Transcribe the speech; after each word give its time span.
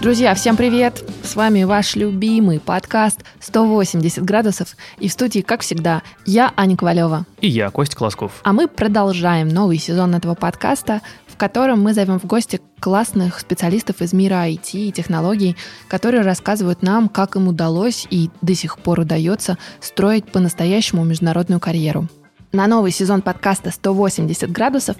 Друзья, 0.00 0.32
всем 0.36 0.56
привет! 0.56 1.02
С 1.24 1.34
вами 1.34 1.64
ваш 1.64 1.96
любимый 1.96 2.60
подкаст 2.60 3.24
«180 3.40 4.22
градусов». 4.22 4.76
И 5.00 5.08
в 5.08 5.12
студии, 5.12 5.40
как 5.40 5.62
всегда, 5.62 6.02
я, 6.24 6.52
Аня 6.54 6.76
Ковалева. 6.76 7.26
И 7.40 7.48
я, 7.48 7.68
Костя 7.70 7.96
Колосков. 7.96 8.30
А 8.44 8.52
мы 8.52 8.68
продолжаем 8.68 9.48
новый 9.48 9.78
сезон 9.78 10.14
этого 10.14 10.36
подкаста, 10.36 11.02
в 11.26 11.36
котором 11.36 11.82
мы 11.82 11.94
зовем 11.94 12.20
в 12.20 12.26
гости 12.26 12.60
классных 12.78 13.40
специалистов 13.40 14.00
из 14.00 14.12
мира 14.12 14.48
IT 14.48 14.70
и 14.74 14.92
технологий, 14.92 15.56
которые 15.88 16.22
рассказывают 16.22 16.80
нам, 16.82 17.08
как 17.08 17.34
им 17.34 17.48
удалось 17.48 18.06
и 18.08 18.30
до 18.40 18.54
сих 18.54 18.78
пор 18.78 19.00
удается 19.00 19.58
строить 19.80 20.30
по-настоящему 20.30 21.02
международную 21.02 21.58
карьеру. 21.58 22.06
На 22.50 22.66
новый 22.66 22.92
сезон 22.92 23.20
подкаста 23.20 23.68
«180 23.68 24.46
градусов» 24.46 24.96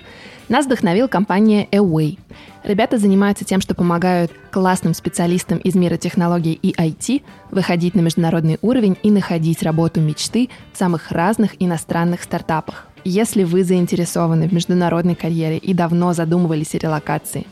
нас 0.50 0.66
вдохновила 0.66 1.06
компания 1.06 1.66
Away. 1.72 2.18
Ребята 2.62 2.98
занимаются 2.98 3.46
тем, 3.46 3.62
что 3.62 3.74
помогают 3.74 4.30
классным 4.50 4.92
специалистам 4.92 5.56
из 5.56 5.74
мира 5.74 5.96
технологий 5.96 6.52
и 6.52 6.74
IT 6.78 7.22
выходить 7.50 7.94
на 7.94 8.00
международный 8.00 8.58
уровень 8.60 8.98
и 9.02 9.10
находить 9.10 9.62
работу 9.62 10.02
мечты 10.02 10.50
в 10.74 10.78
самых 10.78 11.10
разных 11.10 11.52
иностранных 11.58 12.22
стартапах. 12.22 12.86
Если 13.04 13.44
вы 13.44 13.64
заинтересованы 13.64 14.46
в 14.46 14.52
международной 14.52 15.14
карьере 15.14 15.56
и 15.56 15.72
давно 15.72 16.12
задумывались 16.12 16.74
о 16.74 16.78
релокации, 16.78 17.46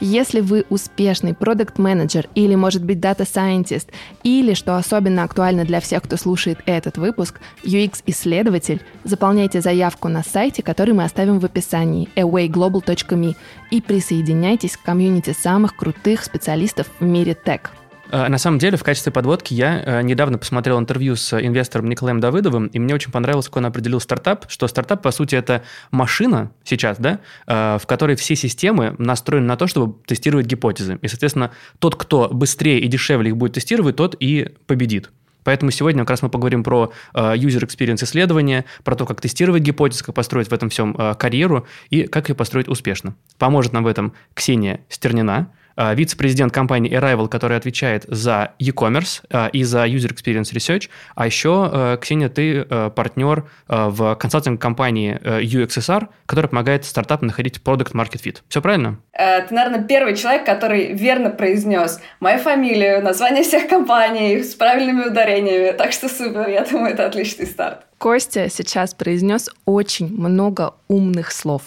если 0.00 0.40
вы 0.40 0.64
успешный 0.68 1.34
продукт-менеджер 1.34 2.28
или, 2.34 2.54
может 2.54 2.84
быть, 2.84 3.00
data 3.00 3.26
scientist, 3.26 3.90
или, 4.22 4.54
что 4.54 4.76
особенно 4.76 5.22
актуально 5.22 5.64
для 5.64 5.80
всех, 5.80 6.02
кто 6.02 6.16
слушает 6.16 6.58
этот 6.66 6.98
выпуск, 6.98 7.40
UX-исследователь, 7.64 8.82
заполняйте 9.04 9.60
заявку 9.60 10.08
на 10.08 10.22
сайте, 10.22 10.62
который 10.62 10.94
мы 10.94 11.04
оставим 11.04 11.38
в 11.38 11.44
описании 11.44 12.08
awayglobal.me 12.16 13.36
и 13.70 13.80
присоединяйтесь 13.80 14.76
к 14.76 14.82
комьюнити 14.82 15.34
самых 15.38 15.76
крутых 15.76 16.24
специалистов 16.24 16.88
в 17.00 17.04
мире 17.04 17.34
тег. 17.34 17.70
Э, 18.10 18.28
на 18.28 18.38
самом 18.38 18.58
деле, 18.58 18.76
в 18.76 18.84
качестве 18.84 19.12
подводки 19.12 19.54
я 19.54 19.82
э, 19.84 20.02
недавно 20.02 20.38
посмотрел 20.38 20.78
интервью 20.78 21.16
с 21.16 21.38
инвестором 21.38 21.88
Николаем 21.88 22.20
Давыдовым, 22.20 22.66
и 22.68 22.78
мне 22.78 22.94
очень 22.94 23.10
понравилось, 23.10 23.46
как 23.46 23.56
он 23.56 23.66
определил 23.66 24.00
стартап, 24.00 24.46
что 24.48 24.66
стартап, 24.68 25.02
по 25.02 25.10
сути, 25.10 25.34
это 25.34 25.62
машина 25.90 26.52
сейчас, 26.64 26.98
да, 26.98 27.20
э, 27.46 27.78
в 27.80 27.86
которой 27.86 28.16
все 28.16 28.36
системы 28.36 28.94
настроены 28.98 29.46
на 29.46 29.56
то, 29.56 29.66
чтобы 29.66 30.02
тестировать 30.06 30.46
гипотезы. 30.46 30.98
И, 31.02 31.08
соответственно, 31.08 31.52
тот, 31.78 31.96
кто 31.96 32.28
быстрее 32.28 32.80
и 32.80 32.88
дешевле 32.88 33.30
их 33.30 33.36
будет 33.36 33.54
тестировать, 33.54 33.96
тот 33.96 34.16
и 34.18 34.54
победит. 34.66 35.10
Поэтому 35.44 35.70
сегодня 35.70 36.02
как 36.02 36.10
раз 36.10 36.22
мы 36.22 36.28
поговорим 36.28 36.64
про 36.64 36.90
user 37.14 37.64
experience 37.64 38.02
исследования, 38.02 38.64
про 38.82 38.96
то, 38.96 39.06
как 39.06 39.20
тестировать 39.20 39.62
гипотезы, 39.62 40.02
как 40.02 40.12
построить 40.12 40.48
в 40.48 40.52
этом 40.52 40.70
всем 40.70 40.92
карьеру 41.16 41.68
и 41.88 42.08
как 42.08 42.28
ее 42.28 42.34
построить 42.34 42.66
успешно. 42.66 43.14
Поможет 43.38 43.72
нам 43.72 43.84
в 43.84 43.86
этом 43.86 44.12
Ксения 44.34 44.80
Стернина, 44.88 45.46
Э, 45.46 45.55
вице-президент 45.76 46.52
компании 46.52 46.92
Arrival, 46.92 47.28
который 47.28 47.56
отвечает 47.56 48.04
за 48.08 48.52
e-commerce 48.58 49.22
э, 49.30 49.50
и 49.52 49.62
за 49.64 49.86
user 49.86 50.12
experience 50.12 50.52
research. 50.54 50.88
А 51.14 51.26
еще, 51.26 51.70
э, 51.72 51.98
Ксения, 52.00 52.28
ты 52.28 52.64
партнер 52.64 53.44
в 53.68 54.14
консалтинг 54.16 54.60
компании 54.60 55.18
UXSR, 55.22 56.08
которая 56.26 56.48
помогает 56.48 56.84
стартапам 56.84 57.28
находить 57.28 57.62
продукт 57.62 57.94
market 57.94 58.22
fit. 58.22 58.38
Все 58.48 58.60
правильно? 58.60 58.98
Ты, 59.12 59.54
наверное, 59.54 59.82
первый 59.82 60.16
человек, 60.16 60.44
который 60.44 60.92
верно 60.92 61.30
произнес 61.30 62.00
мою 62.20 62.38
фамилию, 62.38 63.02
название 63.02 63.42
всех 63.42 63.68
компаний 63.68 64.42
с 64.42 64.54
правильными 64.54 65.08
ударениями. 65.08 65.72
Так 65.72 65.92
что 65.92 66.08
супер, 66.08 66.48
я 66.48 66.64
думаю, 66.64 66.94
это 66.94 67.06
отличный 67.06 67.46
старт. 67.46 67.86
Костя 67.98 68.48
сейчас 68.50 68.94
произнес 68.94 69.50
очень 69.64 70.14
много 70.14 70.74
умных 70.88 71.32
слов. 71.32 71.62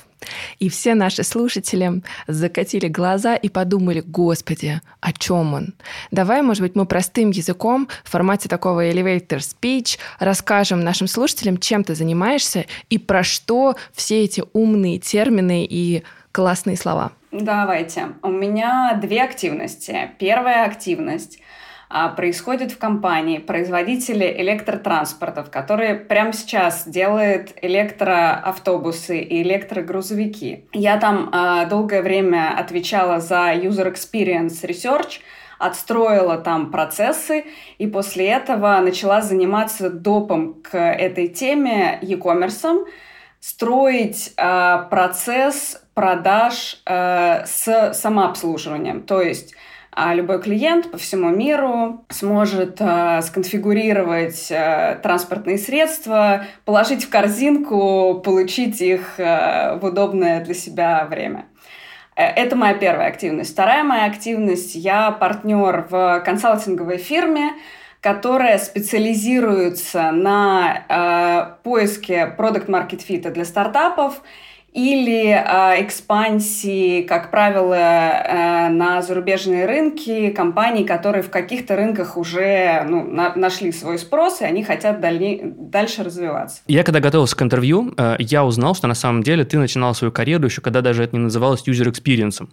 И 0.60 0.70
все 0.70 0.96
наши 0.96 1.24
слушатели 1.24 2.02
закатили 2.28 2.88
глаза 2.88 3.36
и 3.36 3.50
подумали, 3.50 4.02
господи, 4.02 4.82
о 5.00 5.14
чем 5.14 5.54
он? 5.54 5.74
Давай, 6.12 6.42
может 6.42 6.62
быть, 6.62 6.76
мы 6.76 6.86
простым 6.86 7.32
языком 7.32 7.88
в 8.04 8.12
формате 8.12 8.50
такого 8.50 8.90
elevator 8.90 9.40
speech 9.40 9.98
расскажем 10.20 10.82
нашим 10.82 11.08
слушателям, 11.08 11.58
чем 11.58 11.84
ты 11.84 11.96
занимаешься 11.96 12.66
и 12.90 12.98
про 12.98 13.24
что 13.24 13.76
все 13.94 14.24
эти 14.24 14.44
умные 14.54 15.00
термины 15.00 15.66
и 15.70 16.04
классные 16.32 16.78
слова. 16.78 17.12
Давайте. 17.32 18.10
У 18.24 18.30
меня 18.30 18.98
две 19.02 19.24
активности. 19.24 20.12
Первая 20.18 20.66
активность 20.66 21.40
происходит 22.16 22.72
в 22.72 22.78
компании 22.78 23.40
производители 23.40 24.32
электротранспортов, 24.38 25.50
которые 25.50 25.96
прямо 25.96 26.34
сейчас 26.34 26.88
делают 26.88 27.54
электроавтобусы 27.62 29.20
и 29.20 29.42
электрогрузовики. 29.42 30.66
Я 30.72 30.98
там 30.98 31.32
э, 31.34 31.68
долгое 31.68 32.04
время 32.04 32.56
отвечала 32.56 33.20
за 33.20 33.54
user 33.56 33.92
experience 33.92 34.64
research, 34.64 35.22
отстроила 35.58 36.38
там 36.38 36.72
процессы, 36.72 37.46
и 37.80 37.88
после 37.88 38.28
этого 38.28 38.80
начала 38.80 39.22
заниматься 39.22 39.90
допом 39.90 40.62
к 40.62 40.78
этой 40.78 41.28
теме 41.28 41.98
e-commerce, 42.02 42.86
строить 43.40 44.34
э, 44.38 44.78
процесс 44.90 45.82
продаж 45.96 46.82
э, 46.86 47.46
с 47.46 47.94
самообслуживанием. 47.94 49.02
То 49.02 49.22
есть 49.22 49.56
а 50.02 50.14
любой 50.14 50.42
клиент 50.42 50.92
по 50.92 50.98
всему 50.98 51.30
миру 51.30 52.06
сможет 52.08 52.78
э, 52.80 53.22
сконфигурировать 53.22 54.50
э, 54.50 54.98
транспортные 55.04 55.58
средства, 55.58 56.46
положить 56.64 57.04
в 57.04 57.10
корзинку, 57.10 58.22
получить 58.24 58.80
их 58.80 59.20
э, 59.20 59.78
в 59.78 59.84
удобное 59.84 60.42
для 60.42 60.54
себя 60.54 61.06
время. 61.06 61.48
Э, 62.16 62.28
это 62.28 62.56
моя 62.56 62.76
первая 62.76 63.10
активность. 63.10 63.52
Вторая 63.52 63.84
моя 63.84 64.06
активность– 64.06 64.74
я 64.76 65.12
партнер 65.12 65.86
в 65.90 66.22
консалтинговой 66.24 66.98
фирме, 66.98 67.52
которая 68.00 68.58
специализируется 68.58 70.12
на 70.12 70.86
э, 70.88 71.64
поиске 71.64 72.26
продукт-маркет-фита 72.26 73.32
для 73.32 73.44
стартапов– 73.44 74.22
или 74.74 75.30
э, 75.30 75.84
экспансии, 75.84 77.02
как 77.02 77.32
правило, 77.32 77.76
э, 77.76 78.70
на 78.70 79.02
зарубежные 79.02 79.66
рынки 79.66 80.30
компаний, 80.30 80.84
которые 80.84 81.24
в 81.24 81.30
каких-то 81.30 81.76
рынках 81.76 82.18
уже 82.18 82.86
ну, 82.88 83.04
на, 83.04 83.34
нашли 83.36 83.72
свой 83.72 83.98
спрос, 83.98 84.42
и 84.42 84.46
они 84.46 84.64
хотят 84.64 85.00
дальне, 85.00 85.40
дальше 85.44 86.04
развиваться. 86.04 86.62
Я 86.68 86.84
когда 86.84 87.00
готовился 87.00 87.36
к 87.36 87.42
интервью, 87.42 87.94
э, 87.98 88.16
я 88.20 88.46
узнал, 88.46 88.76
что 88.76 88.88
на 88.88 88.96
самом 88.96 89.24
деле 89.24 89.44
ты 89.44 89.58
начинал 89.58 89.94
свою 89.96 90.12
карьеру 90.12 90.46
еще 90.46 90.62
когда 90.62 90.82
даже 90.82 91.04
это 91.04 91.16
не 91.16 91.24
называлось 91.24 91.64
user 91.68 91.92
experience. 91.92 92.48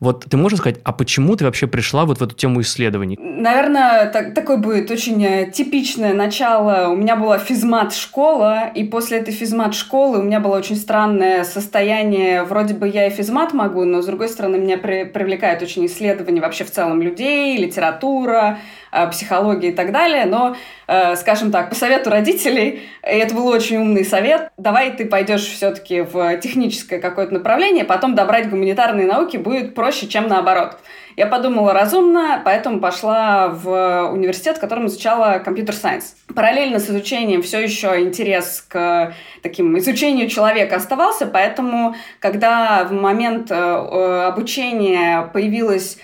Вот 0.00 0.24
ты 0.28 0.36
можешь 0.36 0.58
сказать, 0.58 0.80
а 0.84 0.92
почему 0.92 1.36
ты 1.36 1.44
вообще 1.44 1.66
пришла 1.66 2.04
вот 2.04 2.18
в 2.18 2.22
эту 2.22 2.34
тему 2.34 2.60
исследований? 2.60 3.18
Наверное, 3.20 4.10
так, 4.10 4.34
такое 4.34 4.56
будет 4.56 4.90
очень 4.90 5.24
э, 5.24 5.50
типичное 5.50 6.14
начало. 6.14 6.88
У 6.88 6.96
меня 6.96 7.16
была 7.16 7.38
физмат-школа, 7.38 8.70
и 8.74 8.84
после 8.84 9.18
этой 9.18 9.32
физмат-школы 9.32 10.18
у 10.18 10.22
меня 10.22 10.40
было 10.40 10.56
очень 10.56 10.76
странное 10.76 11.44
состояние. 11.44 12.44
Вроде 12.44 12.74
бы 12.74 12.88
я 12.88 13.06
и 13.06 13.10
физмат 13.10 13.52
могу, 13.52 13.84
но, 13.84 14.02
с 14.02 14.06
другой 14.06 14.28
стороны, 14.28 14.58
меня 14.58 14.78
при, 14.78 15.04
привлекает 15.04 15.62
очень 15.62 15.86
исследование 15.86 16.42
вообще 16.42 16.64
в 16.64 16.70
целом 16.70 17.02
людей, 17.02 17.56
литература, 17.56 18.58
Э, 18.94 19.10
психологии 19.10 19.70
и 19.70 19.72
так 19.72 19.90
далее, 19.90 20.24
но, 20.24 20.54
э, 20.86 21.16
скажем 21.16 21.50
так, 21.50 21.68
по 21.68 21.74
совету 21.74 22.10
родителей, 22.10 22.82
и 23.02 23.16
это 23.16 23.34
был 23.34 23.48
очень 23.48 23.78
умный 23.78 24.04
совет, 24.04 24.50
давай 24.56 24.92
ты 24.92 25.04
пойдешь 25.04 25.46
все-таки 25.46 26.02
в 26.02 26.36
техническое 26.36 27.00
какое-то 27.00 27.34
направление, 27.34 27.84
потом 27.84 28.14
добрать 28.14 28.48
гуманитарные 28.48 29.08
науки 29.08 29.36
будет 29.36 29.74
проще, 29.74 29.93
чем 30.02 30.28
наоборот. 30.28 30.78
Я 31.16 31.26
подумала 31.26 31.72
разумно, 31.72 32.42
поэтому 32.44 32.80
пошла 32.80 33.48
в 33.48 34.10
университет, 34.12 34.56
в 34.56 34.60
котором 34.60 34.86
изучала 34.86 35.38
компьютер-сайенс. 35.38 36.16
Параллельно 36.34 36.80
с 36.80 36.90
изучением 36.90 37.42
все 37.42 37.60
еще 37.60 38.00
интерес 38.00 38.64
к 38.68 39.14
таким 39.42 39.78
изучению 39.78 40.28
человека 40.28 40.76
оставался, 40.76 41.26
поэтому, 41.26 41.94
когда 42.18 42.84
в 42.84 42.92
момент 42.92 43.50
э, 43.50 43.54
обучения 43.54 45.30
появилась 45.32 45.98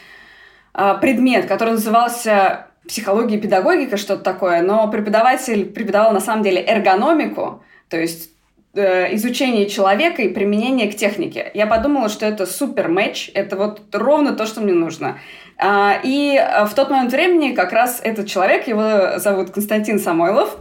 предмет, 0.73 1.47
который 1.47 1.71
назывался 1.71 2.69
психология 2.87 3.37
и 3.37 3.41
педагогика, 3.41 3.97
что-то 3.97 4.23
такое, 4.23 4.63
но 4.63 4.89
преподаватель 4.89 5.67
преподавал 5.67 6.13
на 6.13 6.21
самом 6.21 6.43
деле 6.43 6.63
эргономику, 6.63 7.63
то 7.89 7.97
есть 7.97 8.30
э, 8.30 8.30
изучение 8.75 9.69
человека 9.69 10.23
и 10.23 10.29
применение 10.29 10.91
к 10.91 10.97
технике. 10.97 11.51
Я 11.55 11.67
подумала, 11.67 12.09
что 12.09 12.25
это 12.27 12.47
супер 12.47 12.89
матч, 12.89 13.31
это 13.35 13.57
вот 13.57 13.83
ровно 13.93 14.33
то, 14.33 14.47
что 14.47 14.61
мне 14.61 14.73
нужно. 14.73 15.19
А, 15.59 16.01
и 16.03 16.37
э, 16.37 16.65
в 16.65 16.75
тот 16.75 16.89
момент 16.89 17.13
времени 17.13 17.55
как 17.55 17.73
раз 17.73 18.01
этот 18.03 18.29
человек, 18.29 18.67
его 18.67 19.19
зовут 19.19 19.51
Константин 19.51 19.99
Самойлов, 19.99 20.57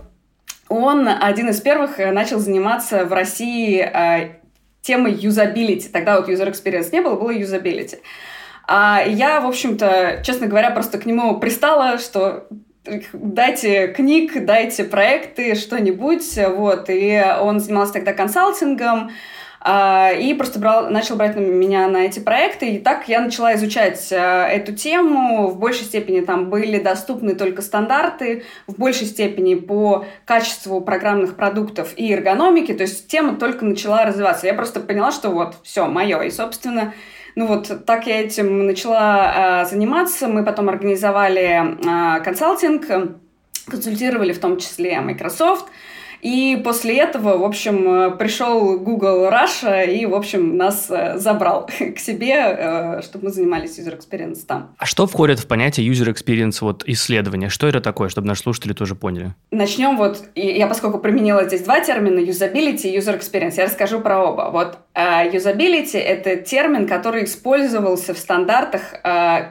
он 0.68 1.08
один 1.08 1.50
из 1.50 1.62
первых 1.62 2.00
э, 2.00 2.12
начал 2.12 2.40
заниматься 2.40 3.06
в 3.06 3.14
России 3.14 3.90
темой 4.82 5.14
юзабилити. 5.14 5.90
Тогда 5.90 6.20
вот 6.20 6.30
user 6.30 6.52
experience 6.52 6.90
не 6.92 7.02
было, 7.02 7.16
было 7.16 7.32
юзабилити. 7.32 8.00
А 8.68 9.02
я, 9.06 9.42
в 9.42 9.48
общем-то, 9.48 10.22
честно 10.24 10.48
говоря, 10.48 10.72
просто 10.72 11.00
к 11.00 11.06
нему 11.06 11.40
пристала, 11.40 11.98
что 11.98 12.48
дайте 13.14 13.88
книг, 13.88 14.46
дайте 14.46 14.84
проекты, 14.84 15.56
что-нибудь, 15.56 16.38
вот, 16.56 16.90
и 16.90 17.24
он 17.42 17.60
занимался 17.60 17.94
тогда 17.94 18.14
консалтингом, 18.14 19.12
а, 19.62 20.12
и 20.12 20.34
просто 20.34 20.58
брал, 20.60 20.90
начал 20.90 21.16
брать 21.16 21.36
меня 21.36 21.88
на 21.90 22.06
эти 22.06 22.20
проекты. 22.20 22.76
И 22.76 22.80
так 22.80 23.10
я 23.10 23.20
начала 23.20 23.54
изучать 23.56 24.12
а, 24.12 24.48
эту 24.48 24.74
тему. 24.74 25.48
В 25.48 25.60
большей 25.60 25.84
степени 25.84 26.22
там 26.22 26.50
были 26.50 26.80
доступны 26.80 27.36
только 27.36 27.62
стандарты, 27.62 28.44
в 28.68 28.78
большей 28.78 29.08
степени 29.08 29.56
по 29.56 30.06
качеству 30.26 30.80
программных 30.82 31.36
продуктов 31.36 31.94
и 31.98 32.12
эргономики. 32.12 32.74
То 32.74 32.84
есть 32.84 33.08
тема 33.08 33.36
только 33.36 33.66
начала 33.66 34.06
развиваться. 34.06 34.48
Я 34.48 34.54
просто 34.54 34.80
поняла, 34.80 35.12
что 35.12 35.30
вот, 35.30 35.56
все, 35.64 35.88
мое. 35.88 36.22
И, 36.22 36.32
собственно, 36.32 36.94
ну 37.40 37.46
вот 37.46 37.86
так 37.86 38.06
я 38.06 38.20
этим 38.20 38.66
начала 38.68 39.62
э, 39.64 39.66
заниматься. 39.70 40.28
Мы 40.28 40.44
потом 40.44 40.68
организовали 40.68 41.78
э, 41.80 42.22
консалтинг, 42.22 42.86
консультировали 43.66 44.34
в 44.34 44.40
том 44.40 44.58
числе 44.58 45.00
Microsoft. 45.00 45.68
И 46.22 46.60
после 46.64 46.98
этого, 46.98 47.38
в 47.38 47.44
общем, 47.44 47.88
э, 47.88 48.12
пришел 48.12 48.78
Google 48.80 49.30
Russia 49.30 49.86
и, 49.86 50.06
в 50.06 50.14
общем, 50.14 50.58
нас 50.58 50.88
э, 50.90 51.18
забрал 51.18 51.68
к 51.96 52.00
себе, 52.00 52.36
э, 52.36 53.02
чтобы 53.02 53.26
мы 53.26 53.32
занимались 53.32 53.80
user 53.80 53.98
experience 53.98 54.40
там. 54.46 54.76
А 54.78 54.86
что 54.86 55.08
входит 55.08 55.40
в 55.40 55.48
понятие 55.48 55.90
user 55.90 56.14
experience 56.14 56.58
вот 56.62 56.84
исследования? 56.86 57.50
Что 57.50 57.68
это 57.68 57.80
такое, 57.80 58.10
чтобы 58.10 58.28
наши 58.28 58.42
слушатели 58.42 58.74
тоже 58.74 58.96
поняли? 58.96 59.34
Начнем 59.52 59.98
вот, 59.98 60.22
я 60.36 60.68
поскольку 60.68 61.00
применила 61.00 61.46
здесь 61.46 61.62
два 61.62 61.80
термина, 61.80 62.20
usability 62.20 62.90
и 62.90 62.98
user 62.98 63.18
experience, 63.20 63.54
я 63.58 63.66
расскажу 63.66 64.02
про 64.02 64.24
оба. 64.24 64.50
Вот 64.52 64.80
usability– 64.96 65.98
это 66.00 66.36
термин, 66.36 66.88
который 66.88 67.24
использовался 67.24 68.14
в 68.14 68.18
стандартах 68.18 68.82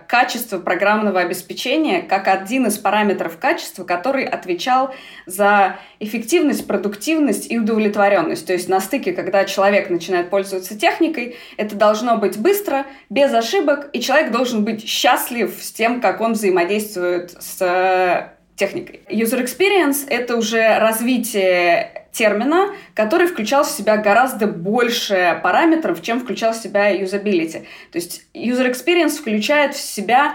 качества 0.06 0.58
программного 0.58 1.20
обеспечения 1.20 2.02
как 2.02 2.28
один 2.28 2.66
из 2.66 2.76
параметров 2.76 3.38
качества, 3.38 3.84
который 3.84 4.24
отвечал 4.24 4.94
за 5.26 5.76
эффективность, 6.00 6.66
продуктивность 6.66 7.50
и 7.50 7.58
удовлетворенность. 7.58 8.46
То 8.46 8.52
есть 8.52 8.68
на 8.68 8.80
стыке, 8.80 9.12
когда 9.12 9.44
человек 9.44 9.90
начинает 9.90 10.30
пользоваться 10.30 10.78
техникой, 10.78 11.36
это 11.56 11.74
должно 11.74 12.16
быть 12.16 12.38
быстро, 12.38 12.86
без 13.10 13.32
ошибок, 13.32 13.90
и 13.92 14.00
человек 14.00 14.30
должен 14.30 14.64
быть 14.64 14.86
счастлив 14.88 15.52
с 15.60 15.72
тем, 15.72 16.00
как 16.00 16.20
он 16.20 16.32
взаимодействует 16.32 17.32
с 17.40 17.60
э, 17.60 18.28
техникой. 18.56 19.00
User 19.08 19.42
experience— 19.42 20.06
это 20.08 20.36
уже 20.36 20.78
развитие 20.78 22.06
термина, 22.12 22.74
который 22.94 23.26
включал 23.26 23.64
в 23.64 23.70
себя 23.70 23.96
гораздо 23.96 24.46
больше 24.46 25.40
параметров, 25.42 26.02
чем 26.02 26.20
включал 26.20 26.52
в 26.52 26.56
себя 26.56 26.94
usability. 26.94 27.66
То 27.92 27.98
есть 27.98 28.22
user 28.34 28.70
experience 28.70 29.18
включает 29.18 29.74
в 29.74 29.80
себя 29.80 30.34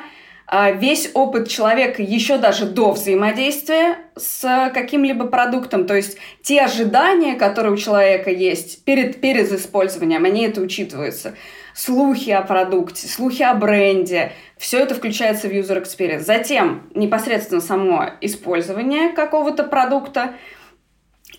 весь 0.76 1.10
опыт 1.16 1.50
человека 1.50 2.04
еще 2.04 2.38
даже 2.38 2.66
до 2.66 2.92
взаимодействия 2.92 3.98
с 4.16 4.72
каким-либо 4.74 5.26
продуктом, 5.26 5.88
то 5.88 5.96
есть 5.96 6.18
те 6.44 6.62
ожидания, 6.62 7.36
которые 7.36 7.74
у 7.74 7.78
человека 7.78 8.30
есть 8.30 8.84
перед, 8.86 9.20
перед 9.20 9.52
использованием, 9.52 10.26
они 10.26 10.46
это 10.46 10.62
учитываются. 10.62 11.34
Слухи 11.74 12.30
о 12.30 12.44
продукте, 12.44 13.08
слухи 13.08 13.42
о 13.42 13.56
бренде, 13.56 14.32
все 14.58 14.80
это 14.80 14.94
включается 14.94 15.48
в 15.48 15.52
user 15.52 15.82
experience. 15.82 16.20
Затем 16.20 16.88
непосредственно 16.94 17.60
само 17.60 18.12
использование 18.22 19.10
какого-то 19.10 19.64
продукта 19.64 20.36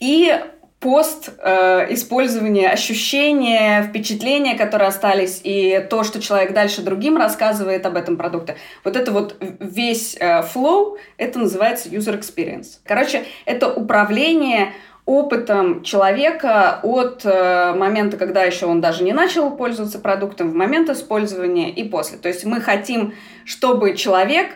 и 0.01 0.37
пост 0.85 1.31
э, 1.39 1.95
использование 1.95 2.69
ощущения, 2.69 3.85
впечатления, 3.85 4.55
которые 4.55 4.89
остались, 4.89 5.41
и 5.43 5.83
то, 5.89 6.05
что 6.05 6.21
человек 6.21 6.53
дальше 6.53 6.83
другим 6.83 7.17
рассказывает 7.17 7.87
об 7.87 7.97
этом 7.97 8.19
продукте. 8.19 8.57
Вот 8.85 8.95
это 8.95 9.11
вот 9.11 9.35
весь 9.41 10.15
э, 10.21 10.43
flow, 10.43 10.99
это 11.17 11.39
называется 11.39 11.89
user 11.89 12.21
experience. 12.21 12.81
Короче, 12.85 13.25
это 13.47 13.73
управление 13.73 14.75
опытом 15.07 15.83
человека 15.85 16.81
от 16.83 17.23
э, 17.25 17.73
момента, 17.73 18.19
когда 18.19 18.43
еще 18.43 18.67
он 18.67 18.83
даже 18.83 19.05
не 19.05 19.15
начал 19.15 19.57
пользоваться 19.57 19.99
продуктом, 19.99 20.51
в 20.51 20.55
момент 20.55 20.91
использования 20.91 21.71
и 21.71 21.89
после. 21.89 22.19
То 22.19 22.29
есть 22.29 22.45
мы 22.45 22.61
хотим, 22.61 23.15
чтобы 23.47 23.97
человек 23.97 24.51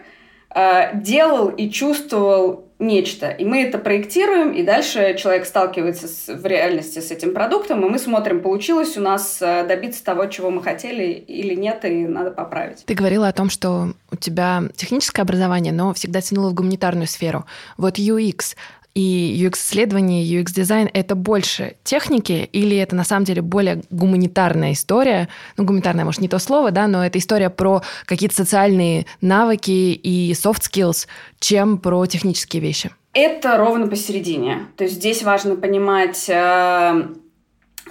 э, 0.55 0.95
делал 0.95 1.49
и 1.49 1.71
чувствовал 1.71 2.68
нечто. 2.79 3.31
И 3.31 3.45
мы 3.45 3.63
это 3.63 3.79
проектируем, 3.79 4.53
и 4.53 4.63
дальше 4.63 5.17
человек 5.19 5.47
сталкивается 5.47 6.07
с, 6.07 6.29
в 6.29 6.47
реальности 6.47 7.01
с 7.01 7.11
этим 7.11 7.35
продуктом, 7.35 7.85
и 7.85 7.89
мы 7.89 7.99
смотрим, 7.99 8.41
получилось 8.41 8.97
у 8.97 9.01
нас 9.01 9.39
э, 9.41 9.67
добиться 9.67 10.05
того, 10.05 10.27
чего 10.27 10.51
мы 10.51 10.63
хотели 10.63 11.13
или 11.13 11.55
нет, 11.55 11.85
и 11.85 12.07
надо 12.07 12.31
поправить. 12.31 12.85
Ты 12.85 12.95
говорила 12.95 13.29
о 13.29 13.33
том, 13.33 13.51
что 13.51 13.93
у 14.11 14.17
тебя 14.17 14.63
техническое 14.77 15.23
образование, 15.23 15.73
но 15.73 15.93
всегда 15.93 16.21
тянуло 16.21 16.51
в 16.51 16.55
гуманитарную 16.55 17.09
сферу. 17.09 17.47
Вот 17.77 17.99
UX, 17.99 18.55
и 18.94 19.46
UX-исследование, 19.46 20.25
UX-дизайн— 20.25 20.90
это 20.93 21.14
больше 21.14 21.76
техники 21.85 22.49
или 22.52 22.76
это 22.76 22.96
на 22.96 23.05
самом 23.05 23.25
деле 23.25 23.43
более 23.43 23.82
гуманитарная 23.90 24.73
история? 24.73 25.29
Ну, 25.56 25.64
гуманитарная, 25.64 26.05
может, 26.05 26.20
не 26.20 26.29
то 26.29 26.38
слово, 26.38 26.70
да, 26.70 26.87
но 26.87 27.05
это 27.05 27.19
история 27.19 27.50
про 27.50 27.82
какие-то 28.06 28.35
социальные 28.35 29.06
навыки 29.20 29.70
и 29.70 30.32
soft 30.32 30.62
skills, 30.62 31.06
чем 31.38 31.79
про 31.79 32.06
технические 32.06 32.61
вещи. 32.61 32.90
Это 33.12 33.56
ровно 33.56 33.87
посередине. 33.88 34.67
То 34.76 34.85
есть 34.85 34.96
здесь 34.96 35.23
важно 35.23 35.56
понимать 35.56 36.26
э, 36.29 37.08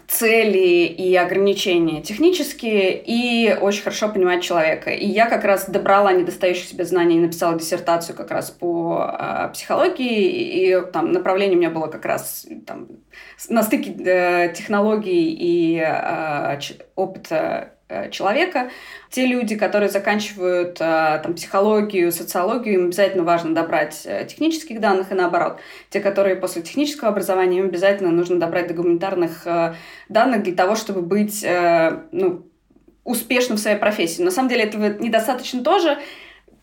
цели 0.08 0.86
и 0.86 1.16
ограничения 1.16 2.02
технические 2.02 3.02
и 3.06 3.54
очень 3.54 3.84
хорошо 3.84 4.10
понимать 4.10 4.42
человека. 4.42 4.90
И 4.90 5.06
я 5.06 5.28
как 5.28 5.44
раз 5.44 5.70
добрала 5.70 6.14
недостающих 6.14 6.66
себе 6.66 6.86
знаний 6.86 7.18
и 7.18 7.20
написала 7.20 7.60
диссертацию 7.60 8.16
как 8.16 8.32
раз 8.32 8.50
по 8.50 9.06
э, 9.20 9.50
психологии, 9.54 10.70
и, 10.70 10.92
там 10.94 11.12
направление 11.12 11.58
у 11.58 11.60
меня 11.60 11.70
было 11.70 11.88
как 11.88 12.06
раз 12.06 12.48
там, 12.66 12.88
на 13.50 13.64
стыке 13.64 13.92
э, 13.92 14.54
технологий 14.54 15.36
и 15.38 15.78
э, 15.78 16.60
опыта 16.96 17.77
человека. 18.12 18.70
Те 19.10 19.26
люди, 19.26 19.56
которые 19.56 19.90
заканчивают 19.90 20.78
э, 20.82 21.22
там, 21.24 21.34
психологию, 21.36 22.12
социологию, 22.12 22.76
им 22.76 22.86
обязательно 22.88 23.24
важно 23.24 23.56
добрать 23.56 24.02
э, 24.06 24.26
технических 24.26 24.80
данных 24.80 25.12
и 25.12 25.16
наоборот. 25.16 25.60
Те, 25.90 26.00
которые 26.00 26.36
после 26.36 26.62
технического 26.62 27.10
образования, 27.10 27.60
им 27.60 27.66
обязательно 27.66 28.12
нужно 28.12 28.40
добрать 28.40 28.68
до 28.68 28.74
гуманитарных 28.74 29.48
данных 30.10 30.44
для 30.44 30.54
того, 30.54 30.76
чтобы 30.76 31.02
быть 31.02 31.46
ну, 32.12 32.46
успешным 33.04 33.58
в 33.58 33.62
своей 33.62 33.78
профессии. 33.78 34.22
На 34.22 34.32
самом 34.32 34.50
деле 34.50 34.64
этого 34.64 34.98
недостаточно 35.00 35.64
тоже. 35.64 35.98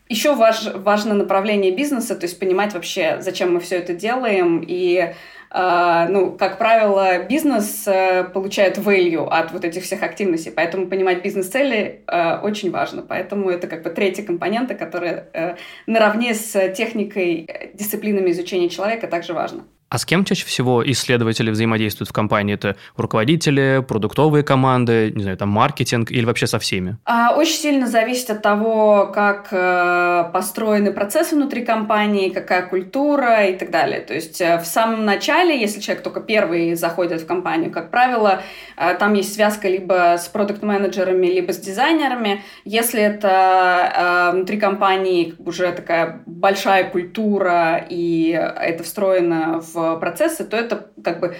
Еще 0.07 0.35
важ, 0.35 0.67
важно 0.75 1.15
направление 1.15 1.71
бизнеса, 1.71 2.15
то 2.15 2.27
есть 2.27 2.39
понимать 2.39 2.75
вообще, 2.75 3.17
зачем 3.21 3.55
мы 3.55 3.59
все 3.59 3.77
это 3.77 3.95
делаем 3.95 4.63
и 4.65 5.15
ну, 5.55 6.33
как 6.37 6.57
правило, 6.57 7.23
бизнес 7.23 7.87
э, 7.87 8.25
получает 8.25 8.77
value 8.77 9.25
от 9.25 9.53
вот 9.53 9.63
этих 9.63 9.83
всех 9.83 10.03
активностей, 10.03 10.51
поэтому 10.51 10.87
понимать 10.87 11.23
бизнес-цели 11.23 12.03
э, 12.07 12.39
очень 12.39 12.71
важно. 12.71 13.03
Поэтому 13.03 13.49
это 13.49 13.67
как 13.67 13.83
бы 13.83 13.89
третья 13.89 14.23
компонента, 14.23 14.75
которая 14.75 15.29
э, 15.33 15.55
наравне 15.87 16.33
с 16.33 16.73
техникой, 16.73 17.47
дисциплинами 17.73 18.31
изучения 18.31 18.67
человека 18.67 19.07
также 19.07 19.33
важна. 19.33 19.63
А 19.95 19.97
с 19.97 20.03
кем 20.03 20.25
чаще 20.25 20.45
всего 20.45 20.85
исследователи 20.91 21.49
взаимодействуют 21.49 22.09
в 22.09 22.11
компании? 22.11 22.55
Это 22.55 22.75
руководители, 22.97 23.81
продуктовые 23.87 24.43
команды, 24.43 25.13
не 25.15 25.23
знаю, 25.23 25.37
там 25.37 25.47
маркетинг 25.47 26.11
или 26.11 26.25
вообще 26.25 26.47
со 26.47 26.59
всеми? 26.59 26.97
А, 27.05 27.33
очень 27.33 27.55
сильно 27.55 27.87
зависит 27.87 28.29
от 28.29 28.41
того, 28.41 29.09
как 29.15 29.47
э, 29.51 30.29
построены 30.33 30.91
процессы 30.91 31.35
внутри 31.35 31.63
компании, 31.63 32.27
какая 32.27 32.63
культура 32.67 33.45
и 33.45 33.57
так 33.57 33.71
далее. 33.71 34.01
То 34.01 34.13
есть 34.13 34.41
э, 34.41 34.59
в 34.59 34.65
самом 34.65 35.05
начале, 35.05 35.57
если 35.57 35.79
человек 35.79 36.03
только 36.03 36.19
первый 36.19 36.75
заходит 36.75 37.21
в 37.21 37.25
компанию, 37.25 37.71
как 37.71 37.89
правило, 37.89 38.41
э, 38.75 38.95
там 38.95 39.13
есть 39.13 39.33
связка 39.33 39.69
либо 39.69 40.17
с 40.17 40.27
продукт-менеджерами, 40.27 41.27
либо 41.27 41.53
с 41.53 41.57
дизайнерами. 41.57 42.43
Если 42.65 42.99
это 43.01 44.31
внутри 44.33 44.59
компании 44.59 45.35
уже 45.37 45.71
такая 45.71 46.21
большая 46.25 46.83
культура 46.83 47.85
и 47.89 48.31
это 48.31 48.83
встроено 48.83 49.61
в 49.61 49.84
процессы, 49.99 50.43
то 50.43 50.57
это 50.57 50.87
как 51.03 51.19
бы 51.19 51.35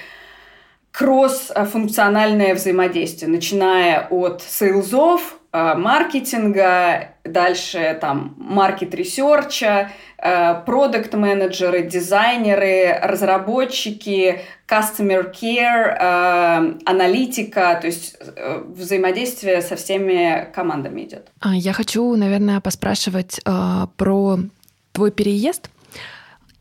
кросс-функциональное 0.96 2.56
взаимодействие, 2.56 3.30
начиная 3.30 4.08
от 4.10 4.42
sales 4.42 5.03
ов, 5.03 5.40
э, 5.52 5.76
маркетинга, 5.76 7.10
дальше 7.26 7.98
там 8.00 8.36
market 8.38 8.96
research 8.96 9.73
а, 9.73 9.92
э, 10.18 10.62
продукт-менеджеры, 10.66 11.84
дизайнеры, 11.84 12.98
разработчики, 13.04 14.40
customer 14.70 15.34
care, 15.34 15.98
э, 16.00 16.80
аналитика, 16.86 17.78
то 17.82 17.88
есть 17.88 18.16
взаимодействие 18.68 19.62
со 19.62 19.76
всеми 19.76 20.48
командами 20.56 21.02
идет. 21.02 21.28
А, 21.42 21.54
я 21.54 21.74
хочу, 21.74 22.16
наверное, 22.16 22.62
поспрашивать 22.62 23.42
про 23.98 24.40
твой 24.94 25.12
переезд. 25.12 25.70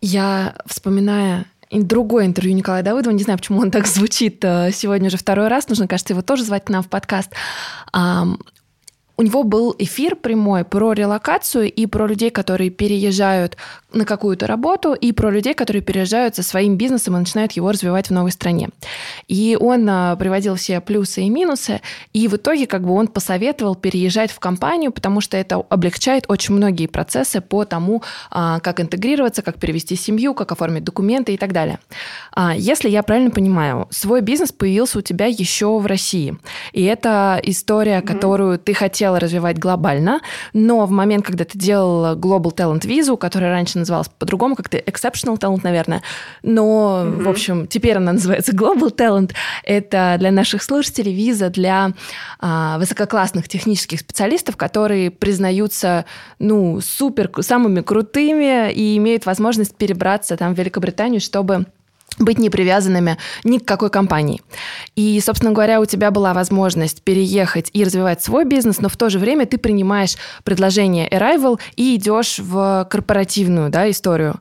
Я, 0.01 0.57
вспоминая 0.67 1.47
другое 1.83 2.27
интервью 2.27 2.55
Николая 2.55 2.83
Давыдова. 2.83 3.13
Не 3.13 3.23
знаю, 3.23 3.39
почему 3.39 3.61
он 3.61 3.71
так 3.71 3.87
звучит 3.87 4.45
э, 4.45 4.71
сегодня 4.73 5.09
уже 5.09 5.17
второй 5.17 5.49
раз. 5.49 5.69
Нужно, 5.69 5.89
кажется, 5.89 6.13
его 6.13 6.23
тоже 6.23 6.45
звать 6.45 6.65
к 6.65 6.71
нам 6.71 6.83
в 6.83 6.89
подкаст. 6.89 7.33
У 9.17 9.23
него 9.23 9.45
был 9.45 9.75
эфир 9.79 10.17
прямой 10.17 10.65
про 10.65 10.93
релокацию 10.93 11.71
и 11.73 11.87
про 11.87 12.07
людей, 12.07 12.31
которые 12.31 12.71
переезжают 12.71 13.57
на 13.93 14.05
какую-то 14.05 14.49
работу, 14.49 14.93
и 14.93 15.13
про 15.13 15.31
людей, 15.31 15.55
которые 15.55 15.81
переезжают 15.81 16.35
со 16.35 16.43
своим 16.43 16.77
бизнесом 16.77 17.17
и 17.17 17.21
начинают 17.21 17.53
его 17.53 17.71
развивать 17.71 18.09
в 18.09 18.11
новой 18.11 18.33
стране. 18.33 18.71
И 19.29 19.57
он 19.61 19.89
а, 19.89 20.17
приводил 20.17 20.57
все 20.57 20.81
плюсы 20.81 21.23
и 21.23 21.31
минусы, 21.31 21.81
и 22.13 22.27
в 22.27 22.35
итоге 22.35 22.67
как 22.67 22.83
бы 22.83 22.93
он 22.93 23.07
посоветовал 23.07 23.77
переезжать 23.77 24.33
в 24.33 24.41
компанию, 24.41 24.91
потому 24.91 25.21
что 25.21 25.37
это 25.37 25.65
облегчает 25.69 26.25
очень 26.27 26.55
многие 26.55 26.89
процессы 26.89 27.41
по 27.41 27.65
тому, 27.65 28.03
а, 28.31 28.59
как 28.59 28.81
интегрироваться, 28.81 29.43
как 29.43 29.61
перевести 29.61 29.95
семью, 29.95 30.35
как 30.35 30.51
оформить 30.51 30.83
документы 30.83 31.35
и 31.35 31.37
так 31.37 31.53
далее. 31.53 31.79
А, 32.33 32.55
если 32.57 32.89
я 32.89 33.05
правильно 33.05 33.31
понимаю, 33.31 33.87
свой 33.91 34.23
бизнес 34.23 34.51
появился 34.51 34.99
у 34.99 35.03
тебя 35.03 35.27
еще 35.27 35.79
в 35.79 35.87
России, 35.87 36.37
и 36.73 36.83
это 36.83 37.41
история, 37.45 37.99
mm-hmm. 37.99 38.07
которую 38.07 38.59
ты 38.59 38.75
хотел 38.75 39.04
хотела 39.05 39.21
развивать 39.21 39.59
глобально, 39.59 40.21
но 40.55 40.87
в 40.87 40.91
момент, 40.91 41.27
когда 41.27 41.45
ты 41.45 41.59
делал 41.59 42.17
Global 42.17 42.55
Talent 42.55 42.87
Visa, 42.87 43.19
которая 43.19 43.51
раньше 43.51 43.79
называлась 43.79 44.09
по-другому, 44.09 44.57
как-то 44.57 44.79
Exceptional 44.79 45.39
Talent, 45.39 45.61
наверное, 45.63 46.03
но, 46.43 47.03
mm-hmm. 47.05 47.23
в 47.23 47.29
общем, 47.29 47.67
теперь 47.67 47.99
она 47.99 48.13
называется 48.15 48.53
Global 48.53 48.95
Talent, 48.95 49.33
это 49.63 50.17
для 50.19 50.31
наших 50.31 50.63
слушателей 50.63 51.15
виза 51.15 51.51
для 51.51 51.93
а, 52.41 52.79
высококлассных 52.79 53.47
технических 53.47 54.01
специалистов, 54.01 54.57
которые 54.57 55.11
признаются, 55.11 56.07
ну, 56.39 56.81
супер, 56.81 57.31
самыми 57.41 57.83
крутыми 57.83 58.73
и 58.73 58.97
имеют 58.97 59.27
возможность 59.27 59.77
перебраться 59.77 60.39
там 60.39 60.55
в 60.55 60.59
Великобританию, 60.59 61.21
чтобы 61.21 61.67
быть 62.19 62.39
не 62.39 62.51
привязанными 62.51 63.19
ни 63.43 63.59
к 63.59 63.65
какой 63.65 63.91
компании. 63.91 64.41
И, 64.95 65.21
собственно 65.21 65.53
говоря, 65.53 65.81
у 65.81 65.85
тебя 65.85 66.11
была 66.11 66.35
возможность 66.35 67.03
переехать 67.03 67.71
и 67.73 67.85
развивать 67.85 68.23
свой 68.23 68.45
бизнес, 68.45 68.81
но 68.81 68.89
в 68.89 68.97
то 68.97 69.11
же 69.11 69.19
время 69.19 69.47
ты 69.47 69.59
принимаешь 69.59 70.17
предложение 70.45 71.09
Arrival 71.09 71.61
и 71.77 71.97
идешь 71.97 72.39
в 72.39 72.87
корпоративную 72.91 73.71
да, 73.71 73.91
историю 73.91 74.41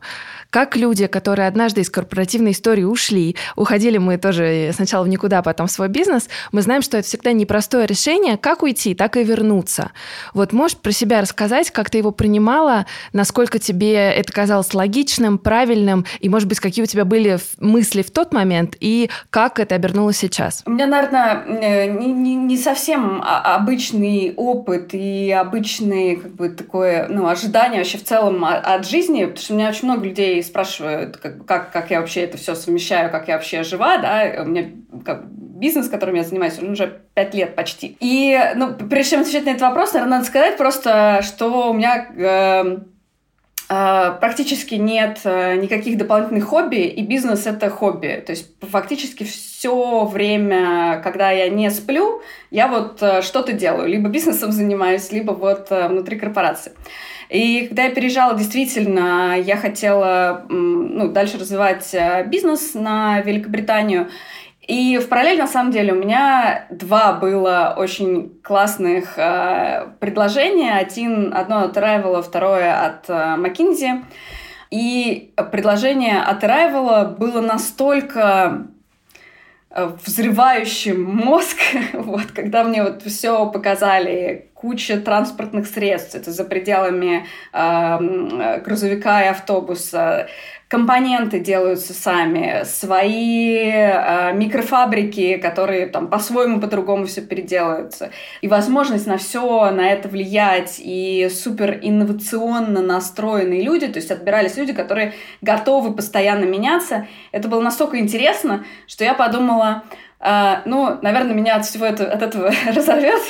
как 0.53 0.75
люди, 0.75 1.07
которые 1.07 1.47
однажды 1.47 1.81
из 1.81 1.89
корпоративной 1.89 2.51
истории 2.51 2.83
ушли, 2.83 3.35
уходили 3.55 3.97
мы 3.97 4.17
тоже 4.17 4.69
сначала 4.75 5.03
в 5.03 5.07
никуда, 5.07 5.41
потом 5.41 5.65
в 5.65 5.71
свой 5.71 5.87
бизнес, 5.87 6.29
мы 6.51 6.61
знаем, 6.61 6.83
что 6.83 6.97
это 6.99 7.07
всегда 7.07 7.31
непростое 7.31 7.87
решение, 7.87 8.37
как 8.37 8.61
уйти, 8.61 8.93
так 8.93 9.17
и 9.17 9.23
вернуться. 9.23 9.89
Вот 10.35 10.53
можешь 10.53 10.77
про 10.77 10.91
себя 10.91 11.21
рассказать, 11.21 11.71
как 11.71 11.89
ты 11.89 11.97
его 11.97 12.11
принимала, 12.11 12.85
насколько 13.13 13.57
тебе 13.57 13.95
это 13.95 14.31
казалось 14.31 14.75
логичным, 14.75 15.39
правильным, 15.39 16.05
и, 16.19 16.29
может 16.29 16.47
быть, 16.47 16.59
какие 16.59 16.83
у 16.83 16.87
тебя 16.87 17.03
были 17.03 17.39
мысли 17.57 18.03
в 18.03 18.11
тот 18.11 18.31
момент, 18.31 18.75
и 18.79 19.09
как 19.31 19.59
это 19.59 19.73
обернулось 19.73 20.17
сейчас? 20.17 20.61
У 20.67 20.69
меня, 20.69 20.85
наверное, 20.85 21.43
э, 21.47 21.87
не, 21.87 22.11
не, 22.11 22.35
не 22.35 22.57
совсем 22.59 23.23
обычный 23.25 24.35
опыт 24.37 24.93
и 24.93 25.31
обычные 25.31 26.17
как 26.17 26.31
бы 26.35 26.49
такое, 26.49 27.07
ну, 27.09 27.25
ожидание 27.27 27.79
вообще 27.79 27.97
в 27.97 28.03
целом 28.03 28.45
от 28.45 28.87
жизни, 28.87 29.25
потому 29.25 29.43
что 29.43 29.53
у 29.55 29.57
меня 29.57 29.69
очень 29.69 29.87
много 29.87 30.05
людей 30.05 30.42
спрашивают, 30.43 31.17
как, 31.17 31.45
как, 31.45 31.71
как 31.71 31.91
я 31.91 31.99
вообще 31.99 32.21
это 32.21 32.37
все 32.37 32.55
совмещаю, 32.55 33.11
как 33.11 33.27
я 33.27 33.35
вообще 33.35 33.63
жива, 33.63 33.97
да, 33.97 34.43
у 34.43 34.45
меня 34.45 34.71
как, 35.05 35.25
бизнес, 35.27 35.89
которым 35.89 36.15
я 36.15 36.23
занимаюсь, 36.23 36.59
он 36.59 36.71
уже 36.71 37.01
пять 37.13 37.33
лет 37.33 37.55
почти. 37.55 37.97
И, 37.99 38.37
ну, 38.55 38.73
прежде 38.73 39.11
чем 39.11 39.21
отвечать 39.21 39.45
на 39.45 39.51
этот 39.51 39.61
вопрос, 39.61 39.93
наверное, 39.93 40.17
надо 40.17 40.27
сказать 40.27 40.57
просто, 40.57 41.21
что 41.23 41.69
у 41.69 41.73
меня 41.73 42.07
э, 42.15 42.77
практически 44.19 44.75
нет 44.75 45.21
э, 45.23 45.55
никаких 45.55 45.97
дополнительных 45.97 46.45
хобби, 46.45 46.81
и 46.87 47.01
бизнес— 47.01 47.45
это 47.47 47.69
хобби. 47.69 48.23
То 48.25 48.31
есть 48.31 48.47
фактически 48.61 49.23
все 49.23 50.05
время, 50.05 51.01
когда 51.03 51.31
я 51.31 51.49
не 51.49 51.69
сплю, 51.69 52.21
я 52.51 52.67
вот 52.67 53.01
э, 53.01 53.21
что-то 53.21 53.53
делаю. 53.53 53.87
Либо 53.87 54.09
бизнесом 54.09 54.51
занимаюсь, 54.53 55.11
либо 55.11 55.31
вот 55.31 55.67
э, 55.69 55.87
внутри 55.87 56.19
корпорации. 56.19 56.73
И 57.29 57.67
когда 57.67 57.85
я 57.85 57.89
переезжала, 57.89 58.37
действительно, 58.37 59.35
я 59.39 59.57
хотела 59.57 60.45
ну, 60.49 61.07
дальше 61.07 61.37
развивать 61.37 61.89
э, 61.93 62.25
бизнес 62.25 62.73
на 62.73 63.21
Великобританию. 63.21 64.09
И 64.67 64.97
в 64.97 65.09
параллель, 65.09 65.37
на 65.37 65.47
самом 65.47 65.71
деле, 65.71 65.91
у 65.91 65.97
меня 65.97 66.67
два 66.69 67.13
было 67.13 67.73
очень 67.77 68.39
классных 68.41 69.17
э, 69.17 69.87
предложения. 69.99 70.77
Один, 70.77 71.33
одно 71.33 71.63
от 71.63 71.75
Arrival, 71.75 72.21
второе 72.21 72.73
от 72.85 73.09
э, 73.09 73.13
McKinsey. 73.13 74.03
И 74.71 75.33
предложение 75.51 76.21
от 76.21 76.43
Arrival 76.43 77.17
было 77.17 77.41
настолько 77.41 78.67
Э, 79.75 79.91
взрывающим 80.05 81.03
мозг, 81.03 81.57
вот, 81.93 82.31
когда 82.31 82.63
мне 82.63 82.83
вот 82.83 83.01
все 83.01 83.49
показали, 83.49 84.51
куча 84.53 84.99
транспортных 84.99 85.65
средств, 85.65 86.13
это 86.13 86.31
за 86.31 86.43
пределами 86.43 87.25
э, 87.51 88.61
грузовика 88.63 89.23
и 89.23 89.29
автобуса, 89.29 90.27
компоненты 90.73 91.39
делаются 91.39 91.93
сами, 91.93 92.63
свои 92.65 93.59
э, 93.59 94.33
микрофабрики, 94.33 95.37
которые 95.37 95.85
там 95.85 96.07
по-своему, 96.07 96.59
по-другому 96.59 97.05
все 97.05 97.21
переделаются. 97.21 98.09
И 98.41 98.47
возможность 98.47 99.05
на 99.05 99.17
все 99.17 99.69
на 99.69 99.91
это 99.91 100.09
влиять, 100.09 100.81
и 100.83 101.29
супер 101.31 101.77
инновационно 101.79 102.81
настроенные 102.81 103.61
люди, 103.61 103.85
то 103.85 103.99
есть 103.99 104.09
отбирались 104.09 104.57
люди, 104.57 104.73
которые 104.73 105.13
готовы 105.41 105.93
постоянно 105.93 106.45
меняться. 106.45 107.05
Это 107.31 107.47
было 107.47 107.61
настолько 107.61 107.99
интересно, 107.99 108.65
что 108.87 109.03
я 109.03 109.13
подумала, 109.13 109.83
Uh, 110.25 110.61
ну, 110.63 110.99
наверное, 111.01 111.33
меня 111.33 111.57
от 111.57 111.65
всего 111.65 111.85
это, 111.85 112.09
от 112.09 112.21
этого 112.21 112.49
разорвет, 112.73 113.21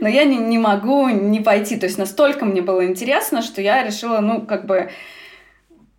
но 0.00 0.06
я 0.06 0.22
не, 0.22 0.36
не 0.36 0.58
могу 0.58 1.08
не 1.08 1.40
пойти. 1.40 1.76
То 1.76 1.86
есть 1.86 1.98
настолько 1.98 2.44
мне 2.44 2.62
было 2.62 2.86
интересно, 2.86 3.42
что 3.42 3.60
я 3.60 3.82
решила, 3.82 4.20
ну, 4.20 4.42
как 4.42 4.64
бы 4.64 4.90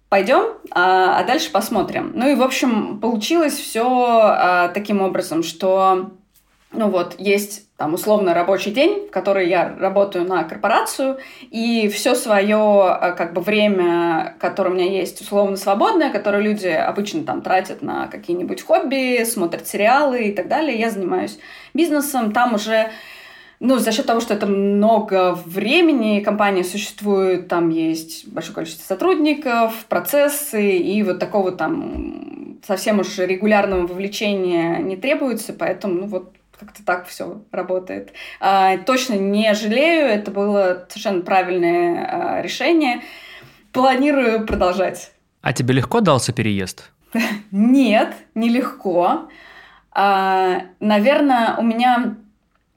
пойдем, 0.10 0.54
а, 0.72 1.20
а 1.20 1.24
дальше 1.24 1.52
посмотрим. 1.52 2.12
Ну 2.16 2.30
и, 2.30 2.36
в 2.36 2.42
общем, 2.42 3.00
получилось 3.00 3.56
все 3.56 3.86
а, 3.88 4.68
таким 4.70 5.02
образом, 5.02 5.44
что, 5.44 6.12
ну 6.72 6.90
вот, 6.90 7.16
есть 7.18 7.68
там 7.78 7.94
условно 7.94 8.34
рабочий 8.34 8.72
день, 8.72 9.08
в 9.08 9.12
который 9.12 9.48
я 9.48 9.76
работаю 9.78 10.26
на 10.26 10.44
корпорацию, 10.44 11.20
и 11.52 11.88
все 11.90 12.16
свое 12.16 12.58
а, 12.58 13.12
как 13.12 13.34
бы 13.34 13.42
время, 13.42 14.36
которое 14.40 14.72
у 14.72 14.74
меня 14.74 14.90
есть 14.90 15.22
условно 15.22 15.58
свободное, 15.58 16.12
которое 16.12 16.42
люди 16.42 16.68
обычно 16.68 17.24
там 17.24 17.42
тратят 17.42 17.82
на 17.82 18.08
какие-нибудь 18.08 18.64
хобби, 18.64 19.24
смотрят 19.26 19.68
сериалы 19.68 20.24
и 20.24 20.32
так 20.34 20.48
далее, 20.48 20.80
я 20.80 20.90
занимаюсь 20.90 21.38
бизнесом, 21.74 22.32
там 22.32 22.56
уже 22.56 22.90
ну, 23.60 23.80
за 23.80 23.92
счет 23.92 24.06
того, 24.06 24.20
что 24.20 24.34
это 24.34 24.46
много 24.46 25.34
времени, 25.46 26.20
компания 26.20 26.64
существует, 26.64 27.48
там 27.48 27.70
есть 27.70 28.28
большое 28.28 28.56
количество 28.56 28.84
сотрудников, 28.84 29.86
процессы, 29.90 30.78
и 30.78 31.02
вот 31.04 31.20
такого 31.20 31.52
там 31.52 32.60
совсем 32.66 33.00
уж 33.00 33.18
регулярного 33.18 33.88
вовлечения 33.88 34.78
не 34.78 34.96
требуется, 34.96 35.54
поэтому, 35.54 36.02
ну, 36.02 36.08
вот 36.08 36.34
как-то 36.60 36.84
так 36.84 37.08
все 37.08 37.42
работает. 37.52 38.14
А, 38.40 38.78
точно 38.78 39.14
не 39.14 39.54
жалею, 39.54 40.08
это 40.08 40.32
было 40.32 40.86
совершенно 40.90 41.22
правильное 41.22 42.38
а, 42.40 42.42
решение. 42.42 43.02
Планирую 43.72 44.46
продолжать. 44.46 45.12
А 45.42 45.54
тебе 45.54 45.76
легко 45.76 46.02
дался 46.02 46.34
переезд? 46.34 46.92
Нет, 47.52 48.16
нелегко. 48.34 49.30
А, 49.92 50.62
наверное, 50.80 51.56
у 51.58 51.64
меня 51.64 52.18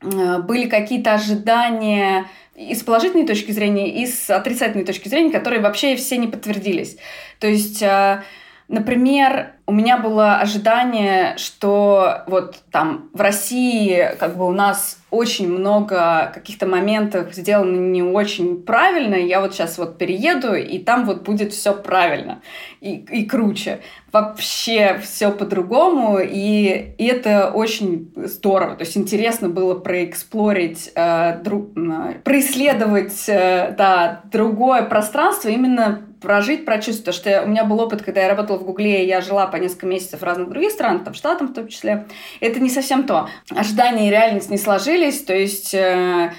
были 0.03 0.69
какие-то 0.69 1.15
ожидания 1.15 2.27
и 2.55 2.75
с 2.75 2.83
положительной 2.83 3.27
точки 3.27 3.53
зрения, 3.53 4.03
и 4.03 4.07
с 4.07 4.31
отрицательной 4.31 4.85
точки 4.85 5.09
зрения, 5.09 5.31
которые 5.31 5.63
вообще 5.63 5.97
все 5.97 6.17
не 6.17 6.27
подтвердились. 6.27 6.97
То 7.39 7.47
есть, 7.47 7.83
э, 7.83 8.23
например, 8.69 9.53
у 9.71 9.73
меня 9.73 9.99
было 9.99 10.39
ожидание, 10.39 11.37
что 11.37 12.25
вот 12.27 12.57
там 12.73 13.09
в 13.13 13.21
России 13.21 14.17
как 14.19 14.37
бы 14.37 14.45
у 14.49 14.51
нас 14.51 14.99
очень 15.13 15.49
много 15.49 16.33
каких-то 16.35 16.67
моментов 16.67 17.33
сделано 17.33 17.77
не 17.77 18.03
очень 18.03 18.65
правильно. 18.65 19.15
Я 19.15 19.41
вот 19.41 19.55
сейчас 19.55 19.79
вот 19.79 19.97
перееду, 19.97 20.55
и 20.55 20.81
там 20.81 21.05
вот 21.05 21.23
будет 21.23 21.53
все 21.53 21.73
правильно 21.73 22.43
и, 22.81 22.97
и 22.97 23.25
круче. 23.27 23.79
Вообще 24.11 24.99
все 25.01 25.31
по-другому, 25.31 26.19
и, 26.19 26.95
и 26.99 27.07
это 27.07 27.53
очень 27.53 28.13
здорово. 28.17 28.75
То 28.75 28.83
есть 28.83 28.97
интересно 28.97 29.49
было 29.49 29.79
проэксплорить, 29.79 30.91
э, 30.97 31.39
друг, 31.45 31.77
э, 31.77 32.15
происследовать 32.25 33.29
э, 33.29 33.73
да, 33.79 34.23
другое 34.33 34.83
пространство 34.83 35.49
именно 35.49 36.10
прожить, 36.21 36.65
прочувствовать. 36.65 37.19
Потому 37.19 37.37
что 37.37 37.43
у 37.47 37.49
меня 37.49 37.65
был 37.65 37.81
опыт, 37.81 38.03
когда 38.03 38.23
я 38.23 38.29
работала 38.29 38.59
в 38.59 38.65
Гугле, 38.65 39.05
и 39.05 39.09
я 39.09 39.21
жила 39.21 39.47
по 39.47 39.57
несколько 39.57 39.87
месяцев 39.87 40.21
в 40.21 40.25
разных 40.25 40.49
других 40.49 40.71
странах, 40.73 41.05
там, 41.05 41.15
в 41.15 41.17
Штатах 41.17 41.51
в 41.51 41.55
том 41.55 41.69
числе. 41.69 42.07
Это 42.41 42.61
не 42.61 42.71
совсем 42.71 43.05
то. 43.05 43.29
Ожидания 43.51 44.09
и 44.09 44.11
реальность 44.11 44.51
не 44.51 44.59
сложились, 44.59 45.23
то 45.23 45.35
есть 45.35 45.75
э, 45.75 46.33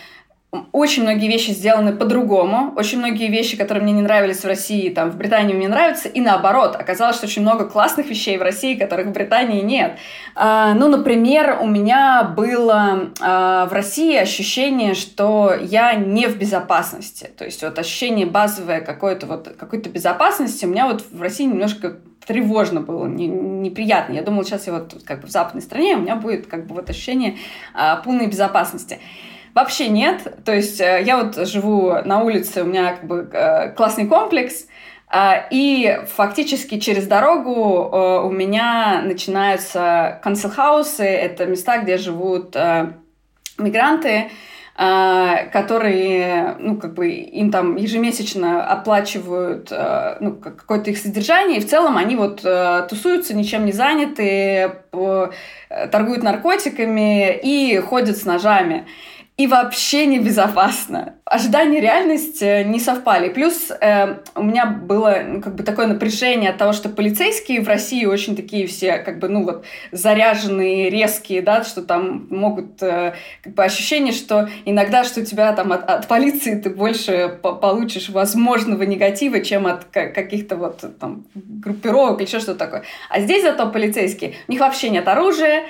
очень 0.73 1.03
многие 1.03 1.29
вещи 1.29 1.51
сделаны 1.51 1.93
по-другому, 1.93 2.73
очень 2.75 2.99
многие 2.99 3.29
вещи, 3.29 3.55
которые 3.55 3.83
мне 3.83 3.93
не 3.93 4.01
нравились 4.01 4.43
в 4.43 4.45
России, 4.45 4.89
там, 4.89 5.09
в 5.09 5.15
Британии 5.15 5.53
мне 5.53 5.69
нравятся, 5.69 6.09
и 6.09 6.19
наоборот, 6.19 6.75
оказалось, 6.75 7.15
что 7.15 7.25
очень 7.25 7.41
много 7.41 7.69
классных 7.69 8.09
вещей 8.09 8.37
в 8.37 8.41
России, 8.41 8.75
которых 8.75 9.07
в 9.07 9.11
Британии 9.11 9.61
нет. 9.61 9.97
А, 10.35 10.73
ну, 10.73 10.89
например, 10.89 11.59
у 11.61 11.67
меня 11.67 12.23
было 12.23 13.11
а, 13.21 13.65
в 13.67 13.71
России 13.71 14.17
ощущение, 14.17 14.93
что 14.93 15.55
я 15.57 15.93
не 15.93 16.27
в 16.27 16.37
безопасности, 16.37 17.29
то 17.37 17.45
есть 17.45 17.63
вот 17.63 17.79
ощущение 17.79 18.25
базовое 18.25 18.81
какой-то 18.81 19.27
вот, 19.27 19.55
какой-то 19.57 19.89
безопасности 19.89 20.65
у 20.65 20.69
меня 20.69 20.85
вот 20.85 21.05
в 21.11 21.21
России 21.21 21.45
немножко 21.45 21.95
тревожно 22.25 22.81
было, 22.81 23.07
не, 23.07 23.27
неприятно. 23.27 24.13
Я 24.13 24.21
думала, 24.21 24.43
сейчас 24.43 24.67
я 24.67 24.73
вот 24.73 25.01
как 25.05 25.21
бы 25.21 25.27
в 25.27 25.31
западной 25.31 25.61
стране, 25.61 25.95
у 25.95 26.01
меня 26.01 26.17
будет 26.17 26.47
как 26.47 26.67
бы 26.67 26.75
вот 26.75 26.89
ощущение 26.89 27.37
а, 27.73 27.95
полной 27.97 28.27
безопасности. 28.27 28.99
Вообще 29.53 29.89
нет. 29.89 30.43
То 30.45 30.53
есть 30.53 30.79
э, 30.79 31.03
я 31.05 31.21
вот 31.21 31.35
живу 31.47 31.93
на 32.05 32.21
улице, 32.21 32.63
у 32.63 32.65
меня 32.65 32.93
как 32.93 33.05
бы 33.05 33.29
э, 33.31 33.71
классный 33.71 34.07
комплекс, 34.07 34.67
э, 35.11 35.47
и 35.51 35.99
фактически 36.15 36.79
через 36.79 37.05
дорогу 37.07 37.89
у 38.25 38.31
меня 38.31 39.01
начинаются 39.03 40.19
консилхаусы, 40.23 41.03
это 41.03 41.45
места, 41.45 41.79
где 41.79 41.97
живут 41.97 42.55
мигранты, 43.57 44.31
которые, 44.73 46.55
ну, 46.57 46.77
как 46.77 46.93
бы 46.93 47.09
им 47.09 47.51
там 47.51 47.75
ежемесячно 47.75 48.65
оплачивают 48.65 49.69
ну, 50.19 50.33
какое-то 50.33 50.89
их 50.89 50.97
содержание, 50.97 51.57
и 51.57 51.61
в 51.61 51.69
целом 51.69 51.97
они 51.97 52.15
вот 52.15 52.41
тусуются, 52.89 53.35
ничем 53.35 53.65
не 53.65 53.73
заняты, 53.73 54.71
торгуют 55.91 56.23
наркотиками 56.23 57.37
и 57.37 57.77
ходят 57.79 58.17
с 58.17 58.25
ножами 58.25 58.87
и 59.37 59.47
вообще 59.47 60.05
небезопасно. 60.05 61.15
Ожидания 61.25 61.79
и 61.79 61.81
реальность 61.81 62.43
э, 62.43 62.63
не 62.63 62.79
совпали. 62.79 63.29
Плюс 63.29 63.71
э, 63.71 64.17
у 64.35 64.43
меня 64.43 64.65
было 64.67 65.21
ну, 65.25 65.41
как 65.41 65.55
бы 65.55 65.63
такое 65.63 65.87
напряжение 65.87 66.51
от 66.51 66.57
того, 66.57 66.73
что 66.73 66.89
полицейские 66.89 67.61
в 67.61 67.67
России 67.67 68.05
очень 68.05 68.35
такие 68.35 68.67
все 68.67 68.97
как 68.99 69.19
бы 69.19 69.29
ну 69.29 69.43
вот 69.45 69.65
заряженные, 69.91 70.89
резкие, 70.89 71.41
да, 71.41 71.63
что 71.63 71.81
там 71.81 72.27
могут 72.29 72.83
э, 72.83 73.15
как 73.41 73.53
бы 73.55 73.63
ощущение, 73.63 74.13
что 74.13 74.49
иногда 74.65 75.03
что 75.03 75.21
у 75.21 75.25
тебя 75.25 75.53
там 75.53 75.71
от, 75.71 75.89
от 75.89 76.07
полиции 76.07 76.59
ты 76.59 76.69
больше 76.69 77.39
получишь 77.41 78.09
возможного 78.09 78.83
негатива, 78.83 79.39
чем 79.39 79.65
от 79.65 79.85
каких-то 79.85 80.55
вот 80.57 80.83
там 80.99 81.25
группировок 81.33 82.19
или 82.19 82.27
еще 82.27 82.39
что-то 82.41 82.59
такое. 82.59 82.83
А 83.09 83.21
здесь 83.21 83.43
зато 83.43 83.67
полицейские, 83.69 84.33
у 84.47 84.51
них 84.51 84.61
вообще 84.61 84.89
нет 84.89 85.07
оружия, 85.07 85.63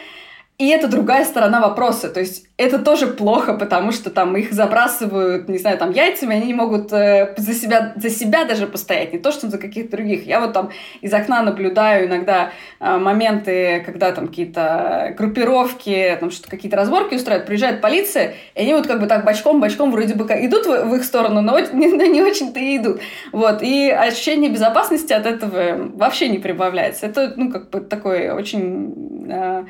и 0.61 0.67
это 0.67 0.87
другая 0.87 1.25
сторона 1.25 1.59
вопроса. 1.59 2.07
То 2.07 2.19
есть 2.19 2.45
это 2.55 2.77
тоже 2.77 3.07
плохо, 3.07 3.55
потому 3.55 3.91
что 3.91 4.11
там 4.11 4.37
их 4.37 4.53
забрасывают, 4.53 5.49
не 5.49 5.57
знаю, 5.57 5.79
там 5.79 5.89
яйцами, 5.89 6.35
они 6.35 6.45
не 6.45 6.53
могут 6.53 6.93
э, 6.93 7.33
за, 7.35 7.55
себя, 7.55 7.93
за 7.95 8.11
себя 8.11 8.45
даже 8.45 8.67
постоять, 8.67 9.11
не 9.11 9.17
то, 9.17 9.31
что 9.31 9.49
за 9.49 9.57
каких-то 9.57 9.97
других. 9.97 10.27
Я 10.27 10.39
вот 10.39 10.53
там 10.53 10.69
из 11.01 11.11
окна 11.15 11.41
наблюдаю 11.41 12.05
иногда 12.05 12.51
э, 12.79 12.97
моменты, 12.97 13.81
когда 13.87 14.11
там 14.11 14.27
какие-то 14.27 15.15
группировки, 15.17 16.15
там 16.19 16.29
что-то 16.29 16.51
какие-то 16.51 16.77
разборки 16.77 17.15
устраивают, 17.15 17.47
приезжает 17.47 17.81
полиция, 17.81 18.35
и 18.53 18.61
они 18.61 18.75
вот 18.75 18.85
как 18.85 18.99
бы 18.99 19.07
так 19.07 19.25
бочком-бочком 19.25 19.89
вроде 19.89 20.13
бы 20.13 20.25
идут 20.25 20.67
в, 20.67 20.89
в 20.89 20.93
их 20.93 21.03
сторону, 21.05 21.41
но 21.41 21.57
не, 21.57 21.87
не 22.07 22.21
очень-то 22.21 22.59
и 22.59 22.77
идут. 22.77 23.01
Вот. 23.31 23.63
И 23.63 23.89
ощущение 23.89 24.51
безопасности 24.51 25.11
от 25.11 25.25
этого 25.25 25.89
вообще 25.95 26.29
не 26.29 26.37
прибавляется. 26.37 27.07
Это, 27.07 27.33
ну, 27.35 27.51
как 27.51 27.71
бы 27.71 27.79
такой 27.79 28.29
очень... 28.29 29.25
Э, 29.27 29.63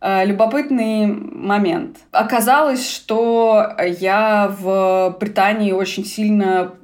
любопытный 0.00 1.06
момент. 1.06 1.98
Оказалось, 2.12 2.88
что 2.88 3.74
я 4.00 4.54
в 4.60 5.16
Британии 5.18 5.72
очень 5.72 6.04
сильно 6.04 6.74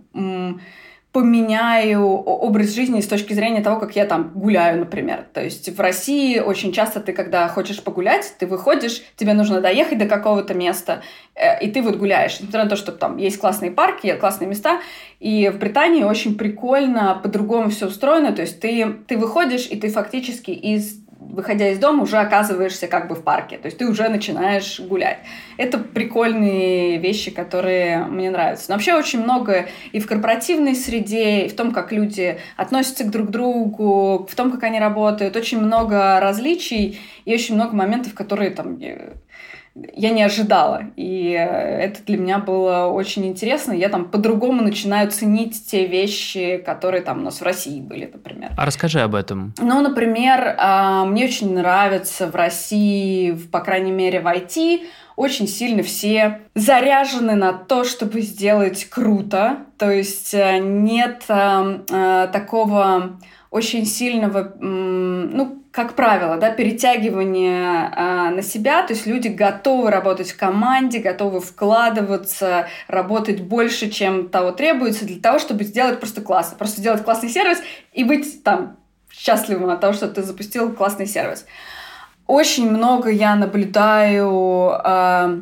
поменяю 1.14 2.06
образ 2.06 2.74
жизни 2.74 3.00
с 3.00 3.06
точки 3.06 3.34
зрения 3.34 3.62
того, 3.62 3.78
как 3.78 3.94
я 3.94 4.04
там 4.04 4.32
гуляю, 4.34 4.80
например. 4.80 5.24
То 5.32 5.44
есть 5.44 5.68
в 5.68 5.80
России 5.80 6.40
очень 6.40 6.72
часто 6.72 6.98
ты, 6.98 7.12
когда 7.12 7.46
хочешь 7.46 7.80
погулять, 7.80 8.34
ты 8.36 8.48
выходишь, 8.48 9.00
тебе 9.14 9.32
нужно 9.32 9.60
доехать 9.60 9.98
до 9.98 10.06
какого-то 10.06 10.54
места, 10.54 11.02
э, 11.36 11.64
и 11.64 11.70
ты 11.70 11.82
вот 11.82 11.94
гуляешь. 11.98 12.40
Несмотря 12.40 12.64
на 12.64 12.70
то, 12.70 12.74
что 12.74 12.90
там 12.90 13.18
есть 13.18 13.38
классные 13.38 13.70
парки, 13.70 14.12
классные 14.16 14.48
места, 14.48 14.80
и 15.20 15.48
в 15.50 15.58
Британии 15.60 16.02
очень 16.02 16.36
прикольно, 16.36 17.20
по-другому 17.22 17.70
все 17.70 17.86
устроено. 17.86 18.32
То 18.32 18.42
есть 18.42 18.58
ты, 18.58 18.96
ты 19.06 19.16
выходишь, 19.16 19.68
и 19.70 19.76
ты 19.76 19.90
фактически 19.90 20.50
из 20.50 21.03
выходя 21.30 21.70
из 21.70 21.78
дома, 21.78 22.02
уже 22.02 22.18
оказываешься 22.18 22.86
как 22.86 23.08
бы 23.08 23.14
в 23.14 23.22
парке. 23.22 23.58
То 23.58 23.66
есть 23.66 23.78
ты 23.78 23.86
уже 23.86 24.08
начинаешь 24.08 24.80
гулять. 24.80 25.18
Это 25.56 25.78
прикольные 25.78 26.98
вещи, 26.98 27.30
которые 27.30 28.04
мне 28.04 28.30
нравятся. 28.30 28.66
Но 28.68 28.74
вообще 28.74 28.94
очень 28.94 29.22
много 29.22 29.66
и 29.92 30.00
в 30.00 30.06
корпоративной 30.06 30.74
среде, 30.74 31.46
и 31.46 31.48
в 31.48 31.56
том, 31.56 31.72
как 31.72 31.92
люди 31.92 32.38
относятся 32.56 33.04
к 33.04 33.10
друг 33.10 33.30
другу, 33.30 34.26
в 34.30 34.34
том, 34.34 34.50
как 34.50 34.62
они 34.64 34.78
работают. 34.78 35.36
Очень 35.36 35.60
много 35.60 36.20
различий 36.20 37.00
и 37.24 37.34
очень 37.34 37.54
много 37.54 37.74
моментов, 37.74 38.14
которые 38.14 38.50
там 38.50 38.76
я 39.74 40.10
не 40.10 40.22
ожидала. 40.22 40.84
И 40.96 41.32
э, 41.32 41.38
это 41.38 42.02
для 42.04 42.16
меня 42.16 42.38
было 42.38 42.86
очень 42.86 43.26
интересно. 43.26 43.72
Я 43.72 43.88
там 43.88 44.04
по-другому 44.04 44.62
начинаю 44.62 45.10
ценить 45.10 45.66
те 45.66 45.86
вещи, 45.86 46.62
которые 46.64 47.02
там 47.02 47.18
у 47.18 47.22
нас 47.22 47.40
в 47.40 47.42
России 47.42 47.80
были, 47.80 48.08
например. 48.12 48.52
А 48.56 48.66
расскажи 48.66 49.00
об 49.00 49.14
этом. 49.14 49.52
Ну, 49.58 49.80
например, 49.80 50.54
а, 50.58 51.04
мне 51.04 51.24
очень 51.24 51.54
нравится 51.54 52.28
в 52.28 52.34
России, 52.36 53.32
по 53.32 53.60
крайней 53.60 53.92
мере, 53.92 54.20
в 54.20 54.26
IT, 54.26 54.82
очень 55.16 55.48
сильно 55.48 55.82
все 55.82 56.40
заряжены 56.54 57.34
на 57.34 57.52
то, 57.52 57.84
чтобы 57.84 58.20
сделать 58.20 58.84
круто. 58.84 59.58
То 59.76 59.90
есть 59.90 60.34
э, 60.34 60.58
нет 60.58 61.24
э, 61.28 62.28
такого 62.32 63.18
очень 63.50 63.86
сильного, 63.86 64.52
ну, 64.60 65.63
как 65.74 65.94
правило, 65.94 66.36
да, 66.36 66.50
перетягивание 66.50 67.90
э, 67.90 68.30
на 68.30 68.42
себя, 68.42 68.86
то 68.86 68.92
есть 68.92 69.06
люди 69.06 69.26
готовы 69.26 69.90
работать 69.90 70.30
в 70.30 70.36
команде, 70.36 71.00
готовы 71.00 71.40
вкладываться, 71.40 72.68
работать 72.86 73.40
больше, 73.40 73.90
чем 73.90 74.28
того 74.28 74.52
требуется, 74.52 75.04
для 75.04 75.20
того, 75.20 75.40
чтобы 75.40 75.64
сделать 75.64 75.98
просто 75.98 76.20
классно, 76.20 76.56
просто 76.56 76.80
сделать 76.80 77.02
классный 77.02 77.28
сервис 77.28 77.58
и 77.92 78.04
быть 78.04 78.44
там 78.44 78.76
счастливым 79.10 79.68
от 79.68 79.80
того, 79.80 79.94
что 79.94 80.06
ты 80.06 80.22
запустил 80.22 80.72
классный 80.72 81.06
сервис. 81.06 81.44
Очень 82.28 82.70
много 82.70 83.10
я 83.10 83.34
наблюдаю 83.34 84.74
э, 84.84 85.40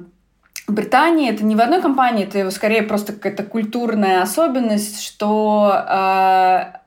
Британии, 0.67 1.31
это 1.31 1.45
не 1.45 1.57
в 1.57 1.61
одной 1.61 1.83
компании, 1.83 2.25
это 2.25 2.51
скорее 2.51 2.85
просто 2.85 3.13
какая-то 3.13 3.43
культурная 3.43 4.23
особенность, 4.23 5.03
что 5.03 5.75
э, 5.87 6.82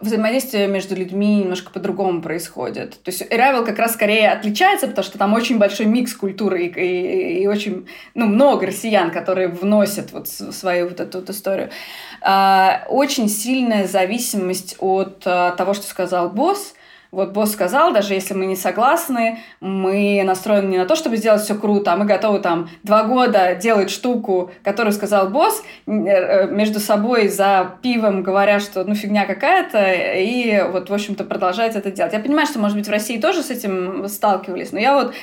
взаимодействие 0.00 0.68
между 0.68 0.94
людьми 0.94 1.36
немножко 1.36 1.70
по-другому 1.70 2.20
происходит. 2.20 3.02
То 3.02 3.10
есть 3.10 3.22
Arrival 3.22 3.64
как 3.64 3.78
раз 3.78 3.94
скорее 3.94 4.30
отличается, 4.30 4.86
потому 4.86 5.04
что 5.04 5.18
там 5.18 5.32
очень 5.32 5.58
большой 5.58 5.86
микс 5.86 6.14
культуры 6.14 6.66
и, 6.66 6.68
и, 6.68 7.42
и 7.42 7.46
очень 7.46 7.88
ну, 8.14 8.26
много 8.26 8.66
россиян, 8.66 9.10
которые 9.10 9.48
вносят 9.48 10.12
вот 10.12 10.28
свою 10.28 10.88
вот 10.88 11.00
эту 11.00 11.20
вот 11.20 11.30
историю. 11.30 11.70
А, 12.20 12.84
очень 12.88 13.28
сильная 13.28 13.86
зависимость 13.86 14.76
от 14.78 15.22
а, 15.24 15.52
того, 15.52 15.72
что 15.72 15.86
сказал 15.86 16.28
босс, 16.28 16.74
вот 17.10 17.32
босс 17.32 17.52
сказал, 17.52 17.92
даже 17.92 18.14
если 18.14 18.34
мы 18.34 18.46
не 18.46 18.56
согласны, 18.56 19.38
мы 19.60 20.22
настроены 20.24 20.68
не 20.68 20.78
на 20.78 20.86
то, 20.86 20.94
чтобы 20.94 21.16
сделать 21.16 21.42
все 21.42 21.54
круто, 21.54 21.92
а 21.92 21.96
мы 21.96 22.04
готовы 22.04 22.40
там 22.40 22.68
два 22.82 23.04
года 23.04 23.54
делать 23.54 23.90
штуку, 23.90 24.50
которую 24.62 24.92
сказал 24.92 25.30
босс, 25.30 25.62
э, 25.86 26.46
между 26.48 26.80
собой 26.80 27.28
за 27.28 27.76
пивом 27.82 28.22
говоря, 28.22 28.60
что 28.60 28.84
ну 28.84 28.94
фигня 28.94 29.26
какая-то, 29.26 29.92
и 29.92 30.62
вот, 30.70 30.90
в 30.90 30.94
общем-то, 30.94 31.24
продолжать 31.24 31.76
это 31.76 31.90
делать. 31.90 32.12
Я 32.12 32.20
понимаю, 32.20 32.46
что, 32.46 32.58
может 32.58 32.76
быть, 32.76 32.86
в 32.86 32.90
России 32.90 33.18
тоже 33.18 33.42
с 33.42 33.50
этим 33.50 34.08
сталкивались, 34.08 34.72
но 34.72 34.78
я 34.78 34.94
вот 34.94 35.14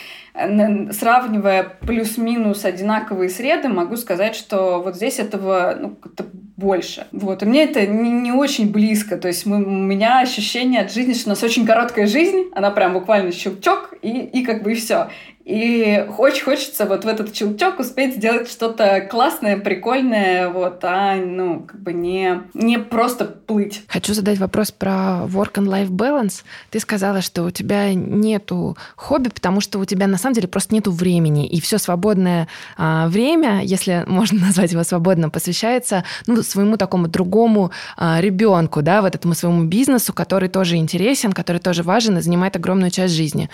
сравнивая 0.91 1.63
плюс-минус 1.81 2.65
одинаковые 2.65 3.29
среды, 3.29 3.69
могу 3.69 3.95
сказать, 3.95 4.35
что 4.35 4.81
вот 4.83 4.95
здесь 4.95 5.19
этого 5.19 5.77
ну, 5.79 5.89
как-то 5.95 6.25
больше. 6.57 7.07
Вот. 7.11 7.43
И 7.43 7.45
мне 7.45 7.63
это 7.63 7.85
не, 7.85 8.11
не 8.11 8.31
очень 8.31 8.71
близко. 8.71 9.17
То 9.17 9.27
есть 9.27 9.45
мы, 9.45 9.63
у 9.63 9.69
меня 9.69 10.19
ощущение 10.19 10.81
от 10.81 10.91
жизни, 10.91 11.13
что 11.13 11.27
у 11.27 11.29
нас 11.29 11.43
очень 11.43 11.65
короткая 11.65 12.07
жизнь, 12.07 12.49
она 12.53 12.71
прям 12.71 12.93
буквально 12.93 13.31
щелчок, 13.31 13.93
и, 14.01 14.09
и 14.09 14.43
как 14.43 14.63
бы 14.63 14.73
и 14.73 14.75
все. 14.75 15.07
И 15.45 16.03
очень 16.17 16.43
хочется 16.43 16.87
вот 16.87 17.05
в 17.05 17.07
этот 17.07 17.35
щелчок 17.35 17.79
успеть 17.79 18.15
сделать 18.15 18.49
что-то 18.49 19.01
классное, 19.01 19.57
прикольное, 19.57 20.49
вот, 20.49 20.83
а 20.83 21.15
ну, 21.15 21.59
как 21.61 21.79
бы 21.79 21.93
не, 21.93 22.41
не 22.55 22.79
просто 22.79 23.25
плыть. 23.25 23.83
Хочу 23.87 24.15
задать 24.15 24.39
вопрос 24.39 24.71
про 24.71 25.21
work 25.27 25.53
and 25.53 25.67
life 25.67 25.89
balance. 25.89 26.43
Ты 26.71 26.79
сказала, 26.79 27.21
что 27.21 27.43
у 27.43 27.51
тебя 27.51 27.93
нету 27.93 28.75
хобби, 28.95 29.29
потому 29.29 29.61
что 29.61 29.77
у 29.77 29.85
тебя 29.85 30.07
на 30.07 30.17
самом 30.17 30.33
деле 30.33 30.47
просто 30.47 30.73
нету 30.73 30.91
времени, 30.91 31.47
и 31.47 31.61
все 31.61 31.77
свободное 31.77 32.47
а, 32.75 33.07
время, 33.07 33.61
если 33.63 34.03
можно 34.07 34.47
назвать 34.47 34.71
его 34.71 34.83
свободным, 34.83 35.29
посвящается 35.29 36.05
ну, 36.25 36.41
своему 36.41 36.77
такому 36.77 37.07
другому 37.07 37.69
а, 37.97 38.19
ребенку, 38.19 38.81
да, 38.81 39.03
вот 39.03 39.13
этому 39.13 39.35
своему 39.35 39.65
бизнесу, 39.65 40.11
который 40.11 40.49
тоже 40.49 40.77
интересен, 40.77 41.33
который 41.33 41.59
тоже 41.59 41.83
важен 41.83 42.17
и 42.17 42.21
занимает 42.21 42.55
огромную 42.55 42.89
часть 42.89 43.13
жизни. 43.13 43.51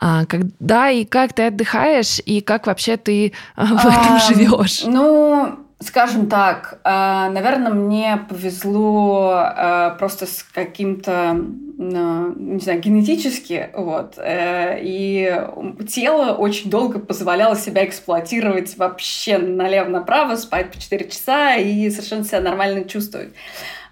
А, 0.00 0.24
когда 0.24 0.88
и 0.88 1.04
как 1.04 1.33
ты 1.34 1.46
отдыхаешь 1.46 2.20
и 2.24 2.40
как 2.40 2.66
вообще 2.66 2.96
ты 2.96 3.32
в 3.56 3.86
этом 3.86 4.18
живешь? 4.20 4.84
Ну, 4.84 5.64
Скажем 5.84 6.28
так, 6.28 6.80
э, 6.82 6.88
наверное, 6.88 7.72
мне 7.72 8.18
повезло 8.28 9.44
э, 9.44 9.90
просто 9.98 10.24
с 10.24 10.42
каким-то, 10.42 11.36
не 11.76 12.60
знаю, 12.60 12.80
генетически, 12.80 13.68
вот, 13.74 14.14
э, 14.16 14.78
и 14.80 15.42
тело 15.86 16.32
очень 16.34 16.70
долго 16.70 17.00
позволяло 17.00 17.54
себя 17.54 17.84
эксплуатировать 17.84 18.78
вообще 18.78 19.36
налево-направо, 19.36 20.36
спать 20.36 20.70
по 20.70 20.80
4 20.80 21.10
часа 21.10 21.56
и 21.56 21.90
совершенно 21.90 22.24
себя 22.24 22.40
нормально 22.40 22.84
чувствовать. 22.84 23.34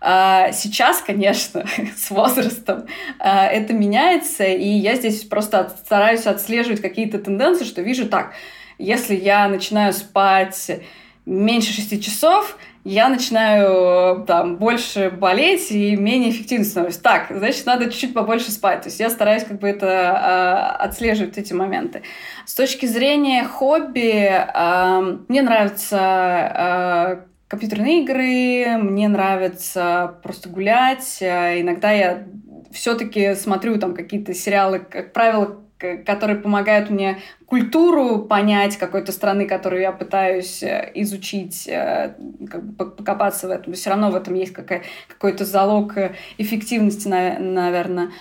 Сейчас, 0.02 1.00
конечно, 1.00 1.64
с 1.96 2.10
возрастом 2.10 2.86
это 3.20 3.72
меняется, 3.72 4.44
и 4.44 4.68
я 4.68 4.96
здесь 4.96 5.22
просто 5.22 5.72
стараюсь 5.84 6.26
отслеживать 6.26 6.80
какие-то 6.80 7.18
тенденции, 7.18 7.64
что 7.64 7.82
вижу 7.82 8.08
так, 8.08 8.32
если 8.78 9.14
я 9.14 9.48
начинаю 9.48 9.92
спать 9.92 10.80
меньше 11.24 11.72
шести 11.72 12.00
часов, 12.00 12.58
я 12.84 13.08
начинаю 13.08 14.24
там 14.24 14.56
больше 14.56 15.10
болеть 15.10 15.70
и 15.70 15.94
менее 15.94 16.30
эффективно 16.30 16.64
становлюсь. 16.64 16.96
Так, 16.96 17.28
значит, 17.30 17.64
надо 17.64 17.84
чуть-чуть 17.84 18.12
побольше 18.12 18.50
спать. 18.50 18.82
То 18.82 18.88
есть 18.88 18.98
я 18.98 19.08
стараюсь 19.08 19.44
как 19.44 19.60
бы 19.60 19.68
это 19.68 19.86
э, 19.86 20.82
отслеживать 20.82 21.38
эти 21.38 21.52
моменты. 21.52 22.02
С 22.44 22.54
точки 22.54 22.86
зрения 22.86 23.44
хобби, 23.44 24.28
э, 24.28 25.18
мне 25.28 25.42
нравятся 25.42 27.22
э, 27.22 27.31
компьютерные 27.52 28.02
игры, 28.02 28.78
мне 28.78 29.08
нравится 29.08 30.14
просто 30.22 30.48
гулять. 30.48 31.18
Иногда 31.20 31.92
я 31.92 32.26
все-таки 32.70 33.34
смотрю 33.34 33.78
там 33.78 33.92
какие-то 33.92 34.32
сериалы, 34.32 34.78
как 34.78 35.12
правило, 35.12 35.60
которые 36.06 36.38
помогают 36.38 36.88
мне 36.88 37.18
культуру 37.44 38.20
понять 38.20 38.78
какой-то 38.78 39.12
страны, 39.12 39.46
которую 39.46 39.82
я 39.82 39.92
пытаюсь 39.92 40.62
э, 40.62 40.92
изучить, 40.94 41.68
э, 41.68 42.14
как 42.48 42.64
бы 42.64 42.90
покопаться 42.90 43.48
в 43.48 43.50
этом. 43.50 43.74
Все 43.74 43.90
равно 43.90 44.10
в 44.10 44.14
этом 44.14 44.32
есть 44.32 44.54
какая, 44.54 44.84
какой-то 45.08 45.44
залог 45.44 45.98
э, 45.98 46.14
эффективности, 46.38 47.08
наверное. 47.08 48.12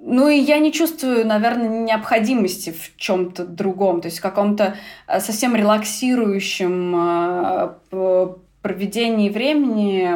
Ну 0.00 0.28
и 0.28 0.38
я 0.38 0.58
не 0.58 0.72
чувствую, 0.72 1.26
наверное, 1.26 1.84
необходимости 1.84 2.70
в 2.70 2.96
чем-то 2.96 3.44
другом, 3.44 4.00
то 4.00 4.06
есть 4.06 4.18
в 4.18 4.22
каком-то 4.22 4.76
совсем 5.06 5.56
релаксирующем 5.56 6.94
проведении 8.62 9.30
времени. 9.30 10.10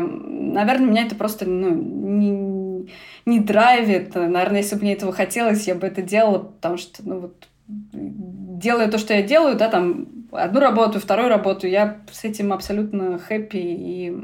Наверное, 0.53 0.89
меня 0.89 1.07
это 1.07 1.15
просто 1.15 1.47
ну, 1.47 1.71
не, 1.71 2.89
не 3.27 3.41
драйвит. 3.41 4.15
Наверное, 4.15 4.59
если 4.59 4.77
бы 4.77 4.83
мне 4.83 4.93
этого 4.95 5.13
хотелось, 5.13 5.67
я 5.67 5.75
бы 5.75 5.87
это 5.87 6.03
делала, 6.03 6.39
потому 6.39 6.77
что, 6.77 7.03
ну 7.05 7.21
вот, 7.21 7.49
делая 7.67 8.91
то, 8.91 8.99
что 8.99 9.15
я 9.15 9.23
делаю, 9.23 9.57
да, 9.57 9.69
там, 9.69 10.07
одну 10.31 10.61
работу, 10.61 11.01
вторую 11.01 11.29
работу, 11.29 11.67
я 11.67 11.99
с 12.11 12.25
этим 12.25 12.53
абсолютно 12.53 13.19
хэппи 13.19 13.57
и 13.57 14.17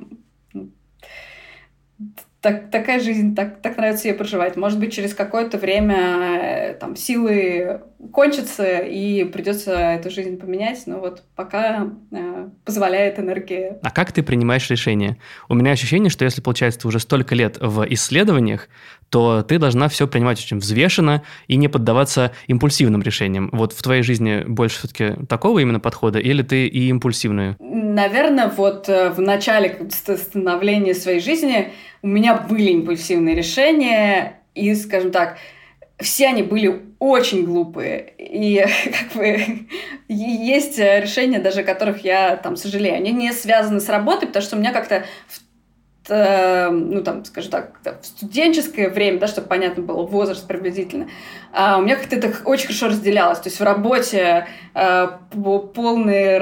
так, 2.40 2.70
такая 2.70 3.00
жизнь, 3.00 3.34
так, 3.34 3.60
так 3.60 3.76
нравится 3.76 4.08
ее 4.08 4.14
проживать. 4.14 4.56
Может 4.56 4.78
быть, 4.78 4.92
через 4.92 5.14
какое-то 5.14 5.58
время 5.58 5.96
э, 5.96 6.57
там 6.72 6.96
силы 6.96 7.80
кончатся 8.12 8.78
и 8.78 9.24
придется 9.24 9.72
эту 9.72 10.10
жизнь 10.10 10.36
поменять, 10.36 10.82
но 10.86 10.98
вот 10.98 11.22
пока 11.34 11.88
э, 12.10 12.48
позволяет 12.64 13.18
энергия. 13.18 13.78
А 13.82 13.90
как 13.90 14.12
ты 14.12 14.22
принимаешь 14.22 14.68
решения? 14.70 15.18
У 15.48 15.54
меня 15.54 15.72
ощущение, 15.72 16.10
что 16.10 16.24
если, 16.24 16.40
получается, 16.40 16.80
ты 16.80 16.88
уже 16.88 17.00
столько 17.00 17.34
лет 17.34 17.58
в 17.60 17.84
исследованиях, 17.90 18.68
то 19.10 19.42
ты 19.42 19.58
должна 19.58 19.88
все 19.88 20.06
принимать 20.06 20.38
очень 20.38 20.58
взвешенно 20.58 21.22
и 21.46 21.56
не 21.56 21.68
поддаваться 21.68 22.32
импульсивным 22.46 23.02
решениям. 23.02 23.48
Вот 23.52 23.72
в 23.72 23.82
твоей 23.82 24.02
жизни 24.02 24.44
больше 24.46 24.78
все-таки 24.78 25.26
такого 25.26 25.58
именно 25.60 25.80
подхода, 25.80 26.18
или 26.18 26.42
ты 26.42 26.66
и 26.66 26.88
импульсивную? 26.88 27.56
Наверное, 27.58 28.48
вот 28.48 28.88
э, 28.88 29.10
в 29.10 29.20
начале 29.20 29.88
становления 29.90 30.94
своей 30.94 31.20
жизни 31.20 31.72
у 32.02 32.06
меня 32.06 32.34
были 32.34 32.70
импульсивные 32.70 33.34
решения, 33.34 34.38
и, 34.58 34.74
скажем 34.74 35.10
так, 35.10 35.38
все 36.00 36.28
они 36.28 36.42
были 36.42 36.82
очень 36.98 37.44
глупые. 37.44 38.12
И 38.18 38.64
как 38.84 39.12
бы 39.16 39.66
есть 40.08 40.78
решения, 40.78 41.38
даже 41.38 41.62
которых 41.62 42.04
я 42.04 42.36
там 42.36 42.56
сожалею. 42.56 42.96
Они 42.96 43.12
не 43.12 43.32
связаны 43.32 43.80
с 43.80 43.88
работой, 43.88 44.26
потому 44.26 44.42
что 44.42 44.56
у 44.56 44.60
меня 44.60 44.72
как-то 44.72 45.04
в 45.28 45.40
Э, 45.40 45.47
ну, 46.08 47.02
там, 47.02 47.24
скажем 47.24 47.50
так, 47.50 47.72
в 48.02 48.06
студенческое 48.06 48.88
время, 48.88 49.18
да, 49.18 49.26
чтобы 49.26 49.48
понятно 49.48 49.82
было, 49.82 50.02
возраст 50.02 50.46
приблизительно, 50.46 51.08
а 51.52 51.78
у 51.78 51.82
меня 51.82 51.96
как-то 51.96 52.16
это 52.16 52.32
очень 52.44 52.66
хорошо 52.66 52.88
разделялось. 52.88 53.38
То 53.38 53.48
есть 53.48 53.60
в 53.60 53.64
работе 53.64 54.46
э, 54.74 55.08
полные 55.74 56.38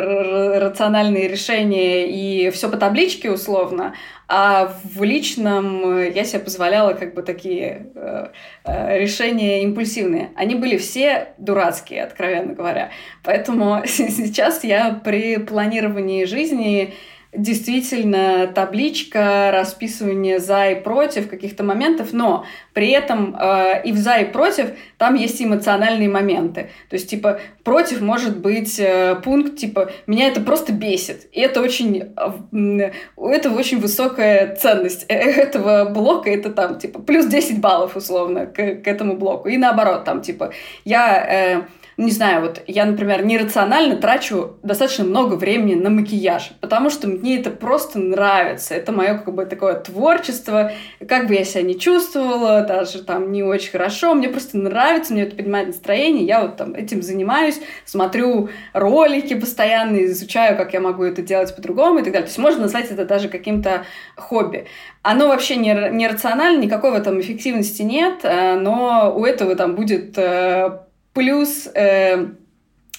рациональные 0.58 1.28
решения 1.28 2.08
и 2.08 2.50
все 2.50 2.68
по 2.68 2.76
табличке 2.76 3.30
условно, 3.30 3.94
а 4.28 4.72
в 4.84 5.04
личном 5.04 6.02
я 6.10 6.24
себе 6.24 6.40
позволяла 6.40 6.94
как 6.94 7.14
бы 7.14 7.22
такие 7.22 7.86
э, 7.94 8.28
э 8.64 8.98
решения 8.98 9.62
импульсивные. 9.62 10.30
Они 10.34 10.56
были 10.56 10.76
все 10.76 11.28
дурацкие, 11.38 12.02
откровенно 12.02 12.54
говоря. 12.54 12.90
Поэтому 13.22 13.82
сейчас 13.86 14.64
я 14.64 15.00
при 15.04 15.38
планировании 15.38 16.24
жизни 16.24 16.94
действительно 17.36 18.46
табличка, 18.46 19.50
расписывание 19.52 20.38
за 20.38 20.70
и 20.70 20.74
против 20.74 21.28
каких-то 21.28 21.64
моментов, 21.64 22.12
но 22.12 22.44
при 22.72 22.90
этом 22.90 23.36
э, 23.38 23.82
и 23.84 23.92
в 23.92 23.96
за 23.96 24.16
и 24.16 24.24
против 24.24 24.70
там 24.98 25.14
есть 25.14 25.40
эмоциональные 25.42 26.08
моменты. 26.08 26.70
То 26.88 26.94
есть, 26.94 27.08
типа, 27.10 27.40
против 27.64 28.00
может 28.00 28.38
быть 28.38 28.78
э, 28.78 29.16
пункт, 29.22 29.56
типа, 29.56 29.90
меня 30.06 30.28
это 30.28 30.40
просто 30.40 30.72
бесит. 30.72 31.28
И 31.32 31.40
это 31.40 31.60
очень, 31.60 32.12
э, 32.52 32.90
это 33.16 33.50
очень 33.50 33.78
высокая 33.78 34.56
ценность 34.56 35.06
э, 35.08 35.14
этого 35.14 35.84
блока, 35.86 36.30
это 36.30 36.50
там, 36.50 36.78
типа, 36.78 37.00
плюс 37.00 37.26
10 37.26 37.60
баллов 37.60 37.96
условно 37.96 38.46
к, 38.46 38.54
к 38.54 38.86
этому 38.86 39.16
блоку. 39.16 39.48
И 39.48 39.56
наоборот, 39.56 40.04
там, 40.04 40.22
типа, 40.22 40.52
я... 40.84 41.58
Э, 41.58 41.62
не 41.96 42.10
знаю, 42.10 42.42
вот 42.42 42.62
я, 42.66 42.84
например, 42.84 43.24
нерационально 43.24 43.96
трачу 43.96 44.58
достаточно 44.62 45.04
много 45.04 45.34
времени 45.34 45.74
на 45.74 45.88
макияж, 45.88 46.52
потому 46.60 46.90
что 46.90 47.08
мне 47.08 47.40
это 47.40 47.48
просто 47.50 47.98
нравится. 47.98 48.74
Это 48.74 48.92
мое 48.92 49.16
как 49.16 49.34
бы 49.34 49.46
такое 49.46 49.76
творчество. 49.76 50.72
Как 51.08 51.26
бы 51.26 51.34
я 51.34 51.44
себя 51.44 51.62
не 51.62 51.78
чувствовала, 51.78 52.60
даже 52.62 53.02
там 53.02 53.32
не 53.32 53.42
очень 53.42 53.70
хорошо, 53.70 54.12
мне 54.12 54.28
просто 54.28 54.58
нравится, 54.58 55.14
мне 55.14 55.22
это 55.22 55.36
поднимает 55.36 55.68
настроение, 55.68 56.26
я 56.26 56.42
вот 56.42 56.56
там 56.58 56.74
этим 56.74 57.00
занимаюсь, 57.00 57.60
смотрю 57.86 58.50
ролики 58.74 59.34
постоянно, 59.34 60.04
изучаю, 60.04 60.58
как 60.58 60.74
я 60.74 60.80
могу 60.80 61.02
это 61.02 61.22
делать 61.22 61.56
по-другому 61.56 62.00
и 62.00 62.02
так 62.02 62.12
далее. 62.12 62.26
То 62.26 62.30
есть 62.30 62.38
можно 62.38 62.62
назвать 62.62 62.90
это 62.90 63.06
даже 63.06 63.30
каким-то 63.30 63.86
хобби. 64.16 64.66
Оно 65.00 65.28
вообще 65.28 65.56
не, 65.56 65.72
не 65.92 66.08
рационально, 66.08 66.60
никакой 66.60 66.90
в 66.90 66.94
этом 66.94 67.18
эффективности 67.20 67.82
нет, 67.82 68.20
э, 68.24 68.56
но 68.56 69.14
у 69.16 69.24
этого 69.24 69.54
там 69.54 69.76
будет 69.76 70.18
э, 70.18 70.80
плюс 71.16 71.66
э, 71.74 72.26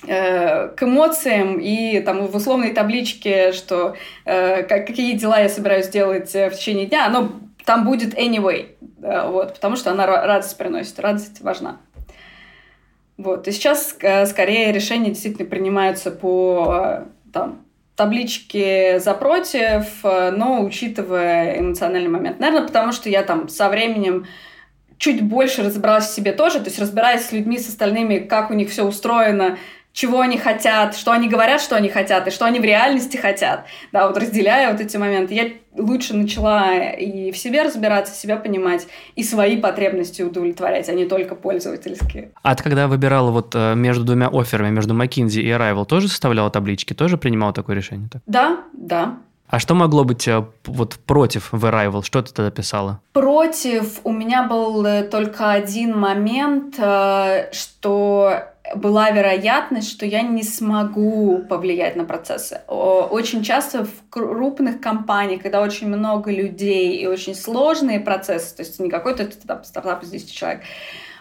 э, 0.08 0.68
к 0.70 0.82
эмоциям 0.82 1.60
и 1.60 2.00
там 2.00 2.26
в 2.26 2.36
условной 2.36 2.74
табличке, 2.74 3.52
что 3.52 3.96
э, 4.26 4.64
как, 4.64 4.88
какие 4.88 5.16
дела 5.16 5.40
я 5.40 5.50
собираюсь 5.50 5.88
делать 5.90 6.34
э, 6.34 6.50
в 6.50 6.56
течение 6.56 6.88
дня, 6.88 7.06
оно 7.06 7.34
там 7.64 7.86
будет 7.86 8.16
anyway, 8.16 8.70
э, 9.04 9.30
вот, 9.30 9.54
потому 9.54 9.76
что 9.76 9.92
она 9.92 10.08
радость 10.08 10.58
приносит, 10.58 11.00
радость 11.00 11.42
важна. 11.42 11.78
Вот, 13.18 13.48
и 13.48 13.52
сейчас 13.52 13.96
э, 14.00 14.26
скорее 14.26 14.72
решения 14.72 15.10
действительно 15.10 15.48
принимаются 15.48 16.10
по 16.10 17.04
там, 17.32 17.66
табличке 17.96 19.00
за 19.00 19.14
против, 19.14 20.04
но 20.04 20.64
учитывая 20.64 21.60
эмоциональный 21.60 22.10
момент. 22.10 22.40
Наверное, 22.40 22.68
потому 22.68 22.92
что 22.94 23.10
я 23.10 23.22
там 23.22 23.48
со 23.48 23.70
временем 23.70 24.26
чуть 24.98 25.22
больше 25.22 25.64
разобралась 25.64 26.08
в 26.08 26.14
себе 26.14 26.34
тоже, 26.34 26.60
то 26.60 26.66
есть 26.66 26.80
разбираясь 26.80 27.26
с 27.26 27.32
людьми, 27.32 27.58
с 27.58 27.70
остальными, 27.70 28.20
как 28.20 28.52
у 28.52 28.54
них 28.54 28.70
все 28.70 28.84
устроено, 28.84 29.58
чего 29.98 30.22
они 30.22 30.38
хотят, 30.38 30.96
что 30.96 31.12
они 31.12 31.28
говорят, 31.28 31.60
что 31.60 31.76
они 31.76 31.90
хотят, 31.90 32.28
и 32.28 32.32
что 32.32 32.46
они 32.46 32.60
в 32.60 32.64
реальности 32.64 33.18
хотят. 33.18 33.66
Да, 33.92 34.08
вот 34.08 34.16
разделяя 34.16 34.72
вот 34.72 34.80
эти 34.80 34.96
моменты, 34.96 35.34
я 35.34 35.50
лучше 35.76 36.16
начала 36.16 36.72
и 36.92 37.32
в 37.32 37.38
себе 37.38 37.64
разбираться, 37.64 38.14
себя 38.14 38.38
понимать, 38.38 38.88
и 39.16 39.24
свои 39.24 39.58
потребности 39.58 40.22
удовлетворять, 40.22 40.88
а 40.88 40.94
не 40.94 41.06
только 41.06 41.34
пользовательские. 41.34 42.30
А 42.44 42.54
ты 42.54 42.64
когда 42.64 42.88
выбирала 42.88 43.32
вот 43.32 43.56
э, 43.56 43.74
между 43.74 44.04
двумя 44.04 44.28
офферами, 44.28 44.70
между 44.70 44.94
McKinsey 44.94 45.42
и 45.42 45.50
Arrival, 45.50 45.86
тоже 45.86 46.10
составляла 46.10 46.52
таблички, 46.52 46.94
тоже 46.94 47.18
принимала 47.18 47.52
такое 47.52 47.76
решение? 47.76 48.08
Так? 48.12 48.22
Да, 48.28 48.60
да. 48.74 49.18
А 49.50 49.60
что 49.60 49.76
могло 49.76 50.04
быть 50.04 50.28
э, 50.28 50.44
вот 50.66 50.96
против 51.06 51.54
в 51.54 51.66
Arrival? 51.66 52.04
Что 52.04 52.22
ты 52.22 52.34
тогда 52.34 52.52
писала? 52.52 53.00
Против 53.14 54.02
у 54.04 54.12
меня 54.12 54.44
был 54.44 54.86
э, 54.86 55.04
только 55.04 55.52
один 55.52 55.98
момент, 55.98 56.76
э, 56.78 57.50
что 57.54 58.44
была 58.76 59.10
вероятность, 59.12 59.90
что 59.90 60.06
я 60.06 60.22
не 60.22 60.44
смогу 60.44 61.46
повлиять 61.48 61.96
на 61.96 62.04
процессы. 62.04 62.60
Очень 62.68 63.42
часто 63.42 63.86
в 63.86 64.10
крупных 64.10 64.82
компаниях, 64.82 65.42
когда 65.42 65.62
очень 65.62 65.88
много 65.88 66.30
людей 66.30 66.98
и 66.98 67.08
очень 67.08 67.34
сложные 67.34 68.02
процессы, 68.02 68.54
то 68.54 68.64
есть 68.64 68.78
не 68.80 68.90
какой-то 68.90 69.30
стартап 69.64 70.04
из 70.04 70.10
10 70.10 70.34
человек, 70.34 70.64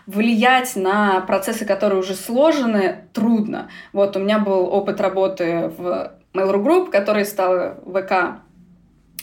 влиять 0.06 0.74
на 0.74 1.20
процессы, 1.20 1.64
которые 1.64 2.00
уже 2.00 2.14
сложены, 2.14 3.04
трудно. 3.12 3.70
Вот 3.92 4.16
у 4.16 4.20
меня 4.20 4.40
был 4.40 4.64
опыт 4.66 5.00
работы 5.00 5.72
в 5.76 6.15
Mail.ru 6.36 6.62
Group, 6.62 6.90
который 6.90 7.24
стал 7.24 7.76
ВК 7.86 8.45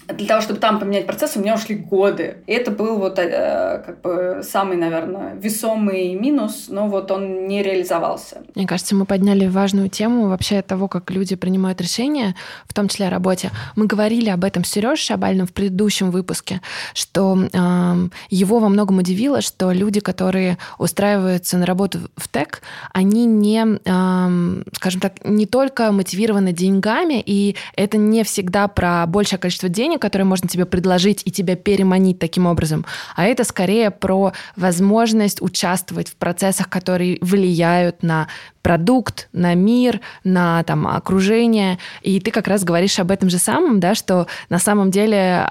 для 0.07 0.27
того, 0.27 0.41
чтобы 0.41 0.59
там 0.59 0.79
поменять 0.79 1.05
процесс, 1.05 1.35
у 1.35 1.39
меня 1.39 1.55
ушли 1.55 1.75
годы. 1.75 2.37
И 2.47 2.51
это 2.51 2.71
был 2.71 2.97
вот 2.97 3.19
э, 3.19 3.83
как 3.85 4.01
бы 4.01 4.41
самый, 4.43 4.77
наверное, 4.77 5.35
весомый 5.35 6.13
минус, 6.15 6.65
но 6.67 6.87
вот 6.87 7.11
он 7.11 7.47
не 7.47 7.63
реализовался. 7.63 8.43
Мне 8.55 8.67
кажется, 8.67 8.95
мы 8.95 9.05
подняли 9.05 9.47
важную 9.47 9.89
тему 9.89 10.27
вообще 10.27 10.61
того, 10.61 10.87
как 10.87 11.09
люди 11.11 11.35
принимают 11.35 11.79
решения, 11.81 12.35
в 12.65 12.73
том 12.73 12.87
числе 12.87 13.07
о 13.07 13.09
работе. 13.09 13.51
Мы 13.75 13.85
говорили 13.85 14.29
об 14.29 14.43
этом 14.43 14.63
с 14.63 14.69
Сережей 14.69 14.97
Шабальным 14.97 15.47
в 15.47 15.53
предыдущем 15.53 16.11
выпуске, 16.11 16.61
что 16.93 17.37
э, 17.37 18.09
его 18.29 18.59
во 18.59 18.69
многом 18.69 18.97
удивило, 18.97 19.41
что 19.41 19.71
люди, 19.71 19.99
которые 19.99 20.57
устраиваются 20.77 21.57
на 21.57 21.65
работу 21.65 21.99
в 22.17 22.27
ТЭК, 22.27 22.61
они 22.91 23.25
не, 23.25 23.79
э, 23.83 24.63
скажем 24.75 25.01
так, 25.01 25.13
не 25.23 25.45
только 25.45 25.91
мотивированы 25.91 26.51
деньгами, 26.51 27.23
и 27.25 27.55
это 27.75 27.97
не 27.97 28.23
всегда 28.23 28.67
про 28.67 29.05
большее 29.07 29.39
количество 29.39 29.69
денег, 29.69 29.92
решение, 29.93 29.99
которое 29.99 30.25
можно 30.25 30.47
тебе 30.47 30.65
предложить 30.65 31.21
и 31.25 31.31
тебя 31.31 31.55
переманить 31.55 32.19
таким 32.19 32.45
образом, 32.45 32.85
а 33.15 33.25
это 33.25 33.43
скорее 33.43 33.91
про 33.91 34.33
возможность 34.55 35.41
участвовать 35.41 36.09
в 36.09 36.15
процессах, 36.15 36.69
которые 36.69 37.17
влияют 37.21 38.03
на 38.03 38.27
продукт, 38.61 39.27
на 39.33 39.55
мир, 39.55 39.99
на 40.23 40.63
там, 40.63 40.87
окружение. 40.87 41.77
И 42.01 42.19
ты 42.19 42.31
как 42.31 42.47
раз 42.47 42.63
говоришь 42.63 42.99
об 42.99 43.11
этом 43.11 43.29
же 43.29 43.37
самом, 43.37 43.79
да, 43.79 43.93
что 43.93 44.27
на 44.49 44.59
самом 44.59 44.89
деле 44.89 45.45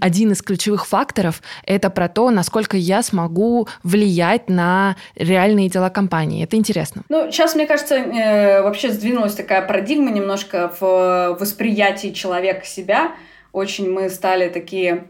один 0.00 0.32
из 0.32 0.42
ключевых 0.42 0.86
факторов— 0.86 1.40
это 1.64 1.88
про 1.88 2.08
то, 2.08 2.30
насколько 2.30 2.76
я 2.76 3.02
смогу 3.02 3.68
влиять 3.84 4.50
на 4.50 4.96
реальные 5.14 5.68
дела 5.68 5.88
компании. 5.88 6.44
Это 6.44 6.56
интересно. 6.56 7.02
Ну, 7.08 7.30
сейчас, 7.30 7.54
мне 7.54 7.66
кажется, 7.66 7.94
э, 7.94 8.62
вообще 8.62 8.90
сдвинулась 8.90 9.34
такая 9.34 9.62
парадигма 9.62 10.10
немножко 10.10 10.72
в 10.80 11.36
восприятии 11.38 12.12
человека 12.12 12.66
себя— 12.66 13.12
очень 13.52 13.90
мы 13.90 14.08
стали 14.10 14.48
такие, 14.48 15.04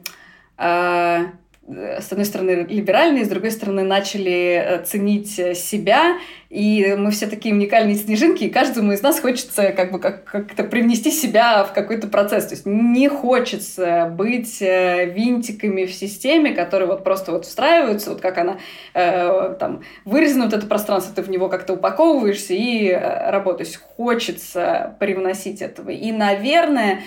э, 0.58 1.26
с 1.68 2.10
одной 2.10 2.24
стороны, 2.24 2.66
либеральные, 2.68 3.26
с 3.26 3.28
другой 3.28 3.50
стороны, 3.50 3.82
начали 3.82 4.54
э, 4.56 4.84
ценить 4.84 5.30
себя, 5.56 6.16
и 6.48 6.94
мы 6.96 7.10
все 7.10 7.26
такие 7.26 7.54
уникальные 7.54 7.96
снежинки, 7.96 8.44
и 8.44 8.48
каждому 8.48 8.92
из 8.92 9.02
нас 9.02 9.20
хочется 9.20 9.72
как 9.72 9.92
бы 9.92 9.98
как- 9.98 10.24
как-то 10.24 10.64
привнести 10.64 11.10
себя 11.10 11.64
в 11.64 11.74
какой-то 11.74 12.08
процесс. 12.08 12.46
То 12.46 12.54
есть 12.54 12.64
не 12.64 13.08
хочется 13.08 14.10
быть 14.16 14.62
э, 14.62 15.12
винтиками 15.12 15.84
в 15.84 15.92
системе, 15.92 16.54
которые 16.54 16.88
вот 16.88 17.04
просто 17.04 17.32
вот 17.32 17.44
встраиваются, 17.44 18.10
вот 18.10 18.22
как 18.22 18.38
она 18.38 18.58
э, 18.94 19.54
там 19.60 19.82
вырезана 20.06 20.46
вот 20.46 20.54
это 20.54 20.66
пространство, 20.66 21.14
ты 21.14 21.20
в 21.20 21.28
него 21.28 21.50
как-то 21.50 21.74
упаковываешься 21.74 22.54
и 22.54 22.88
э, 22.88 23.30
работаешь. 23.30 23.78
Хочется 23.98 24.96
привносить 24.98 25.60
этого. 25.60 25.90
И, 25.90 26.12
наверное, 26.12 27.02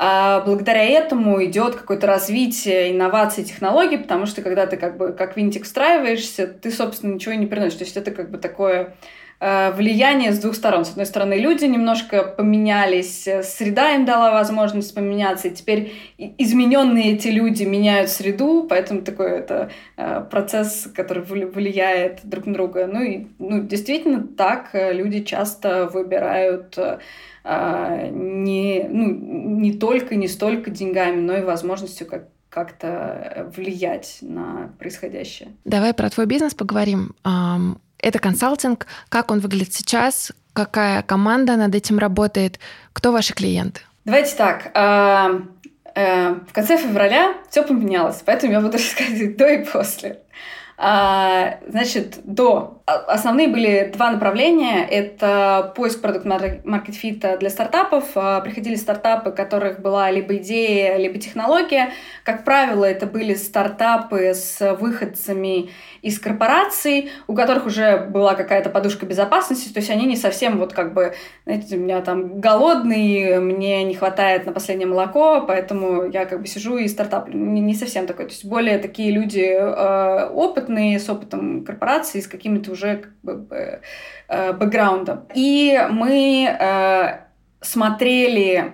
а 0.00 0.42
благодаря 0.42 0.84
этому 0.84 1.44
идет 1.44 1.74
какое-то 1.74 2.06
развитие 2.06 2.92
инноваций, 2.92 3.42
технологий, 3.42 3.98
потому 3.98 4.26
что 4.26 4.42
когда 4.42 4.66
ты 4.66 4.76
как 4.76 4.96
бы 4.96 5.12
как 5.12 5.36
винтик 5.36 5.64
встраиваешься, 5.64 6.46
ты, 6.46 6.70
собственно, 6.70 7.14
ничего 7.14 7.34
не 7.34 7.46
приносишь. 7.46 7.78
То 7.78 7.84
есть 7.84 7.96
это 7.96 8.12
как 8.12 8.30
бы 8.30 8.38
такое 8.38 8.94
влияние 9.40 10.32
с 10.32 10.38
двух 10.38 10.54
сторон. 10.56 10.84
С 10.84 10.90
одной 10.90 11.06
стороны, 11.06 11.34
люди 11.34 11.64
немножко 11.64 12.24
поменялись, 12.24 13.28
среда 13.42 13.94
им 13.94 14.04
дала 14.04 14.32
возможность 14.32 14.94
поменяться, 14.94 15.48
и 15.48 15.54
теперь 15.54 15.92
измененные 16.18 17.14
эти 17.14 17.28
люди 17.28 17.62
меняют 17.62 18.10
среду, 18.10 18.66
поэтому 18.68 19.02
такой 19.02 19.30
это 19.30 19.70
э, 19.96 20.24
процесс, 20.28 20.88
который 20.94 21.22
влияет 21.22 22.20
друг 22.24 22.46
на 22.46 22.54
друга. 22.54 22.88
Ну 22.92 23.02
и 23.02 23.26
ну, 23.38 23.62
действительно 23.62 24.26
так 24.26 24.70
э, 24.72 24.92
люди 24.92 25.22
часто 25.22 25.86
выбирают 25.86 26.76
а, 27.44 28.08
не, 28.08 28.86
ну, 28.90 29.06
не 29.10 29.72
только, 29.72 30.16
не 30.16 30.28
столько 30.28 30.70
деньгами, 30.70 31.20
но 31.20 31.36
и 31.36 31.42
возможностью 31.42 32.06
как 32.06 32.28
как-то 32.50 33.52
влиять 33.54 34.18
на 34.22 34.72
происходящее. 34.78 35.50
Давай 35.64 35.92
про 35.92 36.08
твой 36.08 36.26
бизнес 36.26 36.54
поговорим. 36.54 37.14
Это 38.00 38.18
консалтинг. 38.18 38.86
Как 39.08 39.30
он 39.30 39.40
выглядит 39.40 39.74
сейчас? 39.74 40.32
Какая 40.52 41.02
команда 41.02 41.56
над 41.56 41.74
этим 41.74 41.98
работает? 41.98 42.58
Кто 42.92 43.12
ваши 43.12 43.34
клиенты? 43.34 43.80
Давайте 44.04 44.34
так. 44.36 44.70
А, 44.74 45.42
э, 45.94 46.32
в 46.32 46.52
конце 46.52 46.78
февраля 46.78 47.34
все 47.50 47.62
поменялось, 47.62 48.22
поэтому 48.24 48.52
я 48.52 48.60
буду 48.60 48.72
рассказывать 48.78 49.36
до 49.36 49.48
и 49.48 49.64
после. 49.64 50.20
А, 50.80 51.58
значит, 51.66 52.20
до. 52.22 52.80
А, 52.86 52.98
основные 53.08 53.48
были 53.48 53.90
два 53.92 54.12
направления. 54.12 54.86
Это 54.88 55.72
поиск 55.74 56.00
продукт 56.00 56.24
маркет 56.24 56.94
фита 56.94 57.36
для 57.36 57.50
стартапов. 57.50 58.04
А, 58.14 58.40
приходили 58.40 58.76
стартапы, 58.76 59.30
у 59.30 59.32
которых 59.32 59.80
была 59.80 60.08
либо 60.12 60.36
идея, 60.36 60.96
либо 60.96 61.18
технология. 61.18 61.90
Как 62.22 62.44
правило, 62.44 62.84
это 62.84 63.06
были 63.06 63.34
стартапы 63.34 64.34
с 64.34 64.76
выходцами 64.76 65.70
из 66.02 66.18
корпораций, 66.20 67.10
у 67.26 67.34
которых 67.34 67.66
уже 67.66 67.98
была 67.98 68.34
какая-то 68.34 68.70
подушка 68.70 69.04
безопасности, 69.04 69.72
то 69.72 69.80
есть 69.80 69.90
они 69.90 70.06
не 70.06 70.16
совсем 70.16 70.58
вот 70.58 70.72
как 70.72 70.94
бы, 70.94 71.14
знаете, 71.44 71.76
у 71.76 71.80
меня 71.80 72.00
там 72.02 72.40
голодный, 72.40 73.40
мне 73.40 73.82
не 73.84 73.94
хватает 73.94 74.46
на 74.46 74.52
последнее 74.52 74.86
молоко, 74.86 75.44
поэтому 75.46 76.04
я 76.04 76.24
как 76.24 76.40
бы 76.40 76.46
сижу 76.46 76.76
и 76.76 76.86
стартап. 76.88 77.28
Не, 77.28 77.74
совсем 77.74 78.06
такой. 78.06 78.26
То 78.26 78.32
есть 78.32 78.44
более 78.44 78.78
такие 78.78 79.10
люди 79.10 79.40
э, 79.40 80.28
опытные, 80.68 80.98
с 80.98 81.08
опытом 81.08 81.64
корпорации, 81.64 82.20
с 82.20 82.26
какими-то 82.26 82.72
уже 82.72 82.96
как 82.96 83.12
бы, 83.22 83.80
э, 84.28 84.52
бэкграундом. 84.52 85.20
И 85.34 85.78
мы 85.90 86.46
э, 86.48 87.20
смотрели 87.60 88.72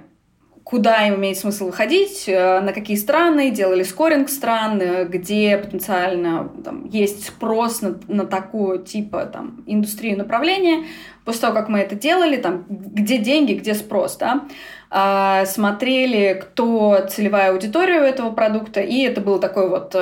куда 0.65 1.07
им 1.07 1.17
имеет 1.17 1.37
смысл 1.37 1.67
выходить, 1.67 2.25
э, 2.27 2.61
на 2.61 2.73
какие 2.73 2.97
страны, 2.97 3.51
делали 3.51 3.83
скоринг 3.83 4.31
стран, 4.31 4.81
где 5.09 5.59
потенциально 5.59 6.51
там, 6.65 6.87
есть 6.87 7.27
спрос 7.27 7.83
на, 7.83 7.99
на 8.09 8.25
такую 8.25 8.83
типа 8.83 9.27
там, 9.27 9.63
индустрию 9.67 10.17
направления. 10.17 10.85
После 11.27 11.43
того, 11.43 11.55
как 11.55 11.69
мы 11.69 11.81
это 11.81 11.95
делали, 11.95 12.37
там, 12.37 12.65
где 12.69 13.19
деньги, 13.19 13.55
где 13.55 13.75
спрос, 13.75 14.19
да, 14.19 15.45
смотрели, 15.47 16.39
кто 16.43 16.99
целевая 17.09 17.51
аудитория 17.53 18.01
у 18.01 18.05
этого 18.05 18.31
продукта, 18.31 18.81
и 18.81 19.01
это 19.03 19.21
было 19.21 19.39
такое 19.39 19.69
вот 19.69 19.95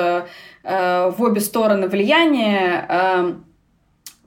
э, 0.63 1.11
в 1.15 1.21
обе 1.21 1.41
стороны 1.41 1.87
влияние 1.87 2.87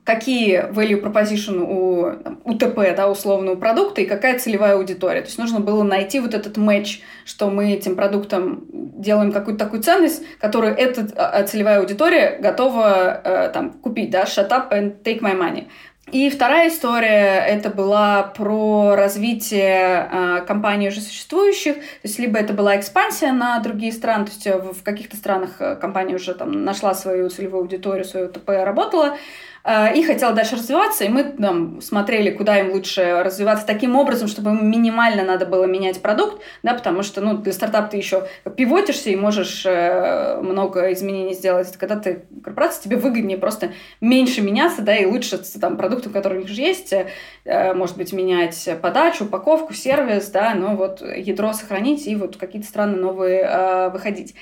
какие 0.06 0.70
value 0.70 1.02
proposition 1.02 1.66
у 1.68 2.06
УТП, 2.44 2.94
да, 2.96 3.10
условно, 3.10 3.52
у 3.52 3.56
продукта, 3.56 4.00
и 4.00 4.06
какая 4.06 4.38
целевая 4.38 4.76
аудитория. 4.76 5.20
То 5.20 5.26
есть 5.26 5.38
нужно 5.38 5.58
было 5.58 5.82
найти 5.82 6.20
вот 6.20 6.32
этот 6.32 6.56
матч, 6.56 7.02
что 7.24 7.50
мы 7.50 7.72
этим 7.72 7.96
продуктом 7.96 8.64
делаем 8.70 9.32
какую-то 9.32 9.64
такую 9.64 9.82
ценность, 9.82 10.22
которую 10.38 10.76
эта 10.76 11.08
а, 11.16 11.42
целевая 11.42 11.80
аудитория 11.80 12.38
готова 12.40 13.20
э, 13.24 13.50
там, 13.52 13.72
купить, 13.72 14.10
да, 14.10 14.22
shut 14.22 14.48
up 14.50 14.70
and 14.70 15.02
take 15.02 15.20
my 15.20 15.36
money. 15.36 15.66
И 16.12 16.30
вторая 16.30 16.68
история 16.68 17.44
это 17.44 17.68
была 17.68 18.22
про 18.22 18.94
развитие 18.94 20.08
э, 20.08 20.44
компаний 20.46 20.88
уже 20.88 21.00
существующих, 21.00 21.74
то 21.74 21.80
есть 22.04 22.20
либо 22.20 22.38
это 22.38 22.52
была 22.52 22.78
экспансия 22.78 23.32
на 23.32 23.58
другие 23.58 23.92
страны, 23.92 24.26
то 24.26 24.30
есть 24.30 24.46
в, 24.46 24.80
в 24.80 24.82
каких-то 24.84 25.16
странах 25.16 25.56
э, 25.58 25.74
компания 25.74 26.14
уже 26.14 26.34
там 26.34 26.64
нашла 26.64 26.94
свою 26.94 27.28
целевую 27.28 27.62
аудиторию, 27.62 28.04
свою 28.04 28.28
ТП 28.28 28.50
работала, 28.50 29.16
Э, 29.16 29.55
и 29.94 30.02
хотела 30.04 30.32
дальше 30.32 30.54
развиваться, 30.54 31.04
и 31.04 31.08
мы 31.08 31.24
там 31.24 31.80
смотрели, 31.80 32.30
куда 32.30 32.60
им 32.60 32.70
лучше 32.70 33.22
развиваться 33.24 33.66
таким 33.66 33.96
образом, 33.96 34.28
чтобы 34.28 34.50
им 34.50 34.70
минимально 34.70 35.24
надо 35.24 35.44
было 35.44 35.64
менять 35.64 36.00
продукт, 36.00 36.40
да, 36.62 36.74
потому 36.74 37.02
что, 37.02 37.20
ну, 37.20 37.36
для 37.36 37.52
стартапа 37.52 37.88
ты 37.88 37.96
еще 37.96 38.28
пивотишься 38.56 39.10
и 39.10 39.16
можешь 39.16 39.64
э, 39.66 40.38
много 40.40 40.92
изменений 40.92 41.34
сделать. 41.34 41.76
Когда 41.76 41.96
ты 41.96 42.26
корпорация, 42.44 42.84
тебе 42.84 42.96
выгоднее 42.96 43.38
просто 43.38 43.72
меньше 44.00 44.40
меняться, 44.40 44.82
да, 44.82 44.94
и 44.94 45.04
лучше 45.04 45.38
там 45.38 45.76
продуктом, 45.76 46.12
который 46.12 46.38
у 46.38 46.40
них 46.42 46.50
уже 46.50 46.60
есть, 46.60 46.92
э, 46.92 47.74
может 47.74 47.96
быть, 47.96 48.12
менять 48.12 48.68
подачу, 48.80 49.24
упаковку, 49.24 49.74
сервис, 49.74 50.28
да, 50.30 50.54
но 50.54 50.76
вот 50.76 51.02
ядро 51.02 51.52
сохранить 51.52 52.06
и 52.06 52.14
вот 52.14 52.36
какие-то 52.36 52.68
страны 52.68 52.96
новые 52.96 53.90
выходить. 53.90 54.34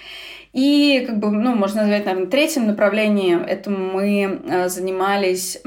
И, 0.54 1.04
как 1.04 1.18
бы, 1.18 1.32
ну, 1.32 1.56
можно 1.56 1.80
назвать, 1.80 2.04
наверное, 2.04 2.30
третьим 2.30 2.68
направлением, 2.68 3.42
это 3.42 3.70
мы 3.70 4.40
э, 4.46 4.68
занимались 5.14 5.58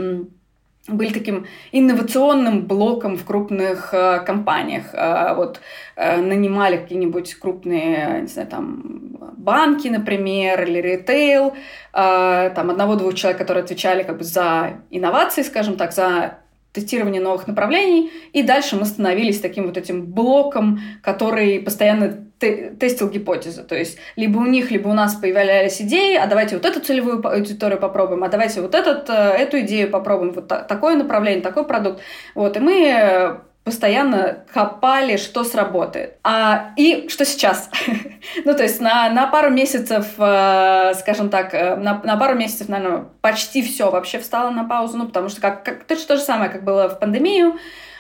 были 0.87 1.11
таким 1.11 1.47
инновационным 1.73 2.65
блоком 2.65 3.17
в 3.17 3.25
крупных 3.25 3.93
э, 3.93 4.21
компаниях. 4.25 4.93
Э, 4.93 5.33
вот 5.35 5.59
э, 5.97 6.21
нанимали 6.21 6.77
какие-нибудь 6.77 7.35
крупные, 7.35 8.21
не 8.21 8.27
знаю, 8.27 8.47
там 8.47 9.17
банки, 9.35 9.89
например, 9.89 10.63
или 10.63 10.79
ритейл, 10.79 11.53
э, 11.93 12.51
там 12.55 12.69
одного-двух 12.69 13.15
человек, 13.15 13.37
которые 13.37 13.65
отвечали 13.65 14.03
как 14.03 14.17
бы 14.17 14.23
за 14.23 14.77
инновации, 14.89 15.41
скажем 15.41 15.75
так, 15.75 15.91
за 15.91 16.37
тестирование 16.71 17.21
новых 17.21 17.47
направлений, 17.47 18.11
и 18.33 18.43
дальше 18.43 18.75
мы 18.77 18.85
становились 18.85 19.41
таким 19.41 19.65
вот 19.65 19.77
этим 19.77 20.05
блоком, 20.05 20.79
который 21.01 21.59
постоянно 21.59 22.26
тестил 22.39 23.09
гипотезы. 23.09 23.63
То 23.63 23.75
есть 23.75 23.97
либо 24.15 24.37
у 24.37 24.45
них, 24.45 24.71
либо 24.71 24.87
у 24.87 24.93
нас 24.93 25.15
появлялись 25.15 25.81
идеи, 25.81 26.15
а 26.15 26.27
давайте 26.27 26.55
вот 26.55 26.65
эту 26.65 26.79
целевую 26.79 27.25
аудиторию 27.27 27.79
попробуем, 27.79 28.23
а 28.23 28.29
давайте 28.29 28.61
вот 28.61 28.75
этот, 28.75 29.09
э, 29.09 29.13
эту 29.13 29.59
идею 29.61 29.89
попробуем, 29.89 30.33
вот 30.33 30.47
такое 30.47 30.95
направление, 30.95 31.41
такой 31.41 31.65
продукт. 31.65 32.01
Вот, 32.35 32.57
и 32.57 32.59
мы 32.59 33.41
постоянно 33.67 34.45
копали, 34.53 35.17
что 35.17 35.43
сработает. 35.43 36.19
А, 36.23 36.71
и 36.77 37.09
что 37.09 37.25
сейчас? 37.25 37.69
ну, 38.45 38.55
то 38.55 38.63
есть 38.63 38.79
на, 38.79 39.09
на 39.09 39.27
пару 39.27 39.49
месяцев, 39.49 40.05
э, 40.17 40.93
скажем 40.97 41.29
так, 41.29 41.53
э, 41.53 41.75
на, 41.75 42.01
на 42.01 42.15
пару 42.15 42.35
месяцев, 42.35 42.69
наверное, 42.69 43.07
почти 43.19 43.61
все 43.61 43.91
вообще 43.91 44.19
встало 44.19 44.51
на 44.51 44.63
паузу, 44.63 44.97
ну, 44.97 45.07
потому 45.07 45.27
что 45.27 45.41
как, 45.41 45.65
как, 45.65 45.83
точно 45.83 46.07
то 46.07 46.15
же 46.15 46.21
самое, 46.21 46.49
как 46.49 46.63
было 46.63 46.87
в 46.87 46.97
пандемию, 46.97 47.57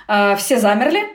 э, 0.07 0.37
все 0.37 0.57
замерли, 0.57 1.01
э, 1.01 1.05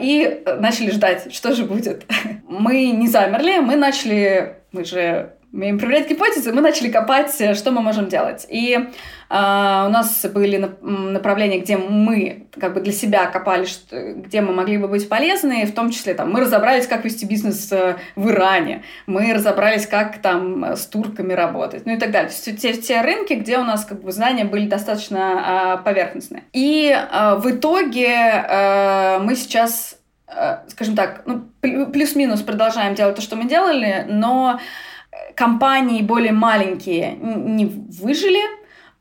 и 0.00 0.42
начали 0.58 0.90
ждать, 0.90 1.34
что 1.34 1.54
же 1.54 1.64
будет. 1.64 2.04
мы 2.48 2.90
не 2.90 3.08
замерли, 3.08 3.58
мы 3.58 3.76
начали, 3.76 4.58
мы 4.72 4.84
же 4.84 5.34
проверять 5.54 6.08
гипотезы, 6.08 6.52
мы 6.52 6.60
начали 6.60 6.90
копать, 6.90 7.34
э, 7.40 7.54
что 7.54 7.70
мы 7.70 7.80
можем 7.80 8.08
делать. 8.08 8.46
И 8.48 8.74
э, 8.74 8.84
у 9.30 9.88
нас 9.88 10.26
были 10.26 10.70
направления, 10.80 11.60
где 11.60 11.76
мы 11.76 12.46
как 12.58 12.74
бы 12.74 12.80
для 12.80 12.92
себя 12.92 13.26
копали, 13.26 13.64
что, 13.64 14.14
где 14.14 14.40
мы 14.40 14.52
могли 14.52 14.78
бы 14.78 14.88
быть 14.88 15.08
полезны, 15.08 15.64
в 15.66 15.72
том 15.72 15.90
числе 15.90 16.14
там, 16.14 16.32
мы 16.32 16.40
разобрались, 16.40 16.86
как 16.86 17.04
вести 17.04 17.26
бизнес 17.26 17.70
э, 17.72 17.96
в 18.16 18.30
Иране, 18.30 18.82
мы 19.06 19.32
разобрались, 19.32 19.86
как 19.86 20.18
там 20.18 20.64
с 20.64 20.86
турками 20.86 21.32
работать, 21.32 21.86
ну 21.86 21.92
и 21.92 21.98
так 21.98 22.10
далее. 22.10 22.30
Есть 22.30 22.60
те, 22.60 22.72
те 22.74 23.00
рынки, 23.00 23.34
где 23.34 23.58
у 23.58 23.64
нас 23.64 23.84
как 23.84 24.02
бы 24.02 24.12
знания 24.12 24.44
были 24.44 24.66
достаточно 24.66 25.78
э, 25.78 25.84
поверхностные. 25.84 26.44
И 26.52 26.90
э, 26.90 27.34
в 27.36 27.50
итоге 27.50 28.08
э, 28.08 29.18
мы 29.20 29.36
сейчас, 29.36 29.98
э, 30.28 30.58
скажем 30.68 30.96
так, 30.96 31.22
ну, 31.26 31.44
плюс-минус 31.60 32.42
продолжаем 32.42 32.94
делать 32.94 33.16
то, 33.16 33.22
что 33.22 33.36
мы 33.36 33.44
делали, 33.44 34.04
но 34.08 34.60
компании 35.34 36.02
более 36.02 36.32
маленькие 36.32 37.16
не 37.16 37.66
выжили, 37.66 38.40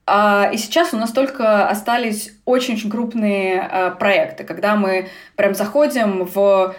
а, 0.06 0.50
и 0.52 0.58
сейчас 0.58 0.94
у 0.94 0.98
нас 0.98 1.12
только 1.12 1.68
остались 1.68 2.34
очень-очень 2.46 2.90
крупные 2.90 3.62
а, 3.62 3.92
проекты, 3.92 4.44
когда 4.44 4.76
мы 4.76 5.08
прям 5.36 5.54
заходим 5.56 6.26
в 6.26 6.76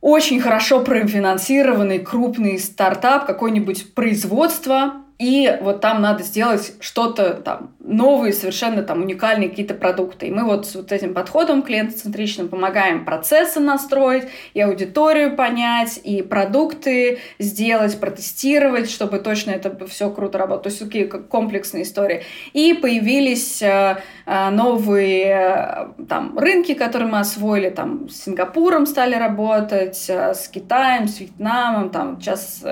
очень 0.00 0.40
хорошо 0.40 0.80
профинансированный 0.80 1.98
крупный 1.98 2.58
стартап, 2.58 3.26
какое-нибудь 3.26 3.94
производство, 3.94 4.94
и 5.18 5.58
вот 5.60 5.82
там 5.82 6.00
надо 6.00 6.22
сделать 6.22 6.72
что-то 6.80 7.34
там 7.34 7.74
новые, 7.82 8.32
совершенно 8.32 8.82
там 8.82 9.00
уникальные 9.02 9.48
какие-то 9.48 9.74
продукты. 9.74 10.26
И 10.26 10.30
мы 10.30 10.44
вот 10.44 10.66
с 10.66 10.74
вот 10.74 10.92
этим 10.92 11.14
подходом 11.14 11.62
клиентоцентричным 11.62 12.48
помогаем 12.48 13.04
процессы 13.04 13.58
настроить, 13.58 14.24
и 14.52 14.60
аудиторию 14.60 15.34
понять, 15.34 15.98
и 16.02 16.22
продукты 16.22 17.18
сделать, 17.38 17.98
протестировать, 17.98 18.90
чтобы 18.90 19.18
точно 19.18 19.52
это 19.52 19.86
все 19.86 20.10
круто 20.10 20.38
работало. 20.38 20.64
То 20.64 20.68
есть 20.68 20.80
такие 20.80 21.06
комплексные 21.06 21.84
истории. 21.84 22.22
И 22.52 22.74
появились 22.74 23.62
э, 23.62 23.96
э, 24.26 24.50
новые 24.50 25.94
э, 25.98 26.04
там 26.08 26.38
рынки, 26.38 26.74
которые 26.74 27.08
мы 27.10 27.20
освоили, 27.20 27.70
там 27.70 28.08
с 28.10 28.24
Сингапуром 28.24 28.86
стали 28.86 29.14
работать, 29.14 29.96
с 29.96 30.48
Китаем, 30.52 31.08
с 31.08 31.20
Вьетнамом, 31.20 31.90
там 31.90 32.20
сейчас 32.20 32.62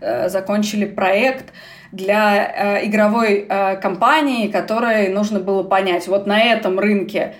закончили 0.00 0.84
проект 0.84 1.52
для 1.92 2.78
э, 2.80 2.86
игровой 2.86 3.46
э, 3.48 3.76
компании, 3.76 4.48
которой 4.48 5.08
нужно 5.08 5.40
было 5.40 5.62
понять, 5.62 6.06
вот 6.08 6.26
на 6.26 6.40
этом 6.40 6.78
рынке 6.78 7.34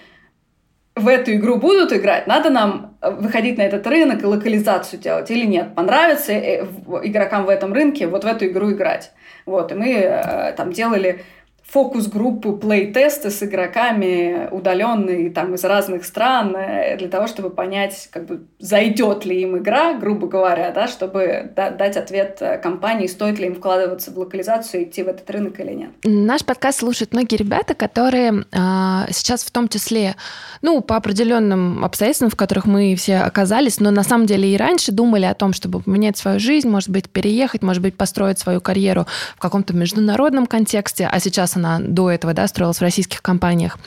в 0.97 1.09
эту 1.09 1.33
игру 1.35 1.57
будут 1.57 1.93
играть, 1.93 2.27
надо 2.27 2.51
нам 2.51 2.97
э, 3.01 3.11
выходить 3.11 3.59
на 3.59 3.63
этот 3.63 3.87
рынок 3.87 4.23
и 4.23 4.27
локализацию 4.27 5.01
делать 5.01 5.31
или 5.31 5.47
нет. 5.47 5.75
Понравится 5.75 6.33
э, 6.33 6.65
игрокам 7.03 7.45
в 7.45 7.49
этом 7.49 7.73
рынке 7.73 8.07
вот 8.07 8.25
в 8.25 8.27
эту 8.27 8.47
игру 8.47 8.73
играть. 8.73 9.13
Вот, 9.47 9.73
и 9.73 9.75
мы 9.75 9.93
э, 9.93 10.53
там 10.57 10.73
делали 10.73 11.25
фокус-группу 11.71 12.55
плей-тесты 12.57 13.31
с 13.31 13.43
игроками 13.45 14.49
удаленные 14.51 15.31
там 15.31 15.55
из 15.55 15.63
разных 15.63 16.05
стран 16.05 16.57
э, 16.57 16.97
для 16.97 17.09
того, 17.09 17.29
чтобы 17.29 17.51
понять, 17.51 18.09
как 18.11 18.27
бы 18.27 18.47
зайдет 18.59 19.25
ли 19.25 19.43
им 19.43 19.59
игра, 19.59 19.95
грубо 19.95 20.27
говоря, 20.27 20.73
да, 20.73 20.89
чтобы 20.89 21.53
да, 21.55 21.71
дать 21.71 21.97
ответ 21.97 22.39
э, 22.41 22.59
компании, 22.59 23.07
стоит 23.07 23.39
ли 23.39 23.47
им 23.47 23.55
вкладываться 23.55 24.11
в 24.11 24.19
локализацию 24.19 24.83
и 24.83 24.85
идти 24.85 25.05
в 25.05 25.09
этот 25.09 25.31
рынок 25.31 25.61
или 25.61 25.73
нет. 25.73 25.91
Наш 26.03 26.45
подкаст 26.45 26.81
слушают 26.81 27.13
многие 27.13 27.37
ребята, 27.37 27.75
которые 27.75 28.45
а, 28.53 29.07
сейчас 29.11 29.45
в 29.45 29.53
том 29.53 29.69
числе, 29.69 30.17
ну, 30.63 30.81
по 30.81 30.97
определенным 30.97 31.85
обстоятельствам, 31.85 32.31
в 32.31 32.37
которых 32.37 32.67
мы 32.67 32.97
все 32.97 33.19
оказались, 33.19 33.79
но 33.79 33.93
на 33.93 34.03
самом 34.03 34.27
деле 34.27 34.53
и 34.53 34.57
раньше 34.57 34.91
думали 34.91 35.25
о 35.25 35.35
том, 35.35 35.53
чтобы 35.53 35.81
поменять 35.81 36.17
свою 36.17 36.41
жизнь, 36.41 36.69
может 36.69 36.89
быть, 36.89 37.09
переехать, 37.09 37.63
может 37.63 37.81
быть, 37.81 37.97
построить 37.97 38.41
свою 38.41 38.61
карьеру 38.61 39.07
в 39.37 39.41
каком-то 39.41 39.73
международном 39.73 40.47
контексте, 40.47 41.09
а 41.11 41.21
сейчас 41.21 41.60
она 41.61 41.79
до 41.81 42.11
этого 42.11 42.35
да, 42.35 42.47
строилась 42.49 42.79
в 42.79 42.83
российских 42.83 43.23
компаниях 43.23 43.79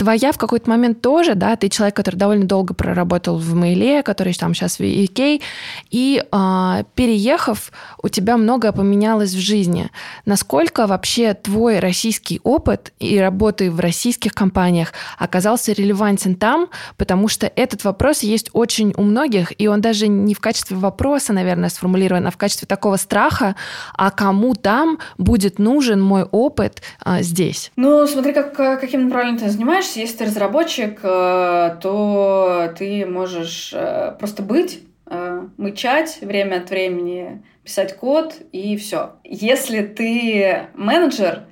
твоя 0.00 0.32
в 0.32 0.38
какой-то 0.38 0.70
момент 0.70 1.02
тоже, 1.02 1.34
да, 1.34 1.54
ты 1.56 1.68
человек, 1.68 1.94
который 1.94 2.16
довольно 2.16 2.46
долго 2.46 2.72
проработал 2.72 3.36
в 3.36 3.54
Мейле, 3.54 4.02
который 4.02 4.32
там 4.32 4.54
сейчас 4.54 4.78
в 4.78 4.80
EK, 4.80 5.42
и 5.90 6.24
э, 6.24 6.84
переехав, 6.94 7.70
у 8.02 8.08
тебя 8.08 8.38
многое 8.38 8.72
поменялось 8.72 9.34
в 9.34 9.38
жизни. 9.38 9.90
Насколько 10.24 10.86
вообще 10.86 11.34
твой 11.34 11.80
российский 11.80 12.40
опыт 12.44 12.94
и 12.98 13.18
работы 13.18 13.70
в 13.70 13.78
российских 13.78 14.32
компаниях 14.32 14.94
оказался 15.18 15.72
релевантен 15.72 16.34
там, 16.34 16.68
потому 16.96 17.28
что 17.28 17.52
этот 17.54 17.84
вопрос 17.84 18.20
есть 18.20 18.48
очень 18.54 18.94
у 18.96 19.02
многих, 19.02 19.52
и 19.60 19.68
он 19.68 19.82
даже 19.82 20.08
не 20.08 20.32
в 20.32 20.40
качестве 20.40 20.78
вопроса, 20.78 21.34
наверное, 21.34 21.68
сформулирован, 21.68 22.26
а 22.26 22.30
в 22.30 22.38
качестве 22.38 22.66
такого 22.66 22.96
страха, 22.96 23.54
а 23.94 24.10
кому 24.10 24.54
там 24.54 24.98
будет 25.18 25.58
нужен 25.58 26.00
мой 26.00 26.22
опыт 26.22 26.80
а, 27.04 27.20
здесь? 27.20 27.70
Ну, 27.76 28.06
смотри, 28.06 28.32
как, 28.32 28.54
каким 28.80 29.04
направлением 29.04 29.38
ты 29.40 29.50
занимаешься 29.50 29.89
знаешь, 29.90 30.08
если 30.08 30.18
ты 30.18 30.24
разработчик, 30.26 31.00
э, 31.02 31.76
то 31.80 32.72
ты 32.76 33.06
можешь 33.06 33.72
э, 33.74 34.16
просто 34.18 34.42
быть, 34.42 34.82
э, 35.06 35.48
мычать 35.56 36.18
время 36.20 36.56
от 36.56 36.70
времени, 36.70 37.42
писать 37.64 37.96
код 37.96 38.34
и 38.52 38.76
все. 38.76 39.16
Если 39.24 39.82
ты 39.82 40.68
менеджер, 40.74 41.44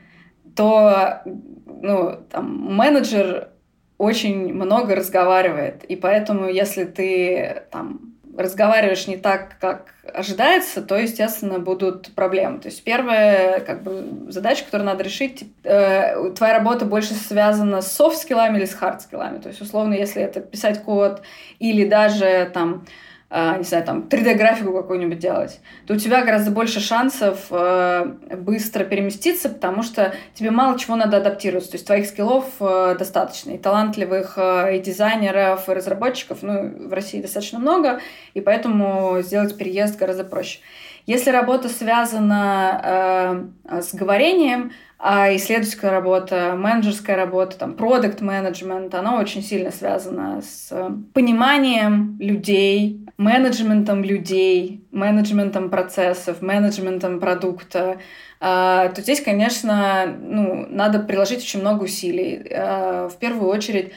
то 0.56 1.22
ну, 1.24 2.18
там, 2.30 2.74
менеджер 2.74 3.50
очень 3.98 4.52
много 4.52 4.94
разговаривает, 4.94 5.84
и 5.84 5.96
поэтому 5.96 6.48
если 6.48 6.84
ты 6.84 7.64
там 7.72 8.07
разговариваешь 8.38 9.08
не 9.08 9.16
так, 9.16 9.56
как 9.60 9.94
ожидается, 10.14 10.80
то, 10.80 10.96
естественно, 10.96 11.58
будут 11.58 12.14
проблемы. 12.14 12.60
То 12.60 12.68
есть 12.68 12.84
первая 12.84 13.60
как 13.60 13.82
бы, 13.82 14.30
задача, 14.30 14.64
которую 14.64 14.86
надо 14.86 15.02
решить, 15.02 15.44
э, 15.64 16.30
твоя 16.36 16.54
работа 16.54 16.84
больше 16.84 17.14
связана 17.14 17.82
с 17.82 17.92
софт-скиллами 17.92 18.58
или 18.58 18.64
с 18.64 18.74
хард-скиллами. 18.74 19.40
То 19.40 19.48
есть, 19.48 19.60
условно, 19.60 19.94
если 19.94 20.22
это 20.22 20.40
писать 20.40 20.82
код 20.84 21.22
или 21.58 21.84
даже 21.84 22.48
там 22.54 22.86
не 23.30 23.64
знаю, 23.64 23.84
там 23.84 24.08
3D-графику 24.08 24.72
какую-нибудь 24.72 25.18
делать, 25.18 25.60
то 25.86 25.94
у 25.94 25.96
тебя 25.98 26.24
гораздо 26.24 26.50
больше 26.50 26.80
шансов 26.80 27.46
э, 27.50 28.06
быстро 28.38 28.84
переместиться, 28.84 29.50
потому 29.50 29.82
что 29.82 30.14
тебе 30.32 30.50
мало 30.50 30.78
чего 30.78 30.96
надо 30.96 31.18
адаптироваться. 31.18 31.72
То 31.72 31.74
есть 31.76 31.86
твоих 31.86 32.06
скиллов 32.06 32.46
э, 32.60 32.96
достаточно. 32.98 33.50
И 33.50 33.58
талантливых 33.58 34.38
э, 34.38 34.76
и 34.76 34.80
дизайнеров, 34.80 35.68
и 35.68 35.72
разработчиков 35.72 36.38
ну, 36.40 36.88
в 36.88 36.92
России 36.92 37.20
достаточно 37.20 37.58
много, 37.58 38.00
и 38.32 38.40
поэтому 38.40 39.20
сделать 39.20 39.56
переезд 39.58 39.98
гораздо 39.98 40.24
проще. 40.24 40.60
Если 41.04 41.30
работа 41.30 41.68
связана 41.68 43.50
э, 43.64 43.80
с 43.80 43.94
говорением, 43.94 44.72
а 44.98 45.34
исследовательская 45.36 45.90
работа, 45.90 46.54
менеджерская 46.56 47.16
работа, 47.16 47.56
там, 47.56 47.74
продукт 47.74 48.20
менеджмент, 48.20 48.94
она 48.94 49.18
очень 49.18 49.42
сильно 49.42 49.70
связана 49.70 50.42
с 50.42 50.70
пониманием 51.14 52.16
людей, 52.18 53.07
менеджментом 53.18 54.04
людей, 54.04 54.86
менеджментом 54.92 55.70
процессов, 55.70 56.40
менеджментом 56.40 57.18
продукта, 57.20 57.98
а, 58.40 58.88
то 58.88 59.02
здесь, 59.02 59.20
конечно, 59.20 60.16
ну, 60.20 60.66
надо 60.70 61.00
приложить 61.00 61.40
очень 61.40 61.60
много 61.60 61.84
усилий. 61.84 62.46
А, 62.50 63.08
в 63.08 63.18
первую 63.18 63.50
очередь 63.50 63.92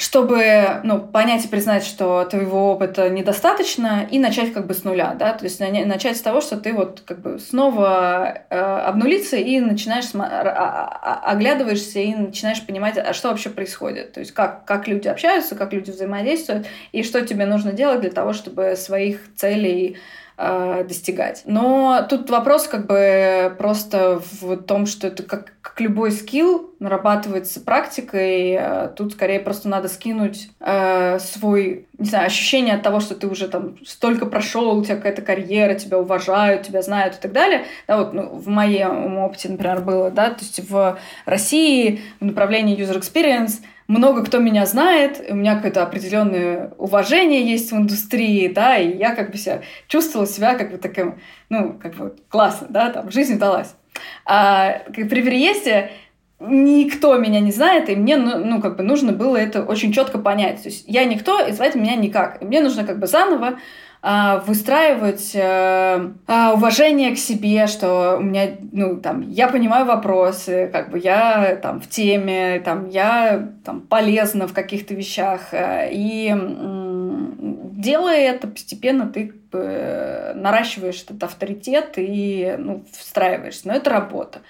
чтобы 0.00 0.80
ну, 0.82 0.98
понять 0.98 1.44
и 1.44 1.48
признать, 1.48 1.84
что 1.84 2.24
твоего 2.24 2.72
опыта 2.72 3.10
недостаточно, 3.10 4.08
и 4.10 4.18
начать 4.18 4.54
как 4.54 4.66
бы 4.66 4.72
с 4.72 4.82
нуля, 4.82 5.14
да, 5.18 5.34
то 5.34 5.44
есть 5.44 5.60
начать 5.60 6.16
с 6.16 6.22
того, 6.22 6.40
что 6.40 6.56
ты 6.56 6.72
вот 6.72 7.02
как 7.04 7.20
бы 7.20 7.38
снова 7.38 8.44
э, 8.48 8.58
обнулиться 8.58 9.36
и 9.36 9.60
начинаешь 9.60 10.06
см- 10.06 10.26
оглядываешься 11.22 11.98
и 11.98 12.14
начинаешь 12.14 12.64
понимать, 12.64 12.96
а 12.96 13.12
что 13.12 13.28
вообще 13.28 13.50
происходит, 13.50 14.14
то 14.14 14.20
есть 14.20 14.32
как, 14.32 14.64
как 14.64 14.88
люди 14.88 15.06
общаются, 15.06 15.54
как 15.54 15.74
люди 15.74 15.90
взаимодействуют, 15.90 16.66
и 16.92 17.02
что 17.02 17.20
тебе 17.20 17.44
нужно 17.44 17.72
делать 17.72 18.00
для 18.00 18.10
того, 18.10 18.32
чтобы 18.32 18.76
своих 18.76 19.34
целей 19.36 19.98
э, 20.40 20.84
достигать. 20.84 21.42
Но 21.44 22.06
тут 22.08 22.30
вопрос 22.30 22.66
как 22.66 22.86
бы 22.86 23.54
просто 23.58 24.22
в 24.40 24.56
том, 24.56 24.86
что 24.86 25.06
это 25.06 25.22
как, 25.22 25.52
как 25.60 25.80
любой 25.80 26.10
скилл, 26.10 26.70
нарабатывается 26.78 27.60
практикой. 27.60 28.56
Э, 28.58 28.88
тут 28.96 29.12
скорее 29.12 29.40
просто 29.40 29.68
надо 29.68 29.88
скинуть 29.88 30.50
э, 30.60 31.18
свой, 31.18 31.86
не 31.98 32.08
знаю, 32.08 32.26
ощущение 32.26 32.74
от 32.74 32.82
того, 32.82 33.00
что 33.00 33.14
ты 33.14 33.26
уже 33.26 33.48
там 33.48 33.76
столько 33.84 34.24
прошел, 34.24 34.76
у 34.78 34.84
тебя 34.84 34.96
какая-то 34.96 35.22
карьера, 35.22 35.74
тебя 35.74 35.98
уважают, 35.98 36.62
тебя 36.62 36.80
знают 36.80 37.16
и 37.16 37.20
так 37.20 37.32
далее. 37.32 37.64
Да, 37.86 37.98
вот 37.98 38.14
ну, 38.14 38.28
в 38.30 38.48
моем 38.48 39.18
опыте, 39.18 39.50
например, 39.50 39.80
было, 39.80 40.10
да, 40.10 40.30
то 40.30 40.40
есть 40.40 40.70
в 40.70 40.98
России 41.26 42.00
в 42.20 42.24
направлении 42.24 42.78
user 42.78 42.98
experience 42.98 43.60
много 43.90 44.24
кто 44.24 44.38
меня 44.38 44.66
знает, 44.66 45.20
у 45.28 45.34
меня 45.34 45.56
какое-то 45.56 45.82
определенное 45.82 46.72
уважение 46.78 47.44
есть 47.44 47.72
в 47.72 47.76
индустрии, 47.76 48.46
да, 48.48 48.78
и 48.78 48.96
я 48.96 49.14
как 49.14 49.32
бы 49.32 49.36
себя 49.36 49.62
чувствовала 49.88 50.28
себя 50.28 50.54
как 50.54 50.70
бы 50.70 50.78
таким, 50.78 51.20
ну, 51.48 51.72
как 51.72 51.96
бы 51.96 52.14
классно, 52.28 52.68
да, 52.70 52.90
там, 52.90 53.10
жизнь 53.10 53.34
удалась. 53.34 53.74
А 54.24 54.82
при 54.92 55.04
переезде 55.04 55.90
никто 56.38 57.18
меня 57.18 57.40
не 57.40 57.50
знает, 57.50 57.88
и 57.88 57.96
мне, 57.96 58.16
ну, 58.16 58.38
ну, 58.38 58.60
как 58.60 58.76
бы 58.76 58.84
нужно 58.84 59.12
было 59.12 59.36
это 59.36 59.62
очень 59.62 59.92
четко 59.92 60.18
понять. 60.18 60.62
То 60.62 60.68
есть 60.68 60.84
я 60.86 61.04
никто, 61.04 61.44
и 61.44 61.52
звать 61.52 61.74
меня 61.74 61.96
никак. 61.96 62.40
И 62.40 62.44
мне 62.44 62.60
нужно 62.60 62.84
как 62.84 62.98
бы 62.98 63.06
заново 63.06 63.58
выстраивать 64.02 65.36
а, 65.36 66.12
а, 66.26 66.54
уважение 66.54 67.14
к 67.14 67.18
себе, 67.18 67.66
что 67.66 68.16
у 68.18 68.22
меня, 68.22 68.56
ну, 68.72 68.98
там, 68.98 69.20
я 69.20 69.48
понимаю 69.48 69.84
вопросы, 69.84 70.70
как 70.72 70.90
бы 70.90 70.98
я 70.98 71.58
там 71.62 71.80
в 71.82 71.88
теме, 71.88 72.60
там, 72.60 72.88
я 72.88 73.50
там 73.62 73.82
полезна 73.82 74.48
в 74.48 74.54
каких-то 74.54 74.94
вещах, 74.94 75.50
и 75.52 76.34
делая 77.80 78.20
это 78.30 78.48
постепенно, 78.48 79.06
ты 79.06 79.34
наращиваешь 79.52 81.02
этот 81.02 81.22
авторитет 81.22 81.94
и 81.96 82.54
ну, 82.58 82.84
встраиваешься. 82.92 83.68
Но 83.68 83.74
это 83.74 83.90
работа. 83.90 84.40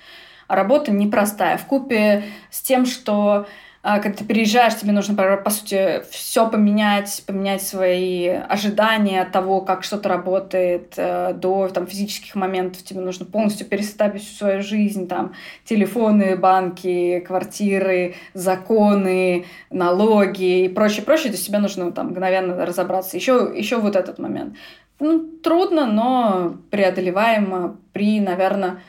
А 0.47 0.57
работа 0.57 0.91
непростая. 0.93 1.57
В 1.57 1.65
купе 1.65 2.25
с 2.51 2.61
тем, 2.61 2.85
что 2.85 3.21
а, 3.33 3.47
когда 3.83 4.19
ты 4.19 4.25
переезжаешь, 4.27 4.77
тебе 4.77 4.93
нужно, 4.93 5.15
по 5.15 5.49
сути, 5.49 6.03
все 6.11 6.47
поменять, 6.51 7.23
поменять 7.27 7.63
свои 7.63 8.29
ожидания 8.29 9.23
от 9.23 9.33
того, 9.33 9.63
как 9.63 9.85
что-то 9.85 10.11
работает, 10.11 10.93
э, 10.99 11.33
до 11.33 11.67
там, 11.69 11.87
физических 11.87 12.35
моментов. 12.35 12.83
Тебе 12.83 13.01
нужно 13.01 13.25
полностью 13.25 13.67
перестапить 13.67 14.23
всю 14.23 14.35
свою 14.35 14.63
жизнь, 14.63 15.09
там, 15.09 15.33
телефоны, 15.65 16.37
банки, 16.37 17.21
квартиры, 17.21 18.17
законы, 18.35 19.47
налоги 19.71 20.67
и 20.67 20.69
прочее, 20.69 21.03
прочее. 21.03 21.29
То 21.29 21.37
есть 21.37 21.47
тебе 21.47 21.59
нужно 21.59 21.91
там 21.91 22.09
мгновенно 22.09 22.67
разобраться. 22.67 23.17
Еще, 23.17 23.51
еще 23.57 23.79
вот 23.79 23.97
этот 23.97 24.19
момент. 24.19 24.57
Ну, 24.99 25.21
трудно, 25.43 25.87
но 25.87 26.57
преодолеваемо 26.71 27.79
при, 27.95 28.21
наверное, 28.21 28.83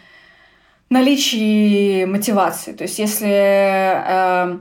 наличии 0.90 2.04
мотивации. 2.04 2.74
То 2.74 2.84
есть 2.84 3.00
если 3.00 3.30
э, 3.30 4.58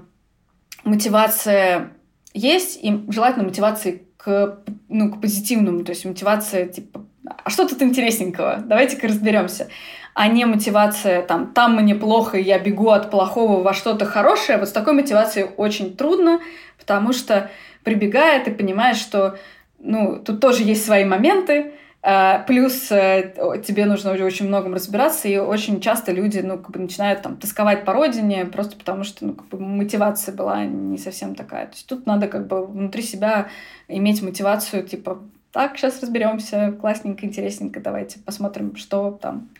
мотивация 0.84 1.92
есть, 2.32 2.78
и 2.82 3.04
желательно 3.08 3.44
мотивации 3.44 4.06
к, 4.16 4.58
ну, 4.88 5.10
к 5.12 5.20
позитивному, 5.20 5.84
то 5.84 5.90
есть 5.90 6.04
мотивация 6.04 6.68
типа, 6.68 7.04
а 7.24 7.50
что 7.50 7.66
тут 7.66 7.82
интересненького, 7.82 8.62
давайте-ка 8.64 9.08
разберемся, 9.08 9.68
а 10.14 10.28
не 10.28 10.44
мотивация 10.44 11.22
там, 11.22 11.52
там 11.52 11.76
мне 11.76 11.94
плохо, 11.94 12.38
я 12.38 12.58
бегу 12.58 12.90
от 12.90 13.10
плохого 13.10 13.62
во 13.62 13.72
что-то 13.72 14.04
хорошее, 14.04 14.58
вот 14.58 14.68
с 14.68 14.72
такой 14.72 14.92
мотивацией 14.92 15.48
очень 15.56 15.96
трудно, 15.96 16.40
потому 16.78 17.12
что 17.12 17.50
прибегая, 17.84 18.44
ты 18.44 18.50
понимаешь, 18.50 18.98
что 18.98 19.38
ну, 19.78 20.18
тут 20.18 20.40
тоже 20.40 20.62
есть 20.62 20.84
свои 20.84 21.04
моменты, 21.04 21.72
плюс 22.02 22.90
э, 22.90 23.34
тебе 23.66 23.84
нужно 23.84 24.12
уже 24.12 24.24
очень 24.24 24.48
многом 24.48 24.72
разбираться, 24.72 25.28
и 25.28 25.36
очень 25.36 25.80
часто 25.80 26.12
люди 26.12 26.38
ну, 26.38 26.56
как 26.56 26.70
бы 26.70 26.80
начинают 26.80 27.20
там 27.20 27.36
тосковать 27.36 27.84
по 27.84 27.92
родине, 27.92 28.46
просто 28.46 28.76
потому 28.76 29.04
что 29.04 29.26
ну, 29.26 29.34
как 29.34 29.48
бы 29.48 29.60
мотивация 29.60 30.34
была 30.34 30.64
не 30.64 30.96
совсем 30.96 31.34
такая. 31.34 31.66
То 31.66 31.72
есть 31.72 31.86
тут 31.86 32.06
надо 32.06 32.26
как 32.28 32.46
бы 32.46 32.66
внутри 32.66 33.02
себя 33.02 33.48
иметь 33.86 34.22
мотивацию, 34.22 34.82
типа, 34.82 35.20
так, 35.52 35.76
сейчас 35.76 36.00
разберемся, 36.00 36.72
классненько, 36.80 37.26
интересненько, 37.26 37.80
давайте 37.80 38.18
посмотрим, 38.20 38.76
что 38.76 39.18
там 39.20 39.50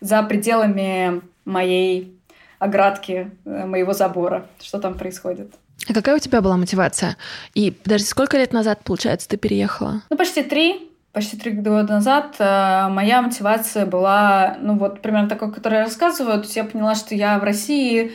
за 0.00 0.22
пределами 0.22 1.20
моей 1.44 2.16
оградки, 2.58 3.30
э, 3.44 3.66
моего 3.66 3.92
забора, 3.92 4.46
что 4.60 4.78
там 4.78 4.94
происходит. 4.94 5.52
А 5.88 5.94
какая 5.94 6.16
у 6.16 6.18
тебя 6.18 6.40
была 6.40 6.56
мотивация? 6.56 7.16
И 7.54 7.70
подожди, 7.70 8.06
сколько 8.06 8.36
лет 8.38 8.52
назад, 8.52 8.80
получается, 8.84 9.28
ты 9.28 9.36
переехала? 9.36 10.02
Ну, 10.08 10.16
почти 10.16 10.42
три 10.42 10.89
почти 11.12 11.36
три 11.36 11.52
года 11.52 11.94
назад 11.94 12.36
э, 12.38 12.88
моя 12.88 13.22
мотивация 13.22 13.86
была, 13.86 14.56
ну 14.60 14.78
вот 14.78 15.02
примерно 15.02 15.28
такой, 15.28 15.52
который 15.52 15.78
я 15.78 15.84
рассказываю. 15.84 16.38
То 16.38 16.44
есть 16.44 16.56
я 16.56 16.64
поняла, 16.64 16.94
что 16.94 17.14
я 17.14 17.38
в 17.38 17.42
России, 17.42 18.12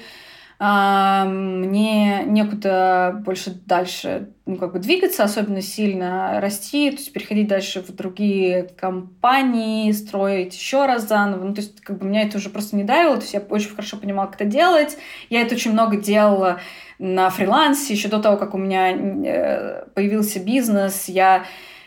э, 0.60 1.24
мне 1.28 2.24
некуда 2.26 3.22
больше 3.26 3.52
дальше 3.66 4.30
ну, 4.46 4.56
как 4.58 4.74
бы 4.74 4.80
двигаться, 4.80 5.24
особенно 5.24 5.62
сильно 5.62 6.40
расти, 6.40 6.92
то 6.92 6.98
есть 6.98 7.12
переходить 7.12 7.48
дальше 7.48 7.82
в 7.82 7.94
другие 7.94 8.70
компании, 8.80 9.92
строить 9.92 10.56
еще 10.56 10.86
раз 10.86 11.08
заново. 11.08 11.44
Ну, 11.44 11.54
то 11.54 11.62
есть 11.62 11.82
как 11.82 11.98
бы 11.98 12.06
меня 12.06 12.22
это 12.22 12.38
уже 12.38 12.50
просто 12.50 12.78
не 12.78 12.86
давило, 12.86 13.16
то 13.16 13.24
есть 13.24 13.34
я 13.34 13.42
очень 13.42 13.72
хорошо 13.72 13.98
понимала, 13.98 14.28
как 14.28 14.36
это 14.36 14.46
делать. 14.46 14.98
Я 15.30 15.42
это 15.42 15.56
очень 15.56 15.74
много 15.74 15.98
делала 15.98 16.62
на 16.98 17.30
фрилансе, 17.30 17.94
еще 17.94 18.08
до 18.08 18.20
того, 18.20 18.38
как 18.38 18.54
у 18.54 18.58
меня 18.58 18.92
э, 18.92 19.86
появился 19.94 20.40
бизнес, 20.40 21.10
я 21.10 21.44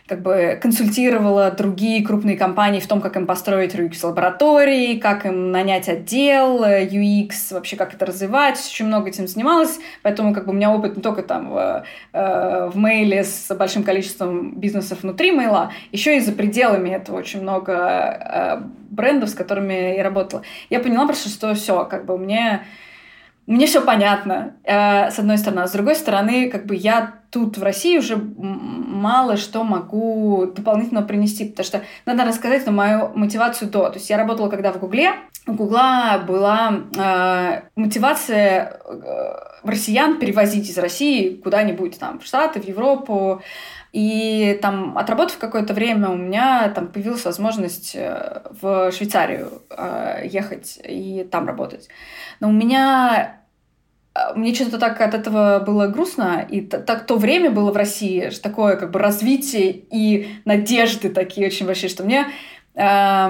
как 0.08 0.22
бы 0.22 0.58
консультировала 0.60 1.50
другие 1.50 2.04
крупные 2.04 2.36
компании 2.36 2.80
в 2.80 2.86
том, 2.86 3.02
как 3.02 3.16
им 3.16 3.26
построить 3.26 3.74
UX-лаборатории, 3.74 4.98
как 4.98 5.26
им 5.26 5.52
нанять 5.52 5.88
отдел, 5.88 6.64
UX, 6.64 7.30
вообще 7.50 7.76
как 7.76 7.92
это 7.92 8.06
развивать. 8.06 8.58
Очень 8.58 8.86
много 8.86 9.10
этим 9.10 9.28
занималась, 9.28 9.78
поэтому 10.02 10.32
как 10.32 10.46
бы 10.46 10.52
у 10.52 10.54
меня 10.54 10.72
опыт 10.72 10.96
не 10.96 11.02
только 11.02 11.22
там 11.22 11.50
в, 11.50 11.84
э, 12.14 12.70
в 12.72 12.76
мейле 12.76 13.22
с 13.22 13.54
большим 13.54 13.84
количеством 13.84 14.54
бизнесов 14.58 15.02
внутри 15.02 15.30
мейла, 15.30 15.72
еще 15.92 16.16
и 16.16 16.20
за 16.20 16.32
пределами 16.32 16.88
этого 16.88 17.18
очень 17.18 17.42
много 17.42 17.74
э, 17.74 18.62
брендов, 18.88 19.28
с 19.28 19.34
которыми 19.34 19.96
я 19.96 20.02
работала. 20.02 20.42
Я 20.70 20.80
поняла 20.80 21.04
просто, 21.04 21.28
что 21.28 21.54
все, 21.54 21.84
как 21.84 22.06
бы 22.06 22.16
мне 22.16 22.62
мне 23.48 23.66
все 23.66 23.80
понятно, 23.80 24.56
э, 24.62 25.10
с 25.10 25.18
одной 25.18 25.38
стороны. 25.38 25.60
А 25.60 25.66
с 25.66 25.72
другой 25.72 25.94
стороны, 25.94 26.50
как 26.50 26.66
бы 26.66 26.76
я 26.76 27.14
тут, 27.30 27.56
в 27.56 27.62
России, 27.62 27.96
уже 27.96 28.16
мало 28.16 29.38
что 29.38 29.64
могу 29.64 30.52
дополнительно 30.54 31.00
принести, 31.00 31.46
потому 31.46 31.64
что 31.64 31.80
надо 32.04 32.24
рассказать 32.24 32.66
на 32.66 32.72
мою 32.72 33.08
мотивацию 33.14 33.70
до. 33.70 33.88
То 33.88 33.94
есть 33.94 34.10
я 34.10 34.18
работала 34.18 34.50
когда 34.50 34.70
в 34.70 34.78
Гугле. 34.78 35.14
У 35.46 35.54
Гугла 35.54 36.22
была 36.26 36.74
э, 36.94 37.62
мотивация 37.74 38.80
э, 38.84 39.48
россиян 39.64 40.18
перевозить 40.18 40.68
из 40.68 40.76
России 40.76 41.36
куда-нибудь 41.36 41.98
там 41.98 42.20
в 42.20 42.26
Штаты, 42.26 42.60
в 42.60 42.68
Европу. 42.68 43.40
И 43.92 44.58
там, 44.60 44.98
отработав 44.98 45.38
какое-то 45.38 45.72
время, 45.72 46.10
у 46.10 46.16
меня 46.16 46.68
там 46.74 46.88
появилась 46.88 47.24
возможность 47.24 47.96
э, 47.96 48.42
в 48.60 48.92
Швейцарию 48.92 49.62
э, 49.70 50.26
ехать 50.30 50.78
и 50.84 51.26
там 51.30 51.46
работать. 51.46 51.88
Но 52.40 52.50
у 52.50 52.52
меня 52.52 53.37
мне 54.34 54.54
что-то 54.54 54.78
так 54.78 55.00
от 55.00 55.14
этого 55.14 55.62
было 55.64 55.86
грустно, 55.88 56.46
и 56.48 56.60
так 56.60 57.06
то 57.06 57.16
время 57.16 57.50
было 57.50 57.72
в 57.72 57.76
России, 57.76 58.30
такое 58.42 58.76
как 58.76 58.90
бы 58.90 58.98
развитие 58.98 59.72
и 59.72 60.28
надежды 60.44 61.10
такие 61.10 61.46
очень 61.46 61.66
большие, 61.66 61.90
что 61.90 62.04
мне 62.04 62.26
э, 62.74 63.28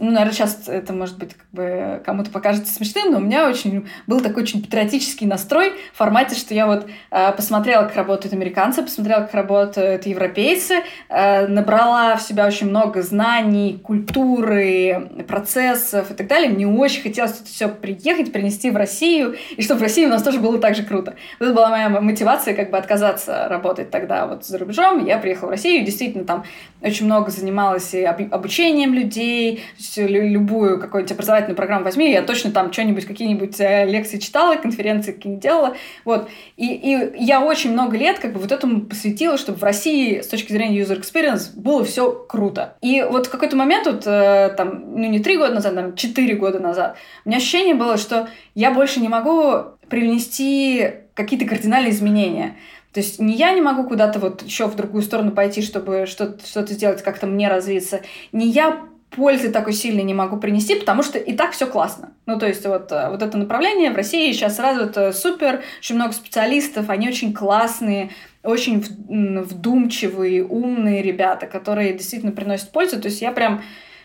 ну, 0.00 0.10
наверное, 0.10 0.32
сейчас 0.32 0.68
это, 0.68 0.92
может 0.92 1.18
быть, 1.18 1.34
как 1.34 1.46
бы 1.52 2.02
кому-то 2.04 2.30
покажется 2.30 2.72
смешным, 2.72 3.12
но 3.12 3.18
у 3.18 3.20
меня 3.20 3.48
очень 3.48 3.88
был 4.06 4.20
такой 4.20 4.44
очень 4.44 4.62
патриотический 4.62 5.26
настрой 5.26 5.72
в 5.92 5.96
формате, 5.96 6.36
что 6.36 6.54
я 6.54 6.66
вот 6.66 6.86
э, 7.10 7.32
посмотрела, 7.32 7.82
как 7.84 7.96
работают 7.96 8.32
американцы, 8.32 8.82
посмотрела, 8.82 9.22
как 9.22 9.34
работают 9.34 10.06
европейцы, 10.06 10.82
э, 11.08 11.46
набрала 11.46 12.16
в 12.16 12.22
себя 12.22 12.46
очень 12.46 12.68
много 12.68 13.02
знаний, 13.02 13.80
культуры, 13.82 15.10
процессов 15.26 16.10
и 16.10 16.14
так 16.14 16.26
далее. 16.26 16.50
Мне 16.50 16.66
очень 16.66 17.02
хотелось 17.02 17.40
это 17.40 17.46
все 17.46 17.68
приехать, 17.68 18.32
принести 18.32 18.70
в 18.70 18.76
Россию, 18.76 19.36
и 19.56 19.62
чтобы 19.62 19.80
в 19.80 19.82
России 19.82 20.06
у 20.06 20.10
нас 20.10 20.22
тоже 20.22 20.38
было 20.38 20.58
так 20.58 20.74
же 20.74 20.84
круто. 20.84 21.16
Это 21.40 21.52
была 21.52 21.70
моя 21.70 21.88
мотивация 21.88 22.54
как 22.54 22.70
бы 22.70 22.78
отказаться 22.78 23.48
работать 23.48 23.90
тогда 23.90 24.26
вот 24.26 24.44
за 24.44 24.58
рубежом. 24.58 25.04
Я 25.04 25.18
приехала 25.18 25.48
в 25.48 25.52
Россию, 25.52 25.84
действительно 25.84 26.24
там 26.24 26.44
очень 26.82 27.06
много 27.06 27.30
занималась 27.30 27.94
и 27.94 28.02
обучением 28.02 28.94
людей, 28.94 29.62
любую 29.96 30.80
какую-нибудь 30.80 31.12
образовательную 31.12 31.56
программу 31.56 31.84
возьми, 31.84 32.10
я 32.10 32.22
точно 32.22 32.50
там 32.50 32.72
что-нибудь, 32.72 33.04
какие-нибудь 33.04 33.60
э, 33.60 33.86
лекции 33.86 34.18
читала, 34.18 34.56
конференции 34.56 35.12
какие-нибудь 35.12 35.42
делала. 35.42 35.76
Вот. 36.04 36.28
И, 36.56 36.66
и 36.66 37.24
я 37.24 37.40
очень 37.40 37.72
много 37.72 37.96
лет 37.96 38.18
как 38.18 38.32
бы 38.32 38.40
вот 38.40 38.52
этому 38.52 38.82
посвятила, 38.82 39.38
чтобы 39.38 39.58
в 39.58 39.62
России 39.62 40.20
с 40.20 40.26
точки 40.26 40.52
зрения 40.52 40.80
user 40.80 41.00
experience 41.00 41.50
было 41.54 41.84
все 41.84 42.12
круто. 42.28 42.76
И 42.80 43.02
вот 43.02 43.26
в 43.26 43.30
какой-то 43.30 43.56
момент, 43.56 43.86
вот 43.86 44.06
э, 44.06 44.54
там, 44.56 44.94
ну 44.94 45.08
не 45.08 45.20
три 45.20 45.36
года 45.36 45.54
назад, 45.54 45.74
там, 45.74 45.94
четыре 45.94 46.34
года 46.34 46.58
назад, 46.58 46.96
у 47.24 47.28
меня 47.28 47.38
ощущение 47.38 47.74
было, 47.74 47.96
что 47.96 48.28
я 48.54 48.72
больше 48.72 49.00
не 49.00 49.08
могу 49.08 49.64
привнести 49.88 50.90
какие-то 51.14 51.46
кардинальные 51.46 51.92
изменения. 51.92 52.56
То 52.92 53.00
есть 53.00 53.20
не 53.20 53.34
я 53.34 53.52
не 53.52 53.60
могу 53.60 53.84
куда-то 53.84 54.18
вот 54.18 54.42
еще 54.42 54.66
в 54.66 54.74
другую 54.74 55.02
сторону 55.02 55.32
пойти, 55.32 55.62
чтобы 55.62 56.06
что-то, 56.06 56.44
что-то 56.46 56.72
сделать, 56.72 57.02
как-то 57.02 57.26
мне 57.26 57.48
развиться. 57.48 58.00
Не 58.32 58.48
я 58.48 58.80
пользы 59.10 59.50
такой 59.50 59.72
сильной 59.72 60.02
не 60.02 60.14
могу 60.14 60.36
принести, 60.36 60.74
потому 60.74 61.02
что 61.02 61.18
и 61.18 61.34
так 61.34 61.52
все 61.52 61.66
классно. 61.66 62.12
Ну, 62.26 62.38
то 62.38 62.46
есть 62.46 62.64
вот, 62.66 62.92
э, 62.92 63.08
вот 63.10 63.22
это 63.22 63.38
направление 63.38 63.90
в 63.90 63.96
России 63.96 64.32
сейчас 64.32 64.58
развито 64.58 65.12
супер, 65.12 65.62
очень 65.78 65.96
много 65.96 66.12
специалистов, 66.12 66.90
они 66.90 67.08
очень 67.08 67.32
классные, 67.32 68.10
очень 68.42 68.80
вдумчивые, 68.80 70.44
умные 70.44 71.02
ребята, 71.02 71.46
которые 71.46 71.94
действительно 71.94 72.32
приносят 72.32 72.70
пользу. 72.70 73.00
То 73.00 73.08
есть 73.08 73.22
я 73.22 73.32
прям 73.32 73.62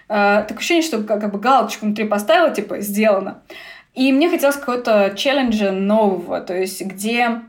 э, 0.09 0.45
такое 0.47 0.57
ощущение, 0.57 0.83
что 0.83 1.03
как, 1.03 1.21
как 1.21 1.31
бы 1.31 1.39
галочку 1.39 1.85
внутри 1.85 2.05
поставила, 2.05 2.53
типа, 2.53 2.79
сделано. 2.79 3.41
И 3.93 4.11
мне 4.11 4.29
хотелось 4.29 4.55
какого-то 4.55 5.13
челленджа 5.15 5.71
нового, 5.71 6.41
то 6.41 6.55
есть 6.55 6.81
где 6.81 7.41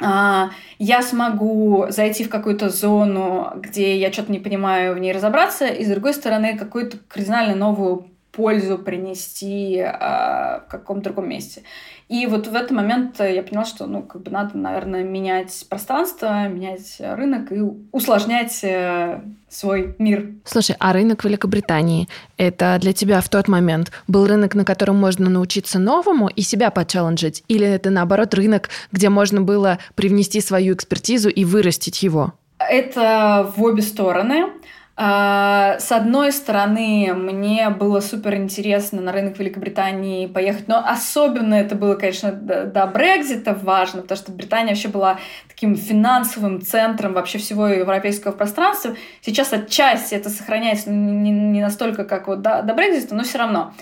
я 0.00 1.02
смогу 1.02 1.86
зайти 1.88 2.24
в 2.24 2.28
какую-то 2.28 2.68
зону, 2.68 3.52
где 3.56 3.96
я 3.96 4.12
что-то 4.12 4.32
не 4.32 4.40
понимаю, 4.40 4.94
в 4.94 4.98
ней 4.98 5.12
разобраться, 5.12 5.66
и 5.66 5.84
с 5.84 5.88
другой 5.88 6.14
стороны 6.14 6.58
какую-то 6.58 6.98
кардинально 7.08 7.54
новую 7.54 8.08
пользу 8.32 8.78
принести 8.78 9.80
а, 9.80 10.64
в 10.66 10.70
каком-то 10.70 11.04
другом 11.04 11.28
месте. 11.28 11.62
И 12.08 12.26
вот 12.26 12.46
в 12.46 12.54
этот 12.54 12.70
момент 12.70 13.18
я 13.18 13.42
поняла, 13.42 13.64
что, 13.64 13.86
ну, 13.86 14.02
как 14.02 14.22
бы 14.22 14.30
надо, 14.30 14.58
наверное, 14.58 15.02
менять 15.02 15.66
пространство, 15.68 16.48
менять 16.48 16.96
рынок 17.00 17.50
и 17.50 17.60
усложнять 17.92 18.62
э, 18.62 19.22
свой 19.48 19.94
мир. 19.98 20.32
Слушай, 20.44 20.76
а 20.78 20.92
рынок 20.92 21.24
Великобритании, 21.24 22.08
это 22.36 22.76
для 22.80 22.92
тебя 22.92 23.20
в 23.20 23.28
тот 23.28 23.48
момент 23.48 23.90
был 24.06 24.26
рынок, 24.26 24.54
на 24.54 24.64
котором 24.64 24.96
можно 24.96 25.30
научиться 25.30 25.78
новому 25.78 26.28
и 26.28 26.42
себя 26.42 26.70
почелленджить? 26.70 27.42
Или 27.48 27.66
это, 27.66 27.90
наоборот, 27.90 28.34
рынок, 28.34 28.68
где 28.92 29.08
можно 29.08 29.40
было 29.40 29.78
привнести 29.94 30.40
свою 30.40 30.74
экспертизу 30.74 31.30
и 31.30 31.44
вырастить 31.44 32.02
его? 32.02 32.34
Это 32.58 33.52
в 33.56 33.62
обе 33.62 33.82
стороны. 33.82 34.46
А, 34.96 35.76
с 35.80 35.90
одной 35.90 36.30
стороны, 36.30 37.12
мне 37.14 37.68
было 37.70 37.98
супер 37.98 38.36
интересно 38.36 39.02
на 39.02 39.10
рынок 39.10 39.38
Великобритании 39.40 40.28
поехать, 40.28 40.68
но 40.68 40.78
особенно 40.86 41.54
это 41.54 41.74
было, 41.74 41.96
конечно, 41.96 42.30
до 42.30 42.86
Брекзита 42.86 43.54
важно, 43.54 44.02
потому 44.02 44.16
что 44.16 44.30
Британия 44.30 44.68
вообще 44.68 44.88
была 44.88 45.18
таким 45.48 45.74
финансовым 45.74 46.62
центром 46.62 47.12
вообще 47.12 47.38
всего 47.38 47.66
европейского 47.66 48.30
пространства. 48.30 48.94
Сейчас 49.20 49.52
отчасти 49.52 50.14
это 50.14 50.30
сохраняется 50.30 50.90
не 50.90 51.60
настолько, 51.60 52.04
как 52.04 52.28
вот 52.28 52.42
до 52.42 52.62
Брекзита, 52.62 53.16
но 53.16 53.24
все 53.24 53.38
равно. 53.38 53.72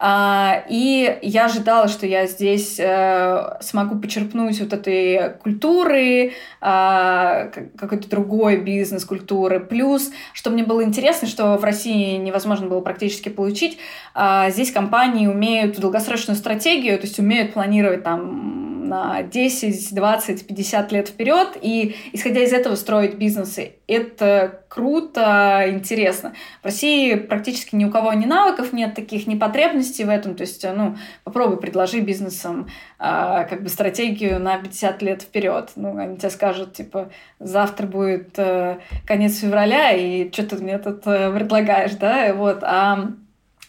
А, 0.00 0.64
и 0.68 1.18
я 1.22 1.46
ожидала, 1.46 1.88
что 1.88 2.06
я 2.06 2.26
здесь 2.26 2.78
э, 2.78 3.58
смогу 3.60 3.98
почерпнуть 3.98 4.60
вот 4.60 4.72
этой 4.72 5.34
культуры, 5.42 6.32
а, 6.60 7.50
какой-то 7.76 8.08
другой 8.08 8.58
бизнес-культуры. 8.58 9.60
Плюс, 9.60 10.10
что 10.32 10.50
мне 10.50 10.62
было 10.62 10.84
интересно, 10.84 11.26
что 11.26 11.56
в 11.56 11.64
России 11.64 12.16
невозможно 12.16 12.68
было 12.68 12.80
практически 12.80 13.28
получить, 13.28 13.78
а, 14.14 14.50
здесь 14.50 14.70
компании 14.70 15.26
умеют 15.26 15.78
долгосрочную 15.78 16.36
стратегию, 16.36 16.98
то 16.98 17.06
есть 17.06 17.18
умеют 17.18 17.52
планировать 17.52 18.04
там 18.04 18.77
на 18.88 19.22
10, 19.22 19.94
20, 19.94 20.46
50 20.46 20.92
лет 20.92 21.08
вперед 21.08 21.56
и, 21.60 21.96
исходя 22.12 22.40
из 22.40 22.52
этого, 22.52 22.74
строить 22.74 23.14
бизнесы. 23.14 23.74
Это 23.86 24.62
круто, 24.68 25.64
интересно. 25.68 26.34
В 26.62 26.66
России 26.66 27.14
практически 27.14 27.74
ни 27.76 27.84
у 27.84 27.90
кого 27.90 28.12
ни 28.12 28.26
навыков 28.26 28.72
нет, 28.72 28.94
таких 28.94 29.26
ни 29.26 29.36
потребностей 29.36 30.04
в 30.04 30.08
этом. 30.08 30.34
То 30.34 30.42
есть, 30.42 30.64
ну, 30.64 30.96
попробуй 31.24 31.58
предложи 31.58 32.00
бизнесам 32.00 32.68
э, 32.98 33.46
как 33.48 33.62
бы 33.62 33.68
стратегию 33.68 34.40
на 34.40 34.58
50 34.58 35.02
лет 35.02 35.22
вперед. 35.22 35.70
Ну, 35.76 35.96
они 35.96 36.16
тебе 36.16 36.30
скажут, 36.30 36.74
типа, 36.74 37.10
завтра 37.38 37.86
будет 37.86 38.38
э, 38.38 38.78
конец 39.06 39.38
февраля, 39.38 39.92
и 39.92 40.30
что 40.32 40.44
ты 40.44 40.56
мне 40.56 40.78
тут 40.78 41.06
э, 41.06 41.32
предлагаешь, 41.32 41.92
да, 41.92 42.32
вот. 42.34 42.58
А, 42.62 43.10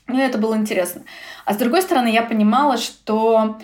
ну, 0.08 0.20
это 0.20 0.38
было 0.40 0.56
интересно. 0.56 1.04
А 1.46 1.54
с 1.54 1.58
другой 1.58 1.82
стороны, 1.82 2.08
я 2.08 2.24
понимала, 2.24 2.78
что 2.78 3.60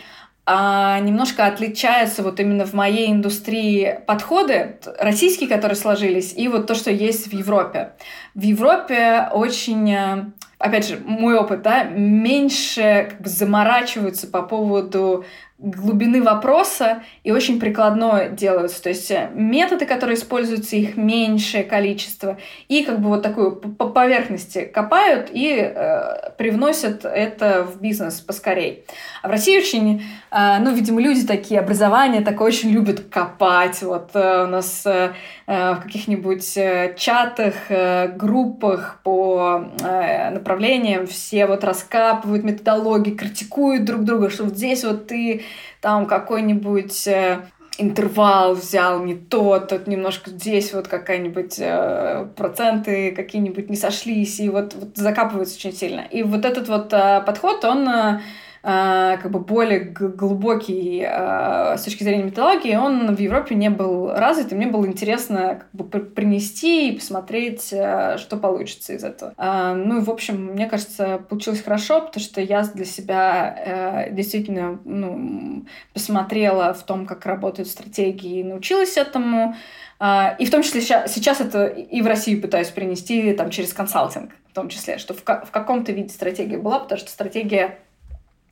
а, 0.47 0.99
немножко 0.99 1.47
отличаются 1.47 2.21
вот 2.21 2.39
именно 2.39 2.65
в 2.65 2.73
моей 2.73 3.11
индустрии 3.11 3.99
подходы 4.05 4.77
российские, 4.99 5.49
которые 5.49 5.75
сложились, 5.75 6.33
и 6.37 6.47
вот 6.47 6.67
то, 6.67 6.75
что 6.75 6.91
есть 6.91 7.27
в 7.27 7.33
Европе. 7.33 7.93
В 8.35 8.41
Европе 8.41 9.27
очень, 9.31 9.91
э, 9.91 10.25
опять 10.59 10.87
же, 10.87 10.99
мой 11.03 11.35
опыт, 11.35 11.63
да, 11.63 11.83
меньше 11.83 13.07
как 13.09 13.21
бы 13.21 13.29
заморачиваются 13.29 14.27
по 14.27 14.43
поводу 14.43 15.25
глубины 15.57 16.21
вопроса 16.21 17.03
и 17.23 17.31
очень 17.31 17.59
прикладно 17.59 18.27
делаются. 18.29 18.83
То 18.83 18.89
есть 18.89 19.09
э, 19.09 19.29
методы, 19.33 19.85
которые 19.85 20.17
используются, 20.17 20.75
их 20.75 20.97
меньшее 20.97 21.63
количество. 21.63 22.37
И 22.67 22.83
как 22.83 22.99
бы 22.99 23.07
вот 23.07 23.23
такую 23.23 23.55
по 23.55 23.87
поверхности 23.87 24.65
копают 24.65 25.29
и 25.31 25.55
э, 25.55 26.31
привносят 26.37 27.05
это 27.05 27.63
в 27.63 27.79
бизнес 27.79 28.19
поскорей. 28.19 28.85
А 29.21 29.29
в 29.29 29.31
России 29.31 29.57
очень, 29.57 30.03
э, 30.29 30.59
ну, 30.59 30.73
видимо, 30.73 31.01
люди 31.01 31.25
такие, 31.25 31.61
образование 31.61 32.21
такое 32.21 32.47
очень 32.47 32.71
любят 32.71 33.05
копать. 33.09 33.81
Вот 33.81 34.09
э, 34.13 34.43
у 34.43 34.47
нас 34.47 34.85
э, 34.85 35.13
э 35.47 35.75
в 35.75 35.81
каких-нибудь 35.81 36.57
э, 36.57 36.95
чатах, 36.97 37.53
э, 37.69 38.09
группах 38.09 38.99
по 39.03 39.69
э, 39.81 40.31
направлениям 40.31 41.07
все 41.07 41.45
вот 41.45 41.63
раскапывают 41.63 42.43
методологии, 42.43 43.11
критикуют 43.11 43.85
друг 43.85 44.03
друга, 44.03 44.29
что 44.29 44.43
вот 44.43 44.57
здесь 44.57 44.83
вот 44.83 45.07
ты 45.07 45.44
там 45.85 46.07
какой-нибудь 46.07 47.07
э, 47.07 47.45
интервал 47.77 48.55
взял 48.55 49.03
не 49.03 49.13
тот, 49.13 49.67
тут 49.67 49.85
немножко 49.85 50.31
здесь 50.31 50.73
вот 50.73 50.87
какая-нибудь 50.87 51.59
э, 51.59 52.25
проценты 52.35 53.11
какие-нибудь 53.11 53.69
не 53.69 53.75
сошлись, 53.75 54.39
и 54.39 54.49
вот, 54.49 54.73
вот 54.73 54.97
закапывается 54.97 55.55
очень 55.57 55.73
сильно. 55.77 56.01
И 56.09 56.23
вот 56.23 56.43
этот 56.43 56.69
вот 56.69 56.91
э, 56.91 57.21
подход, 57.23 57.63
он 57.65 57.87
Э, 57.87 58.19
как 58.65 59.29
бы 59.29 59.39
более 59.41 59.79
глубокий 59.79 61.05
э, 61.07 61.77
с 61.77 61.83
точки 61.83 62.03
зрения 62.03 62.23
методологии, 62.23 62.75
он 62.75 63.15
в 63.15 63.19
Европе 63.19 63.53
не 63.53 63.69
был 63.69 64.11
развит, 64.11 64.51
и 64.51 64.55
мне 64.55 64.65
было 64.65 64.87
интересно 64.87 65.59
как 65.59 65.69
бы 65.71 65.99
принести 65.99 66.89
и 66.89 66.95
посмотреть, 66.95 67.71
э, 67.71 68.17
что 68.17 68.37
получится 68.37 68.93
из 68.93 69.03
этого. 69.03 69.35
Ну 69.37 69.99
и, 69.99 70.01
в 70.01 70.09
общем, 70.09 70.53
мне 70.53 70.65
кажется, 70.65 71.19
получилось 71.29 71.61
хорошо, 71.61 72.01
потому 72.01 72.23
что 72.23 72.41
я 72.41 72.63
для 72.63 72.85
себя 72.85 74.07
действительно 74.11 74.79
ну, 74.83 75.65
посмотрела 75.93 76.73
в 76.73 76.83
том, 76.83 77.05
как 77.05 77.25
работают 77.27 77.69
стратегии, 77.69 78.39
и 78.39 78.43
научилась 78.43 78.97
этому. 78.97 79.55
И 80.01 80.45
в 80.45 80.51
том 80.51 80.63
числе 80.63 80.81
сейчас 80.81 81.39
это 81.39 81.67
и 81.67 82.01
в 82.01 82.07
Россию 82.07 82.41
пытаюсь 82.41 82.69
принести 82.69 83.31
там, 83.33 83.49
через 83.49 83.73
консалтинг, 83.73 84.31
в 84.49 84.53
том 84.53 84.69
числе, 84.69 84.97
что 84.97 85.13
в 85.13 85.23
каком-то 85.23 85.91
виде 85.91 86.09
стратегия 86.09 86.57
была, 86.57 86.79
потому 86.79 86.99
что 86.99 87.09
стратегия 87.09 87.79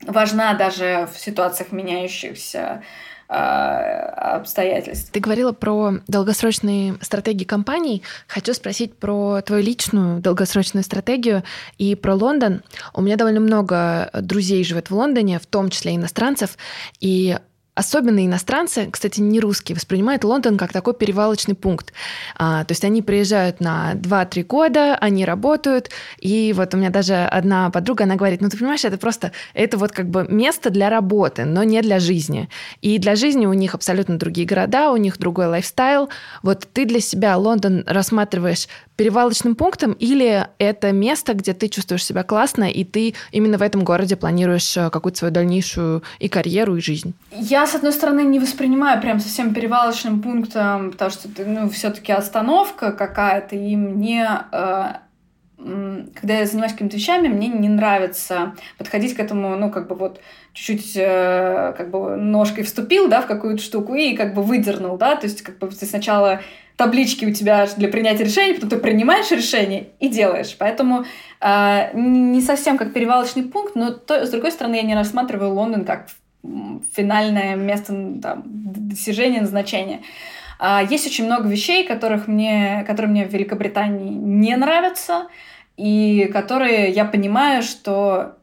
важна 0.06 0.54
даже 0.54 1.08
в 1.12 1.18
ситуациях 1.18 1.72
меняющихся 1.72 2.82
а, 3.28 4.36
обстоятельств. 4.36 5.10
Ты 5.10 5.20
говорила 5.20 5.52
про 5.52 5.94
долгосрочные 6.08 6.96
стратегии 7.00 7.44
компаний. 7.44 8.02
Хочу 8.28 8.52
спросить 8.52 8.96
про 8.96 9.40
твою 9.40 9.62
личную 9.62 10.20
долгосрочную 10.20 10.84
стратегию 10.84 11.42
и 11.78 11.94
про 11.94 12.14
Лондон. 12.14 12.62
У 12.92 13.00
меня 13.00 13.16
довольно 13.16 13.40
много 13.40 14.10
друзей 14.12 14.62
живет 14.62 14.90
в 14.90 14.94
Лондоне, 14.94 15.38
в 15.38 15.46
том 15.46 15.70
числе 15.70 15.96
иностранцев, 15.96 16.58
и 17.00 17.38
Особенно 17.74 18.24
иностранцы, 18.24 18.88
кстати, 18.88 19.20
не 19.20 19.40
русские, 19.40 19.74
воспринимают 19.74 20.22
Лондон 20.22 20.56
как 20.56 20.72
такой 20.72 20.94
перевалочный 20.94 21.56
пункт. 21.56 21.92
А, 22.36 22.64
то 22.64 22.70
есть 22.70 22.84
они 22.84 23.02
приезжают 23.02 23.58
на 23.58 23.94
2-3 23.94 24.44
года, 24.44 24.96
они 24.96 25.24
работают, 25.24 25.90
и 26.20 26.52
вот 26.56 26.72
у 26.74 26.76
меня 26.76 26.90
даже 26.90 27.16
одна 27.16 27.70
подруга, 27.70 28.04
она 28.04 28.14
говорит, 28.14 28.40
ну 28.40 28.48
ты 28.48 28.58
понимаешь, 28.58 28.84
это 28.84 28.96
просто, 28.96 29.32
это 29.54 29.76
вот 29.76 29.90
как 29.90 30.08
бы 30.08 30.24
место 30.28 30.70
для 30.70 30.88
работы, 30.88 31.44
но 31.44 31.64
не 31.64 31.82
для 31.82 31.98
жизни. 31.98 32.48
И 32.80 32.98
для 32.98 33.16
жизни 33.16 33.46
у 33.46 33.52
них 33.52 33.74
абсолютно 33.74 34.18
другие 34.18 34.46
города, 34.46 34.92
у 34.92 34.96
них 34.96 35.18
другой 35.18 35.46
лайфстайл. 35.46 36.10
Вот 36.42 36.68
ты 36.72 36.84
для 36.84 37.00
себя 37.00 37.36
Лондон 37.36 37.82
рассматриваешь 37.86 38.68
перевалочным 38.96 39.54
пунктом 39.54 39.92
или 39.92 40.46
это 40.58 40.92
место, 40.92 41.34
где 41.34 41.52
ты 41.52 41.68
чувствуешь 41.68 42.04
себя 42.04 42.22
классно, 42.22 42.64
и 42.64 42.84
ты 42.84 43.14
именно 43.32 43.58
в 43.58 43.62
этом 43.62 43.84
городе 43.84 44.16
планируешь 44.16 44.76
э, 44.76 44.90
какую-то 44.90 45.18
свою 45.18 45.34
дальнейшую 45.34 46.02
и 46.18 46.28
карьеру, 46.28 46.76
и 46.76 46.80
жизнь? 46.80 47.14
Я 47.32 47.66
с 47.66 47.74
одной 47.74 47.92
стороны, 47.92 48.20
не 48.20 48.38
воспринимаю 48.38 49.00
прям 49.00 49.20
совсем 49.20 49.52
перевалочным 49.52 50.22
пунктом, 50.22 50.92
потому 50.92 51.10
что 51.10 51.28
ну, 51.44 51.68
все-таки 51.70 52.12
остановка 52.12 52.92
какая-то, 52.92 53.56
и 53.56 53.76
мне 53.76 54.28
э, 54.52 54.92
когда 56.14 56.38
я 56.38 56.46
занимаюсь 56.46 56.72
какими-то 56.72 56.96
вещами, 56.96 57.28
мне 57.28 57.48
не 57.48 57.68
нравится 57.68 58.54
подходить 58.76 59.14
к 59.14 59.20
этому, 59.20 59.56
ну, 59.56 59.70
как 59.70 59.88
бы 59.88 59.94
вот 59.94 60.20
чуть-чуть 60.52 60.96
э, 60.96 61.74
как 61.76 61.90
бы 61.90 62.16
ножкой 62.16 62.64
вступил, 62.64 63.08
да, 63.08 63.22
в 63.22 63.26
какую-то 63.26 63.62
штуку 63.62 63.94
и 63.94 64.14
как 64.14 64.34
бы 64.34 64.42
выдернул, 64.42 64.96
да, 64.98 65.16
то 65.16 65.26
есть 65.26 65.42
как 65.42 65.58
бы 65.58 65.68
ты 65.68 65.86
сначала 65.86 66.40
таблички 66.76 67.24
у 67.24 67.32
тебя 67.32 67.66
для 67.76 67.88
принятия 67.88 68.24
решений, 68.24 68.54
потом 68.54 68.70
ты 68.70 68.78
принимаешь 68.78 69.30
решение 69.30 69.88
и 70.00 70.08
делаешь. 70.08 70.56
Поэтому 70.58 71.04
э, 71.40 71.90
не 71.94 72.40
совсем 72.40 72.78
как 72.78 72.92
перевалочный 72.92 73.44
пункт, 73.44 73.76
но 73.76 73.90
то, 73.90 74.26
с 74.26 74.30
другой 74.30 74.52
стороны 74.52 74.76
я 74.76 74.82
не 74.82 74.94
рассматриваю 74.94 75.52
Лондон 75.52 75.84
как 75.84 76.08
финальное 76.94 77.56
место 77.56 77.94
там, 78.20 78.42
достижения, 78.44 79.40
назначения. 79.40 80.02
А, 80.58 80.82
есть 80.82 81.06
очень 81.06 81.24
много 81.24 81.48
вещей, 81.48 81.86
которых 81.86 82.28
мне, 82.28 82.84
которые 82.86 83.10
мне 83.10 83.26
в 83.26 83.32
Великобритании 83.32 84.12
не 84.14 84.56
нравятся. 84.56 85.28
и 85.76 86.30
которые 86.32 86.90
я 86.90 87.04
понимаю, 87.04 87.62
что 87.62 88.36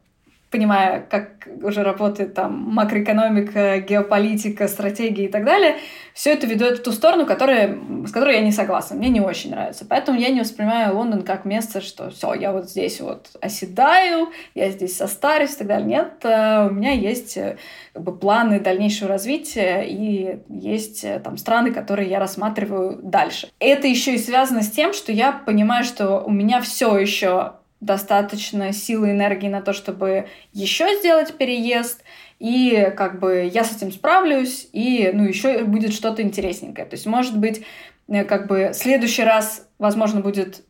понимая, 0.52 1.00
как 1.00 1.48
уже 1.62 1.82
работает 1.82 2.34
там 2.34 2.52
макроэкономика, 2.52 3.80
геополитика, 3.80 4.68
стратегия 4.68 5.24
и 5.24 5.28
так 5.28 5.44
далее, 5.44 5.78
все 6.14 6.32
это 6.32 6.46
ведет 6.46 6.78
в 6.78 6.82
ту 6.82 6.92
сторону, 6.92 7.24
которая, 7.24 7.78
с 8.06 8.12
которой 8.12 8.36
я 8.36 8.42
не 8.42 8.52
согласна. 8.52 8.96
Мне 8.96 9.08
не 9.08 9.20
очень 9.20 9.50
нравится. 9.50 9.86
Поэтому 9.88 10.18
я 10.20 10.28
не 10.28 10.40
воспринимаю 10.40 10.94
Лондон 10.94 11.22
как 11.22 11.46
место, 11.46 11.80
что 11.80 12.10
все, 12.10 12.34
я 12.34 12.52
вот 12.52 12.68
здесь 12.68 13.00
вот 13.00 13.30
оседаю, 13.40 14.28
я 14.54 14.70
здесь 14.70 14.96
состарюсь 14.96 15.54
и 15.54 15.58
так 15.58 15.66
далее. 15.66 15.88
Нет, 15.88 16.12
э, 16.22 16.68
у 16.68 16.70
меня 16.70 16.92
есть 16.92 17.38
э, 17.38 17.56
как 17.94 18.02
бы, 18.02 18.16
планы 18.16 18.60
дальнейшего 18.60 19.08
развития 19.08 19.82
и 19.82 20.40
есть 20.50 21.02
э, 21.02 21.18
там 21.18 21.38
страны, 21.38 21.72
которые 21.72 22.10
я 22.10 22.18
рассматриваю 22.18 23.00
дальше. 23.02 23.48
Это 23.58 23.86
еще 23.86 24.14
и 24.14 24.18
связано 24.18 24.62
с 24.62 24.70
тем, 24.70 24.92
что 24.92 25.12
я 25.12 25.32
понимаю, 25.32 25.84
что 25.84 26.20
у 26.20 26.30
меня 26.30 26.60
все 26.60 26.98
еще 26.98 27.54
достаточно 27.82 28.72
силы 28.72 29.08
и 29.08 29.10
энергии 29.10 29.48
на 29.48 29.60
то, 29.60 29.72
чтобы 29.72 30.28
еще 30.52 30.86
сделать 31.00 31.34
переезд, 31.34 32.02
и 32.38 32.92
как 32.96 33.18
бы 33.18 33.50
я 33.52 33.64
с 33.64 33.76
этим 33.76 33.90
справлюсь, 33.90 34.68
и 34.72 35.10
ну 35.12 35.24
еще 35.24 35.64
будет 35.64 35.92
что-то 35.92 36.22
интересненькое. 36.22 36.86
То 36.86 36.94
есть, 36.94 37.06
может 37.06 37.36
быть, 37.36 37.64
э, 38.08 38.24
как 38.24 38.46
бы 38.46 38.70
следующий 38.72 39.24
раз, 39.24 39.68
возможно, 39.78 40.20
будет 40.20 40.62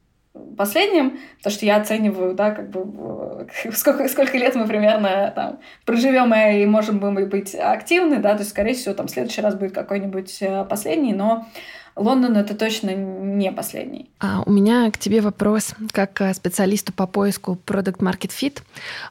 последним, 0.57 1.19
потому 1.37 1.55
что 1.55 1.67
я 1.67 1.77
оцениваю, 1.77 2.35
да, 2.35 2.51
как 2.53 2.71
бы 2.71 3.47
сколько, 3.73 4.09
сколько 4.09 4.39
лет 4.39 4.55
мы 4.55 4.67
примерно 4.67 5.31
там 5.37 5.61
проживем 5.85 6.35
и 6.35 6.65
можем 6.65 6.99
мы 6.99 7.27
быть 7.27 7.55
активны, 7.55 8.21
да, 8.21 8.33
то 8.33 8.39
есть, 8.39 8.51
скорее 8.51 8.73
всего, 8.73 8.95
там 8.95 9.09
следующий 9.09 9.43
раз 9.43 9.55
будет 9.55 9.73
какой-нибудь 9.73 10.39
э, 10.41 10.65
последний, 10.65 11.13
но 11.13 11.47
Лондон 11.95 12.37
это 12.37 12.55
точно 12.55 12.95
не 12.95 13.53
последний. 13.53 14.09
А 14.19 14.43
у 14.47 14.51
меня 14.51 14.91
к 14.91 14.99
тебе 14.99 15.21
вопрос 15.21 15.75
как 15.91 16.15
к 16.15 16.33
специалисту 16.33 16.93
по 16.93 17.07
поиску 17.07 17.59
Product 17.67 17.99
Market 17.99 18.31
Fit. 18.31 18.61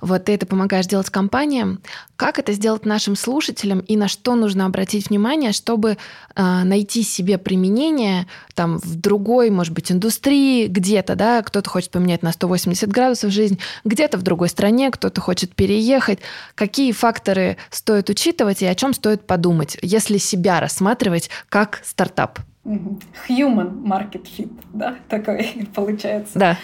Вот 0.02 0.26
ты 0.26 0.34
это 0.34 0.48
помогаешь 0.48 0.88
делать 0.88 1.10
компаниям. 1.12 1.82
Как 2.16 2.40
это 2.40 2.54
сделать 2.54 2.86
нашим 2.86 3.16
слушателям 3.16 3.82
и 3.82 3.96
на 3.98 4.08
что 4.08 4.36
нужно 4.36 4.66
обратить 4.66 5.10
внимание, 5.10 5.52
чтобы 5.52 5.98
э, 6.36 6.64
найти 6.64 7.04
себе 7.04 7.38
применение 7.38 8.26
там 8.56 8.80
в 8.80 8.96
другой, 8.96 9.52
может 9.52 9.74
быть, 9.74 9.92
индустрии, 9.92 10.66
где-то, 10.68 11.16
да, 11.16 11.44
кто-то 11.44 11.70
хочет 11.70 11.92
поменять 11.92 12.24
на 12.24 12.32
180 12.32 12.90
градусов 12.90 13.32
жизнь, 13.32 13.60
где-то 13.86 14.18
в 14.18 14.24
другой 14.24 14.50
стране, 14.50 14.90
кто-то 14.90 15.22
хочет 15.22 15.54
переехать. 15.54 16.20
Какие 16.56 16.94
факторы 16.94 17.58
стоит 17.70 18.10
учитывать 18.10 18.64
и 18.64 18.66
о 18.66 18.74
чем 18.74 18.96
стоит 18.96 19.28
подумать, 19.28 19.78
если 19.84 20.18
себя 20.18 20.60
рассматривать 20.60 21.30
как 21.50 21.82
стартап? 21.84 22.40
Human 22.64 23.84
market 23.84 24.26
fit, 24.26 24.52
да, 24.74 24.96
такой 25.10 25.68
получается. 25.76 26.38
Да. 26.38 26.58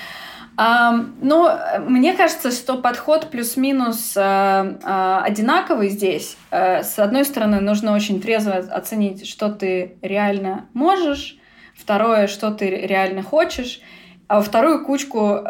А, 0.59 0.91
но 1.21 1.55
мне 1.87 2.13
кажется, 2.13 2.51
что 2.51 2.77
подход 2.77 3.29
плюс-минус 3.29 4.15
а, 4.17 4.77
а, 4.83 5.23
одинаковый 5.23 5.89
здесь. 5.89 6.35
С 6.51 6.97
одной 6.97 7.25
стороны, 7.25 7.59
нужно 7.61 7.93
очень 7.93 8.19
трезво 8.19 8.55
оценить, 8.55 9.27
что 9.27 9.49
ты 9.49 9.97
реально 10.01 10.65
можешь, 10.73 11.37
второе, 11.75 12.27
что 12.27 12.51
ты 12.51 12.69
реально 12.69 13.21
хочешь, 13.21 13.81
а 14.27 14.37
во 14.37 14.41
вторую 14.41 14.83
кучку 14.83 15.41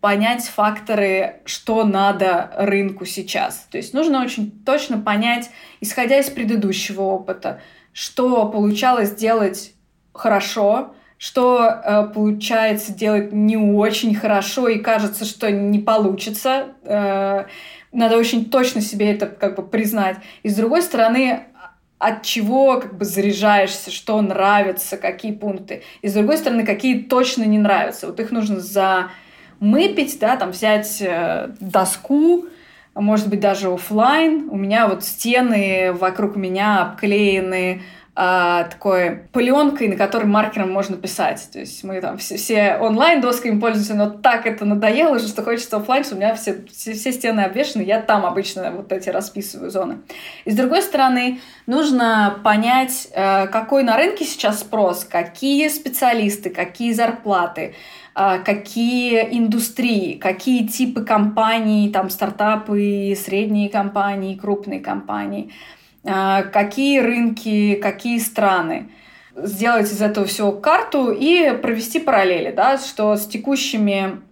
понять 0.00 0.44
факторы, 0.44 1.40
что 1.44 1.84
надо 1.84 2.50
рынку 2.56 3.04
сейчас. 3.04 3.66
То 3.70 3.76
есть 3.76 3.92
нужно 3.92 4.22
очень 4.22 4.50
точно 4.64 4.98
понять, 4.98 5.50
исходя 5.80 6.18
из 6.18 6.30
предыдущего 6.30 7.02
опыта, 7.02 7.60
что 7.96 8.44
получалось 8.44 9.14
делать 9.14 9.72
хорошо, 10.12 10.92
что 11.16 11.62
э, 11.62 12.06
получается 12.12 12.92
делать 12.92 13.32
не 13.32 13.56
очень 13.56 14.14
хорошо 14.14 14.68
и 14.68 14.80
кажется, 14.80 15.24
что 15.24 15.50
не 15.50 15.78
получится. 15.78 16.74
Э, 16.82 17.46
надо 17.92 18.18
очень 18.18 18.50
точно 18.50 18.82
себе 18.82 19.12
это 19.12 19.26
как 19.26 19.56
бы 19.56 19.66
признать. 19.66 20.18
И 20.42 20.50
с 20.50 20.56
другой 20.56 20.82
стороны, 20.82 21.44
от 21.98 22.22
чего 22.22 22.78
как 22.80 22.98
бы 22.98 23.06
заряжаешься, 23.06 23.90
что 23.90 24.20
нравится, 24.20 24.98
какие 24.98 25.32
пункты. 25.32 25.82
И 26.02 26.08
с 26.08 26.12
другой 26.12 26.36
стороны, 26.36 26.66
какие 26.66 27.00
точно 27.00 27.44
не 27.44 27.56
нравятся. 27.56 28.08
Вот 28.08 28.20
их 28.20 28.30
нужно 28.30 28.60
замыпить, 28.60 30.18
да, 30.20 30.36
там 30.36 30.50
взять 30.50 31.00
э, 31.00 31.48
доску, 31.60 32.44
может 33.02 33.28
быть, 33.28 33.40
даже 33.40 33.68
офлайн. 33.68 34.48
У 34.50 34.56
меня 34.56 34.88
вот 34.88 35.04
стены 35.04 35.92
вокруг 35.92 36.36
меня 36.36 36.82
обклеены 36.82 37.82
а, 38.18 38.64
такой 38.64 39.24
пленкой, 39.32 39.88
на 39.88 39.96
которой 39.96 40.24
маркером 40.24 40.72
можно 40.72 40.96
писать. 40.96 41.50
То 41.52 41.58
есть 41.58 41.84
мы 41.84 42.00
там 42.00 42.16
все, 42.16 42.38
все 42.38 42.78
онлайн 42.80 43.20
досками 43.20 43.60
пользуемся, 43.60 43.92
но 43.94 44.08
так 44.08 44.46
это 44.46 44.64
надоело 44.64 45.18
что 45.18 45.42
хочется 45.42 45.76
офлайн, 45.76 46.02
что 46.02 46.14
у 46.14 46.18
меня 46.18 46.34
все, 46.34 46.64
все, 46.72 46.94
все 46.94 47.12
стены 47.12 47.40
обвешаны, 47.40 47.82
я 47.82 48.00
там 48.00 48.24
обычно 48.24 48.70
вот 48.70 48.90
эти 48.90 49.10
расписываю 49.10 49.70
зоны. 49.70 49.98
И 50.46 50.50
с 50.50 50.56
другой 50.56 50.80
стороны, 50.80 51.40
нужно 51.66 52.38
понять, 52.42 53.08
э, 53.12 53.48
какой 53.48 53.82
на 53.82 53.98
рынке 53.98 54.24
сейчас 54.24 54.60
спрос, 54.60 55.04
какие 55.04 55.68
специалисты, 55.68 56.48
какие 56.48 56.94
зарплаты, 56.94 57.74
а, 57.74 57.76
какие 58.16 59.28
индустрии, 59.36 60.14
какие 60.14 60.66
типы 60.66 61.04
компаний, 61.04 61.90
там 61.90 62.08
стартапы, 62.08 63.14
средние 63.14 63.68
компании, 63.68 64.36
крупные 64.36 64.80
компании, 64.80 65.52
а, 66.02 66.44
какие 66.44 67.00
рынки, 67.00 67.74
какие 67.74 68.18
страны. 68.18 68.90
Сделать 69.34 69.92
из 69.92 70.00
этого 70.00 70.24
всего 70.26 70.52
карту 70.52 71.10
и 71.10 71.58
провести 71.60 71.98
параллели, 71.98 72.52
да, 72.52 72.78
что 72.78 73.16
с 73.16 73.26
текущими 73.26 74.22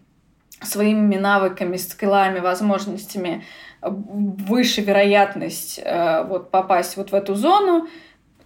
своими 0.63 1.17
навыками, 1.17 1.77
скиллами, 1.77 2.39
возможностями 2.39 3.45
выше 3.83 4.81
вероятность 4.81 5.79
э, 5.85 6.25
вот, 6.27 6.51
попасть 6.51 6.97
вот 6.97 7.13
в 7.13 7.15
эту 7.15 7.35
зону, 7.35 7.87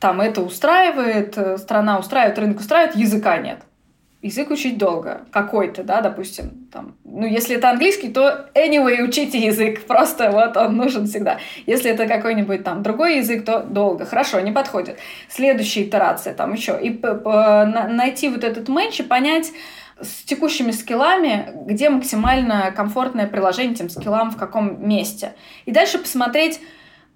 там 0.01 0.21
это 0.21 0.43
устраивает, 0.43 1.39
э, 1.39 1.59
страна 1.59 2.01
устраивает, 2.01 2.41
рынок 2.41 2.59
устраивает, 2.59 2.97
языка 2.97 3.39
нет 3.39 3.61
язык 4.21 4.51
учить 4.51 4.79
долго, 4.79 5.23
какой-то, 5.31 5.85
да, 5.85 6.01
допустим, 6.01 6.69
там, 6.73 6.97
ну, 7.05 7.25
если 7.27 7.57
это 7.57 7.71
английский, 7.71 8.09
то 8.09 8.49
anyway, 8.55 9.03
учите 9.03 9.39
язык, 9.39 9.85
просто 9.87 10.31
вот 10.31 10.57
он 10.57 10.77
нужен 10.77 11.07
всегда. 11.07 11.39
Если 11.67 11.91
это 11.91 12.07
какой-нибудь 12.07 12.65
там 12.65 12.83
другой 12.83 13.19
язык, 13.19 13.45
то 13.45 13.61
долго, 13.61 14.05
хорошо, 14.05 14.41
не 14.41 14.53
подходит. 14.53 14.99
Следующая 15.29 15.85
итерация 15.85 16.35
там 16.35 16.53
еще, 16.53 16.79
и 16.81 16.91
найти 16.91 18.29
вот 18.29 18.45
этот 18.45 18.69
матч 18.69 19.01
и 19.01 19.03
понять, 19.03 19.53
с 20.01 20.23
текущими 20.25 20.71
скиллами, 20.71 21.53
где 21.67 21.91
максимально 21.91 22.71
комфортное 22.71 23.27
приложение 23.27 23.75
этим 23.75 23.91
скиллам, 23.91 24.31
в 24.31 24.37
каком 24.37 24.89
месте. 24.89 25.35
И 25.65 25.73
дальше 25.73 25.99
посмотреть, 25.99 26.61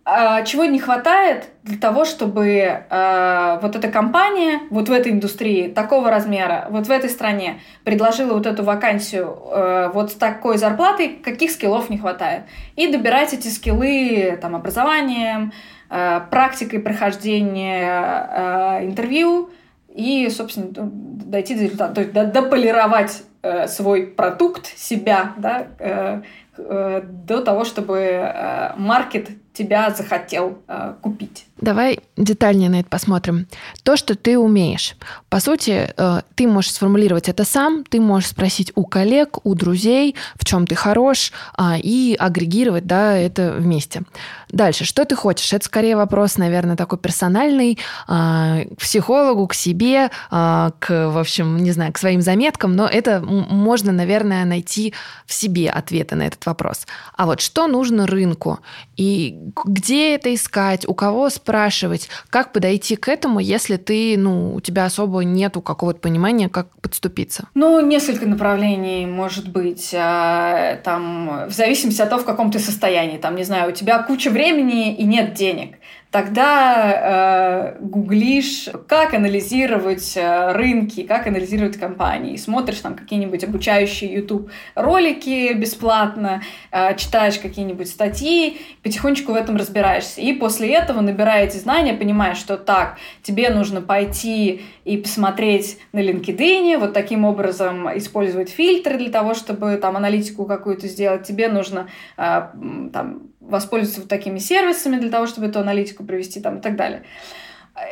чего 0.05 0.65
не 0.65 0.81
хватает 0.81 1.51
для 1.63 1.79
того, 1.79 2.05
чтобы 2.05 2.49
э, 2.49 3.59
вот 3.63 3.77
эта 3.77 3.89
компания 3.89 4.63
вот 4.71 4.89
в 4.89 4.93
этой 4.93 5.13
индустрии 5.13 5.69
такого 5.69 6.11
размера, 6.11 6.67
вот 6.71 6.89
в 6.89 6.91
этой 6.91 7.09
стране 7.09 7.61
предложила 7.85 8.35
вот 8.35 8.47
эту 8.47 8.65
вакансию 8.65 9.39
э, 9.53 9.91
вот 9.95 10.11
с 10.11 10.15
такой 10.15 10.59
зарплатой, 10.59 11.21
каких 11.23 11.53
скиллов 11.53 11.89
не 11.89 11.99
хватает. 11.99 12.43
И 12.75 12.91
добирать 12.91 13.33
эти 13.33 13.47
скиллы 13.49 14.37
там, 14.43 14.57
образованием, 14.57 15.53
практикой 15.89 16.81
прохождения 16.81 18.81
интервью 18.83 19.51
и, 19.95 20.29
собственно, 20.31 20.69
дойти 20.73 21.55
до 21.55 21.63
результата, 21.63 21.95
то 21.95 22.01
есть 22.01 22.13
дополировать 22.13 23.23
э, 23.43 23.69
свой 23.69 24.07
продукт, 24.07 24.67
себя, 24.67 25.35
да, 25.37 25.67
э, 25.79 26.23
э, 26.57 27.03
до 27.05 27.43
того, 27.43 27.65
чтобы 27.65 27.99
э, 27.99 28.73
маркет 28.77 29.31
тебя 29.53 29.91
захотел 29.91 30.59
э, 30.69 30.95
купить. 31.01 31.47
Давай 31.61 32.01
детальнее 32.17 32.69
на 32.71 32.81
это 32.81 32.89
посмотрим. 32.89 33.47
То, 33.85 33.97
что 33.97 34.17
ты 34.17 34.37
умеешь. 34.39 34.97
По 35.29 35.39
сути, 35.41 35.93
э, 35.97 36.23
ты 36.35 36.49
можешь 36.49 36.73
сформулировать 36.73 37.29
это 37.29 37.45
сам, 37.45 37.85
ты 37.85 38.01
можешь 38.01 38.31
спросить 38.31 38.73
у 38.75 38.85
коллег, 38.85 39.45
у 39.45 39.55
друзей, 39.55 40.17
в 40.35 40.45
чем 40.45 40.67
ты 40.67 40.75
хорош, 40.75 41.33
э, 41.59 41.79
и 41.79 42.17
агрегировать 42.19 42.87
да, 42.87 43.17
это 43.17 43.53
вместе. 43.53 44.03
Дальше, 44.51 44.85
что 44.85 45.05
ты 45.05 45.15
хочешь? 45.15 45.53
Это 45.53 45.65
скорее 45.65 45.97
вопрос, 45.97 46.37
наверное, 46.37 46.77
такой 46.77 46.99
персональный, 46.99 47.79
э, 48.09 48.65
к 48.75 48.81
психологу, 48.81 49.47
к 49.47 49.55
себе, 49.55 50.11
э, 50.31 50.71
к, 50.79 51.11
в 51.11 51.19
общем, 51.19 51.59
не 51.59 51.73
знаю, 51.73 51.93
к 51.93 51.99
своим 51.99 52.23
заметкам, 52.23 52.75
но 52.75 52.87
это 52.87 53.21
можно, 53.21 53.93
наверное, 53.93 54.45
найти 54.45 54.95
в 55.27 55.33
себе 55.33 55.71
ответы 55.71 56.17
на 56.17 56.27
этот 56.27 56.45
вопрос. 56.47 56.87
А 57.17 57.27
вот 57.27 57.41
что 57.41 57.67
нужно 57.67 58.07
рынку? 58.07 58.59
И 58.97 59.39
где 59.65 60.15
это 60.15 60.35
искать, 60.35 60.87
у 60.89 60.95
кого 60.95 61.31
спрашивать, 61.31 62.09
как 62.31 62.53
подойти 62.53 62.97
к 62.97 63.09
этому, 63.09 63.41
если 63.41 63.77
ты, 63.77 64.17
ну, 64.17 64.55
у 64.55 64.61
тебя 64.61 64.85
особо 64.85 65.25
нету 65.25 65.61
какого-то 65.61 66.01
понимания, 66.01 66.49
как 66.49 66.69
подступиться? 66.81 67.49
Ну, 67.55 67.81
несколько 67.81 68.27
направлений 68.27 69.07
может 69.07 69.51
быть. 69.51 69.95
А, 69.95 70.77
там, 70.85 71.47
в 71.49 71.53
зависимости 71.53 72.03
от 72.03 72.11
того, 72.11 72.23
в 72.23 72.27
каком 72.27 72.51
ты 72.51 72.59
состоянии. 72.59 73.19
Там, 73.19 73.37
не 73.37 73.45
знаю, 73.45 73.71
у 73.71 73.73
тебя 73.73 74.03
куча 74.03 74.31
времени 74.31 74.95
и 74.95 75.05
нет 75.05 75.35
денег 75.35 75.77
тогда 76.13 77.73
э, 77.73 77.79
гуглишь, 77.81 78.69
как 78.87 79.15
анализировать 79.15 80.13
э, 80.15 80.53
рынки, 80.53 81.05
как 81.05 81.27
анализировать 81.27 81.79
компании. 81.79 82.37
Смотришь 82.37 82.81
там 82.81 82.95
какие-нибудь 82.95 83.43
обучающие 83.43 84.13
YouTube 84.13 84.51
ролики 84.75 85.55
бесплатно, 85.55 86.43
э, 86.71 86.95
читаешь 86.97 87.39
какие-нибудь 87.39 87.89
статьи, 87.89 88.61
потихонечку 88.83 89.33
в 89.33 89.37
этом 89.37 89.57
разбираешься. 89.57 90.21
И 90.21 90.35
после 90.35 90.75
этого, 90.75 91.01
набирая 91.01 91.47
эти 91.47 91.57
знания, 91.57 91.95
понимаешь, 91.95 92.37
что 92.37 92.59
так, 92.59 92.99
тебе 93.23 93.49
нужно 93.49 93.81
пойти 93.81 94.61
и 94.85 94.99
посмотреть 94.99 95.79
на 95.93 96.01
LinkedIn, 96.01 96.77
вот 96.77 96.93
таким 96.93 97.25
образом 97.25 97.89
использовать 97.97 98.51
фильтры 98.51 98.99
для 98.99 99.11
того, 99.11 99.33
чтобы 99.33 99.79
там 99.79 99.97
аналитику 99.97 100.45
какую-то 100.45 100.89
сделать. 100.89 101.27
Тебе 101.27 101.49
нужно 101.49 101.89
э, 102.19 102.49
там 102.93 103.32
воспользоваться 103.43 104.01
вот 104.01 104.09
такими 104.09 104.39
сервисами 104.39 104.97
для 104.97 105.11
того, 105.11 105.27
чтобы 105.27 105.49
эту 105.49 105.61
аналитику 105.61 106.05
провести 106.05 106.41
там, 106.41 106.59
и 106.59 106.61
так 106.61 106.77
далее. 106.77 107.03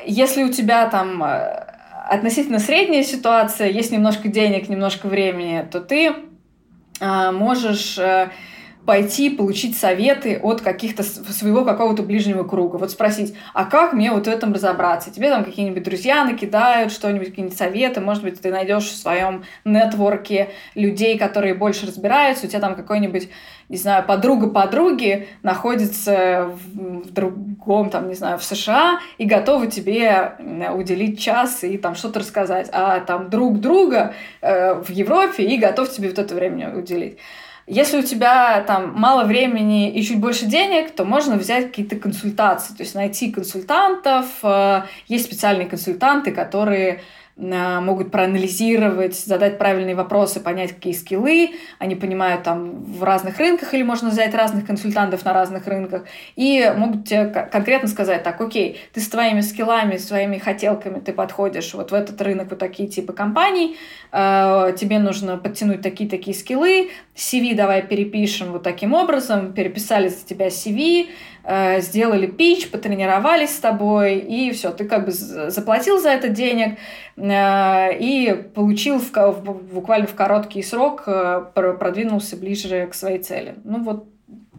Если 0.06 0.42
у 0.42 0.52
тебя 0.52 0.88
там 0.88 1.22
э, 1.22 1.70
относительно 2.08 2.58
средняя 2.58 3.02
ситуация, 3.02 3.68
есть 3.68 3.92
немножко 3.92 4.28
денег, 4.28 4.68
немножко 4.68 5.06
времени, 5.06 5.66
то 5.70 5.80
ты 5.80 6.12
э, 7.00 7.30
можешь 7.30 7.98
э, 7.98 8.30
пойти 8.86 9.30
получить 9.30 9.76
советы 9.76 10.40
от 10.42 10.60
каких-то 10.60 11.02
своего 11.02 11.64
какого-то 11.64 12.02
ближнего 12.02 12.44
круга. 12.44 12.76
Вот 12.76 12.90
спросить, 12.90 13.34
а 13.54 13.64
как 13.64 13.92
мне 13.92 14.10
вот 14.10 14.26
в 14.26 14.30
этом 14.30 14.52
разобраться? 14.52 15.12
Тебе 15.12 15.30
там 15.30 15.44
какие-нибудь 15.44 15.82
друзья 15.82 16.24
накидают 16.24 16.92
что-нибудь, 16.92 17.28
какие-нибудь 17.28 17.56
советы, 17.56 18.00
может 18.00 18.22
быть, 18.22 18.40
ты 18.40 18.50
найдешь 18.50 18.84
в 18.84 18.96
своем 18.96 19.44
нетворке 19.64 20.50
людей, 20.74 21.18
которые 21.18 21.54
больше 21.54 21.86
разбираются, 21.86 22.46
у 22.46 22.48
тебя 22.48 22.60
там 22.60 22.74
какой-нибудь 22.74 23.28
не 23.70 23.76
знаю, 23.76 24.04
подруга 24.04 24.48
подруги 24.48 25.28
находится 25.44 26.50
в, 26.52 27.02
в 27.04 27.12
другом, 27.12 27.88
там, 27.88 28.08
не 28.08 28.14
знаю, 28.14 28.36
в 28.36 28.42
США 28.42 28.98
и 29.16 29.24
готова 29.24 29.68
тебе 29.68 30.32
уделить 30.74 31.20
час 31.20 31.62
и 31.62 31.78
там 31.78 31.94
что-то 31.94 32.18
рассказать, 32.18 32.68
а 32.72 32.98
там 32.98 33.30
друг 33.30 33.60
друга 33.60 34.12
э, 34.40 34.74
в 34.74 34.90
Европе 34.90 35.44
и 35.44 35.56
готов 35.56 35.88
тебе 35.88 36.08
вот 36.08 36.18
это 36.18 36.34
время 36.34 36.76
уделить. 36.76 37.18
Если 37.66 37.98
у 37.98 38.02
тебя 38.02 38.62
там 38.62 38.92
мало 38.94 39.24
времени 39.24 39.90
и 39.90 40.02
чуть 40.02 40.18
больше 40.18 40.46
денег, 40.46 40.90
то 40.92 41.04
можно 41.04 41.36
взять 41.36 41.68
какие-то 41.68 41.96
консультации, 41.96 42.74
то 42.74 42.82
есть 42.82 42.94
найти 42.94 43.30
консультантов. 43.30 44.26
Э, 44.42 44.82
есть 45.06 45.26
специальные 45.26 45.68
консультанты, 45.68 46.32
которые 46.32 47.02
могут 47.40 48.10
проанализировать, 48.10 49.16
задать 49.16 49.58
правильные 49.58 49.94
вопросы, 49.94 50.40
понять, 50.40 50.72
какие 50.72 50.92
скиллы. 50.92 51.50
Они 51.78 51.94
понимают 51.94 52.42
там 52.42 52.82
в 52.84 53.02
разных 53.02 53.38
рынках, 53.38 53.72
или 53.74 53.82
можно 53.82 54.10
взять 54.10 54.34
разных 54.34 54.66
консультантов 54.66 55.24
на 55.24 55.32
разных 55.32 55.66
рынках, 55.66 56.04
и 56.36 56.72
могут 56.76 57.08
тебе 57.08 57.26
конкретно 57.26 57.88
сказать, 57.88 58.22
так, 58.22 58.40
окей, 58.40 58.80
ты 58.92 59.00
с 59.00 59.08
твоими 59.08 59.40
скиллами, 59.40 59.96
с 59.96 60.06
твоими 60.06 60.38
хотелками 60.38 61.00
ты 61.00 61.12
подходишь 61.12 61.72
вот 61.74 61.90
в 61.90 61.94
этот 61.94 62.20
рынок, 62.20 62.50
вот 62.50 62.58
такие 62.58 62.88
типы 62.88 63.12
компаний, 63.12 63.76
э, 64.12 64.74
тебе 64.78 64.98
нужно 64.98 65.36
подтянуть 65.36 65.80
такие-такие 65.80 66.36
скиллы, 66.36 66.90
CV 67.14 67.54
давай 67.54 67.82
перепишем 67.82 68.52
вот 68.52 68.62
таким 68.62 68.92
образом, 68.92 69.52
переписали 69.52 70.08
за 70.08 70.24
тебя 70.24 70.48
CV, 70.48 71.08
сделали 71.78 72.26
пич, 72.26 72.70
потренировались 72.70 73.56
с 73.56 73.60
тобой, 73.60 74.18
и 74.18 74.52
все, 74.52 74.70
ты 74.70 74.84
как 74.84 75.06
бы 75.06 75.12
заплатил 75.12 75.98
за 76.00 76.10
это 76.10 76.28
денег 76.28 76.78
э, 77.16 77.98
и 77.98 78.32
получил 78.54 78.98
в, 78.98 79.10
в, 79.10 79.62
буквально 79.72 80.06
в 80.06 80.14
короткий 80.14 80.62
срок, 80.62 81.04
э, 81.06 81.44
продвинулся 81.54 82.36
ближе 82.36 82.86
к 82.86 82.94
своей 82.94 83.18
цели. 83.18 83.54
Ну 83.64 83.82
вот 83.82 84.06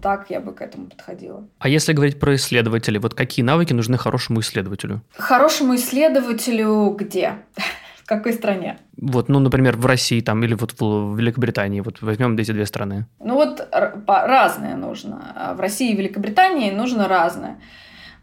так 0.02 0.26
я 0.30 0.40
бы 0.40 0.54
к 0.54 0.62
этому 0.62 0.88
подходила. 0.88 1.48
А 1.60 1.70
если 1.70 1.94
говорить 1.94 2.20
про 2.20 2.36
исследователей, 2.36 3.00
вот 3.00 3.14
какие 3.14 3.46
навыки 3.46 3.74
нужны 3.74 3.98
хорошему 3.98 4.40
исследователю? 4.40 5.02
Хорошему 5.14 5.76
исследователю 5.76 6.96
где? 6.98 7.36
какой 8.06 8.34
стране? 8.34 8.78
Вот, 8.98 9.30
ну, 9.30 9.40
например, 9.40 9.78
в 9.78 9.86
России 9.86 10.22
там 10.22 10.44
или 10.44 10.54
вот 10.54 10.74
в 10.80 11.18
Великобритании. 11.18 11.82
Вот 11.82 12.02
возьмем 12.02 12.36
эти 12.38 12.52
две 12.52 12.66
страны. 12.66 13.06
Ну 13.20 13.36
вот 13.36 13.68
разное 14.08 14.76
нужно. 14.76 15.34
А 15.36 15.54
в 15.54 15.60
России 15.60 15.92
и 15.92 15.96
Великобритании 15.96 16.72
нужно 16.72 17.08
разное. 17.08 17.58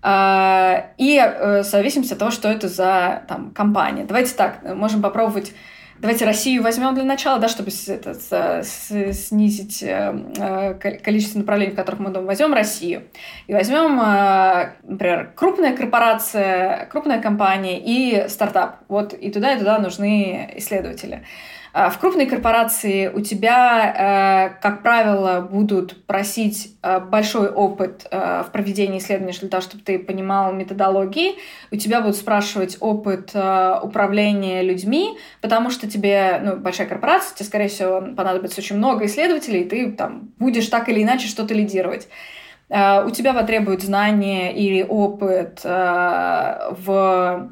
А, 0.01 0.91
и 0.97 1.17
э, 1.17 1.63
в 1.63 1.67
зависимости 1.67 2.13
от 2.13 2.19
того, 2.19 2.31
что 2.31 2.49
это 2.49 2.69
за 2.69 3.23
там, 3.29 3.51
компания. 3.51 4.05
Давайте 4.05 4.35
так, 4.35 4.63
можем 4.63 5.03
попробовать 5.03 5.53
Давайте 6.01 6.25
Россию 6.25 6.63
возьмем 6.63 6.95
для 6.95 7.03
начала, 7.03 7.41
да, 7.41 7.49
чтобы 7.49 7.71
это, 7.89 8.63
снизить 8.63 9.83
э, 9.83 10.15
э, 10.39 10.75
количество 10.75 11.41
направлений, 11.41 11.73
в 11.73 11.75
которых 11.75 11.99
мы 11.99 12.13
возьмем 12.13 12.55
Россию. 12.55 13.03
И 13.49 13.53
возьмем, 13.53 14.01
э, 14.01 14.75
например, 14.85 15.33
крупная 15.35 15.77
корпорация, 15.77 16.87
крупная 16.87 17.21
компания 17.21 17.81
и 17.81 18.29
стартап. 18.29 18.77
Вот 18.87 19.13
и 19.13 19.31
туда, 19.33 19.55
и 19.55 19.59
туда 19.59 19.79
нужны 19.81 20.53
исследователи. 20.55 21.25
А, 21.81 21.91
в 21.91 21.99
крупной 22.01 22.27
корпорации 22.27 23.07
у 23.07 23.21
тебя, 23.21 24.51
э, 24.51 24.61
как 24.61 24.83
правило, 24.83 25.47
будут 25.49 26.05
просить 26.07 26.77
э, 26.83 26.99
большой 26.99 27.49
опыт 27.49 28.05
э, 28.11 28.43
в 28.45 28.51
проведении 28.51 28.99
исследований 28.99 29.33
для 29.39 29.49
того, 29.49 29.61
чтобы 29.61 29.85
ты 29.85 29.97
понимал 30.01 30.53
методологии. 30.53 31.37
У 31.71 31.77
тебя 31.77 32.01
будут 32.01 32.17
спрашивать 32.17 32.79
опыт 32.81 33.29
управления 33.31 34.63
людьми, 34.63 35.17
потому 35.41 35.71
что 35.71 35.89
тебе, 35.89 36.41
ну, 36.43 36.57
большая 36.57 36.89
корпорация, 36.89 37.37
тебе, 37.37 37.47
скорее 37.47 37.69
всего, 37.69 38.01
понадобится 38.01 38.61
очень 38.61 38.77
много 38.77 39.07
исследователей, 39.07 39.61
и 39.61 39.69
ты 39.69 39.93
там 39.93 40.31
будешь 40.41 40.67
так 40.67 40.89
или 40.89 41.05
иначе 41.05 41.29
что-то 41.29 41.55
лидировать. 41.55 42.09
У 42.71 43.11
тебя 43.11 43.35
потребуют 43.35 43.83
знания 43.83 44.53
или 44.53 44.83
опыт 44.83 45.61
в 45.63 47.51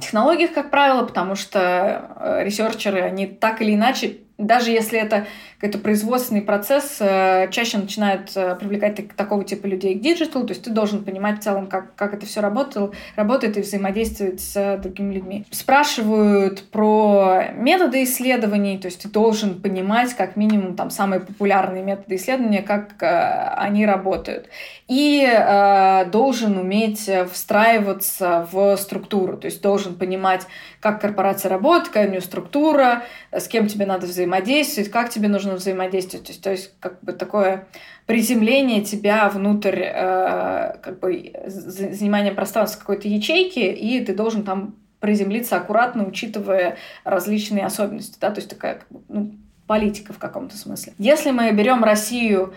технологиях, 0.00 0.52
как 0.52 0.70
правило, 0.70 1.04
потому 1.04 1.34
что 1.34 2.14
э, 2.16 2.44
researcher 2.44 2.91
ы, 2.91 3.00
они 3.02 3.26
так 3.26 3.60
или 3.60 3.74
иначе 3.74 4.18
даже 4.38 4.70
если 4.70 4.98
это 4.98 5.26
какой-то 5.62 5.78
производственный 5.78 6.42
процесс, 6.42 6.96
э, 6.98 7.46
чаще 7.52 7.78
начинают 7.78 8.32
э, 8.34 8.56
привлекать 8.56 9.14
такого 9.14 9.44
типа 9.44 9.66
людей 9.66 9.94
к 9.94 10.00
digital 10.00 10.34
у, 10.34 10.44
то 10.44 10.54
есть 10.54 10.64
ты 10.64 10.70
должен 10.70 11.04
понимать 11.04 11.38
в 11.38 11.42
целом, 11.44 11.68
как, 11.68 11.94
как 11.94 12.14
это 12.14 12.26
все 12.26 12.40
работало, 12.40 12.90
работает 13.14 13.56
и 13.56 13.60
взаимодействовать 13.60 14.40
с 14.40 14.80
другими 14.82 15.14
людьми. 15.14 15.44
Спрашивают 15.52 16.64
про 16.72 17.44
методы 17.54 18.02
исследований, 18.02 18.76
то 18.76 18.86
есть 18.86 19.02
ты 19.02 19.08
должен 19.08 19.62
понимать 19.62 20.14
как 20.14 20.34
минимум 20.34 20.74
там 20.74 20.90
самые 20.90 21.20
популярные 21.20 21.84
методы 21.84 22.16
исследования, 22.16 22.62
как 22.62 23.00
э, 23.00 23.54
они 23.56 23.86
работают. 23.86 24.48
И 24.88 25.24
э, 25.24 26.06
должен 26.06 26.58
уметь 26.58 27.08
встраиваться 27.32 28.48
в 28.50 28.76
структуру, 28.78 29.36
то 29.36 29.44
есть 29.44 29.62
должен 29.62 29.94
понимать, 29.94 30.42
как 30.80 31.00
корпорация 31.00 31.50
работает, 31.50 31.86
какая 31.86 32.08
у 32.08 32.10
нее 32.10 32.20
структура, 32.20 33.04
с 33.30 33.46
кем 33.46 33.68
тебе 33.68 33.86
надо 33.86 34.08
взаимодействовать, 34.08 34.90
как 34.90 35.08
тебе 35.08 35.28
нужно 35.28 35.51
взаимодействовать. 35.56 36.26
То 36.26 36.32
есть, 36.32 36.42
то 36.42 36.50
есть 36.50 36.72
как 36.80 37.02
бы 37.02 37.12
такое 37.12 37.66
приземление 38.06 38.82
тебя 38.82 39.28
внутрь 39.28 39.80
э, 39.82 40.76
как 40.82 41.00
бы 41.00 41.32
занимания 41.46 42.32
пространства 42.32 42.80
какой-то 42.80 43.08
ячейки, 43.08 43.60
и 43.60 44.04
ты 44.04 44.14
должен 44.14 44.42
там 44.44 44.76
приземлиться 45.00 45.56
аккуратно, 45.56 46.06
учитывая 46.06 46.76
различные 47.04 47.66
особенности. 47.66 48.18
Да? 48.20 48.30
То 48.30 48.38
есть 48.38 48.50
такая 48.50 48.80
ну, 49.08 49.32
политика 49.66 50.12
в 50.12 50.18
каком-то 50.18 50.56
смысле. 50.56 50.92
Если 50.98 51.30
мы 51.30 51.50
берем 51.52 51.82
Россию 51.82 52.54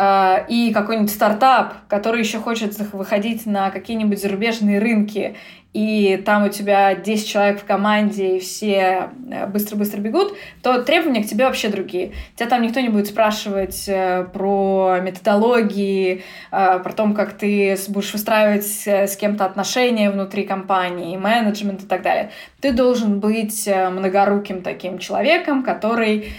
и 0.00 0.70
какой-нибудь 0.72 1.10
стартап, 1.10 1.74
который 1.88 2.20
еще 2.20 2.38
хочет 2.38 2.78
выходить 2.92 3.46
на 3.46 3.70
какие-нибудь 3.70 4.22
зарубежные 4.22 4.78
рынки 4.78 5.34
и 5.74 6.20
там 6.24 6.44
у 6.44 6.48
тебя 6.48 6.94
10 6.94 7.28
человек 7.28 7.60
в 7.60 7.64
команде, 7.64 8.36
и 8.36 8.40
все 8.40 9.10
э, 9.30 9.46
быстро-быстро 9.46 10.00
бегут, 10.00 10.34
то 10.62 10.82
требования 10.82 11.22
к 11.22 11.26
тебе 11.26 11.44
вообще 11.44 11.68
другие. 11.68 12.12
Тебя 12.36 12.48
там 12.48 12.62
никто 12.62 12.80
не 12.80 12.88
будет 12.88 13.06
спрашивать 13.06 13.84
э, 13.86 14.26
про 14.32 14.98
методологии, 15.02 16.24
э, 16.50 16.78
про 16.78 16.92
то, 16.92 17.12
как 17.12 17.34
ты 17.34 17.76
будешь 17.88 18.12
выстраивать 18.12 18.64
с 18.64 19.16
кем-то 19.16 19.44
отношения 19.44 20.10
внутри 20.10 20.44
компании, 20.44 21.16
менеджмент 21.18 21.82
и 21.82 21.86
так 21.86 22.00
далее. 22.02 22.30
Ты 22.60 22.72
должен 22.72 23.20
быть 23.20 23.68
многоруким 23.68 24.62
таким 24.62 24.98
человеком, 24.98 25.62
который 25.62 26.32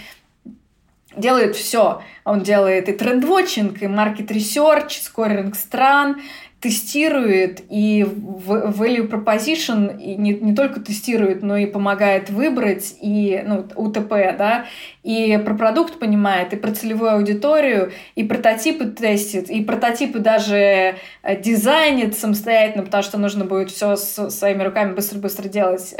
делает 1.16 1.56
все. 1.56 2.02
Он 2.24 2.42
делает 2.42 2.88
и 2.88 2.92
trend 2.92 3.24
watching, 3.24 3.82
и 3.82 3.86
market 3.86 4.32
research, 4.32 5.00
скоринг 5.00 5.56
стран, 5.56 6.20
тестирует 6.60 7.62
и 7.70 8.02
value 8.02 9.08
proposition 9.08 9.98
и 9.98 10.14
не, 10.16 10.34
не 10.34 10.54
только 10.54 10.80
тестирует, 10.80 11.42
но 11.42 11.56
и 11.56 11.64
помогает 11.64 12.28
выбрать, 12.28 12.96
и 13.00 13.42
ну, 13.46 13.66
УТП, 13.76 14.10
да, 14.38 14.66
и 15.02 15.40
про 15.42 15.54
продукт 15.54 15.98
понимает, 15.98 16.52
и 16.52 16.56
про 16.56 16.72
целевую 16.72 17.12
аудиторию, 17.12 17.92
и 18.14 18.24
прототипы 18.24 18.84
тестит, 18.84 19.48
и 19.48 19.64
прототипы 19.64 20.18
даже 20.18 20.96
э, 21.22 21.40
дизайнит 21.40 22.16
самостоятельно, 22.18 22.84
потому 22.84 23.02
что 23.02 23.16
нужно 23.16 23.46
будет 23.46 23.70
все 23.70 23.96
своими 23.96 24.62
руками 24.62 24.92
быстро-быстро 24.92 25.48
делать. 25.48 25.94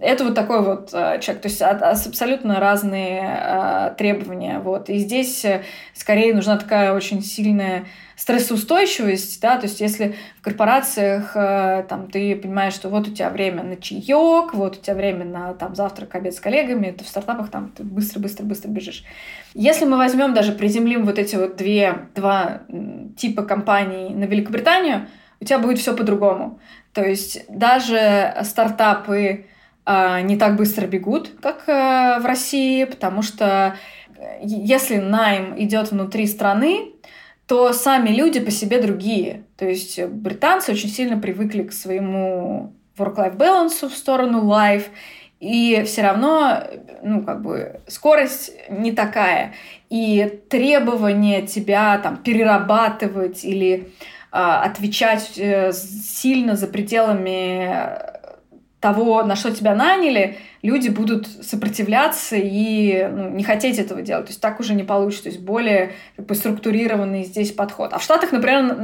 Это 0.00 0.24
вот 0.24 0.34
такой 0.34 0.62
вот 0.62 0.90
э, 0.94 1.20
человек, 1.20 1.42
то 1.42 1.48
есть 1.48 1.60
абсолютно 1.60 2.58
разные 2.58 3.38
э, 3.38 3.94
требования. 3.98 4.58
Вот. 4.58 4.88
И 4.88 4.96
здесь 4.96 5.44
э, 5.44 5.62
скорее 5.92 6.34
нужна 6.34 6.56
такая 6.56 6.94
очень 6.94 7.22
сильная 7.22 7.84
стрессоустойчивость, 8.16 9.40
да, 9.40 9.56
то 9.56 9.66
есть 9.66 9.80
если 9.80 10.14
в 10.38 10.42
корпорациях 10.42 11.32
там 11.32 12.10
ты 12.12 12.36
понимаешь, 12.36 12.74
что 12.74 12.90
вот 12.90 13.08
у 13.08 13.10
тебя 13.10 13.30
время 13.30 13.62
на 13.62 13.76
чаек, 13.76 14.52
вот 14.52 14.76
у 14.76 14.80
тебя 14.80 14.94
время 14.94 15.24
на 15.24 15.54
там 15.54 15.74
завтрак, 15.74 16.14
обед 16.14 16.34
с 16.34 16.40
коллегами, 16.40 16.90
то 16.90 17.02
в 17.02 17.08
стартапах 17.08 17.48
там 17.50 17.72
ты 17.74 17.82
быстро-быстро-быстро 17.82 18.68
бежишь. 18.68 19.04
Если 19.54 19.86
мы 19.86 19.96
возьмем 19.96 20.34
даже 20.34 20.52
приземлим 20.52 21.06
вот 21.06 21.18
эти 21.18 21.36
вот 21.36 21.56
две, 21.56 22.08
два 22.14 22.60
типа 23.16 23.42
компаний 23.42 24.10
на 24.10 24.24
Великобританию, 24.24 25.06
у 25.40 25.46
тебя 25.46 25.58
будет 25.58 25.78
все 25.78 25.96
по-другому. 25.96 26.60
То 26.92 27.02
есть 27.02 27.46
даже 27.48 28.34
стартапы 28.42 29.46
не 29.86 30.36
так 30.36 30.56
быстро 30.56 30.86
бегут, 30.86 31.30
как 31.40 31.64
э, 31.68 32.20
в 32.20 32.24
России, 32.24 32.84
потому 32.84 33.22
что 33.22 33.76
э, 34.16 34.40
если 34.42 34.96
найм 34.96 35.54
идет 35.60 35.90
внутри 35.90 36.26
страны, 36.26 36.92
то 37.46 37.72
сами 37.72 38.10
люди 38.10 38.38
по 38.40 38.50
себе 38.50 38.80
другие. 38.80 39.44
То 39.56 39.66
есть 39.66 40.02
британцы 40.04 40.72
очень 40.72 40.88
сильно 40.88 41.18
привыкли 41.18 41.64
к 41.64 41.72
своему 41.72 42.72
work-life 42.96 43.36
balance 43.36 43.88
в 43.88 43.96
сторону 43.96 44.44
life, 44.44 44.84
и 45.40 45.82
все 45.86 46.02
равно, 46.02 46.62
ну, 47.02 47.22
как 47.22 47.42
бы, 47.42 47.80
скорость 47.88 48.52
не 48.68 48.92
такая. 48.92 49.54
И 49.88 50.40
требование 50.50 51.46
тебя 51.46 51.98
там 51.98 52.18
перерабатывать 52.18 53.44
или 53.44 53.90
а, 54.30 54.62
отвечать 54.62 55.32
э, 55.38 55.72
сильно 55.72 56.56
за 56.56 56.66
пределами 56.66 58.19
того, 58.80 59.22
на 59.22 59.36
что 59.36 59.50
тебя 59.54 59.74
наняли, 59.74 60.38
люди 60.62 60.88
будут 60.88 61.26
сопротивляться 61.26 62.36
и 62.36 63.06
ну, 63.12 63.28
не 63.28 63.44
хотеть 63.44 63.78
этого 63.78 64.00
делать. 64.00 64.26
То 64.26 64.30
есть 64.30 64.40
так 64.40 64.58
уже 64.58 64.74
не 64.74 64.84
получится. 64.84 65.24
То 65.24 65.28
есть 65.28 65.42
более 65.42 65.92
как 66.16 66.26
бы, 66.26 66.34
структурированный 66.34 67.24
здесь 67.24 67.52
подход. 67.52 67.92
А 67.92 67.98
в 67.98 68.02
Штатах, 68.02 68.32
например, 68.32 68.74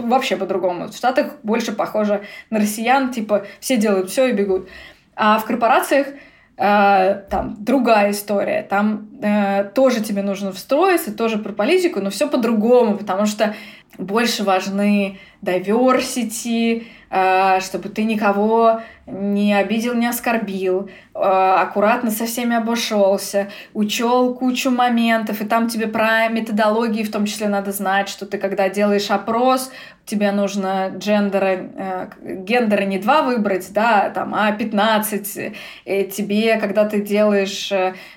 вообще 0.00 0.36
по-другому. 0.36 0.88
В 0.88 0.96
Штатах 0.96 1.36
больше 1.44 1.72
похоже 1.72 2.22
на 2.50 2.58
россиян, 2.58 3.12
типа 3.12 3.46
все 3.60 3.76
делают 3.76 4.10
все 4.10 4.26
и 4.26 4.32
бегут. 4.32 4.68
А 5.14 5.38
в 5.38 5.44
корпорациях 5.44 6.08
э, 6.56 7.22
там 7.30 7.56
другая 7.60 8.10
история. 8.10 8.62
Там 8.62 9.10
э, 9.22 9.64
тоже 9.74 10.00
тебе 10.00 10.22
нужно 10.22 10.50
встроиться, 10.50 11.16
тоже 11.16 11.38
про 11.38 11.52
политику, 11.52 12.00
но 12.00 12.10
все 12.10 12.28
по-другому, 12.28 12.96
потому 12.96 13.26
что 13.26 13.54
больше 13.96 14.42
важны 14.42 15.18
diversity, 15.42 16.84
чтобы 17.10 17.88
ты 17.88 18.04
никого 18.04 18.80
не 19.10 19.54
обидел, 19.54 19.94
не 19.94 20.06
оскорбил, 20.06 20.88
э, 21.14 21.18
аккуратно 21.18 22.10
со 22.10 22.26
всеми 22.26 22.56
обошелся, 22.56 23.50
учел 23.74 24.34
кучу 24.34 24.70
моментов, 24.70 25.40
и 25.40 25.44
там 25.44 25.68
тебе 25.68 25.86
про 25.86 26.28
методологии 26.28 27.02
в 27.02 27.10
том 27.10 27.26
числе 27.26 27.48
надо 27.48 27.72
знать, 27.72 28.08
что 28.08 28.26
ты 28.26 28.38
когда 28.38 28.68
делаешь 28.68 29.10
опрос, 29.10 29.72
тебе 30.04 30.30
нужно 30.32 30.90
гендера, 30.94 31.70
э, 31.74 32.08
гендера 32.22 32.84
не 32.84 32.98
два 32.98 33.22
выбрать, 33.22 33.72
да, 33.72 34.10
там, 34.10 34.34
а 34.34 34.52
15. 34.52 35.52
И 35.84 36.04
тебе, 36.04 36.58
когда 36.58 36.84
ты 36.84 37.00
делаешь 37.00 37.72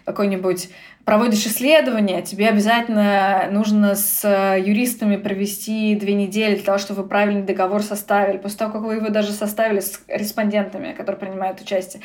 какой-нибудь 0.05 0.69
проводишь 1.05 1.45
исследование, 1.45 2.21
тебе 2.21 2.47
обязательно 2.47 3.47
нужно 3.51 3.95
с 3.95 4.23
юристами 4.57 5.17
провести 5.17 5.95
две 5.95 6.13
недели 6.13 6.55
для 6.55 6.63
того, 6.63 6.77
чтобы 6.77 7.03
вы 7.03 7.09
правильный 7.09 7.43
договор 7.43 7.83
составили. 7.83 8.37
После 8.37 8.59
того, 8.59 8.71
как 8.71 8.81
вы 8.83 8.95
его 8.95 9.09
даже 9.09 9.31
составили 9.31 9.81
с 9.81 10.01
респондентами, 10.07 10.93
которые 10.93 11.19
принимают 11.19 11.59
участие, 11.59 12.01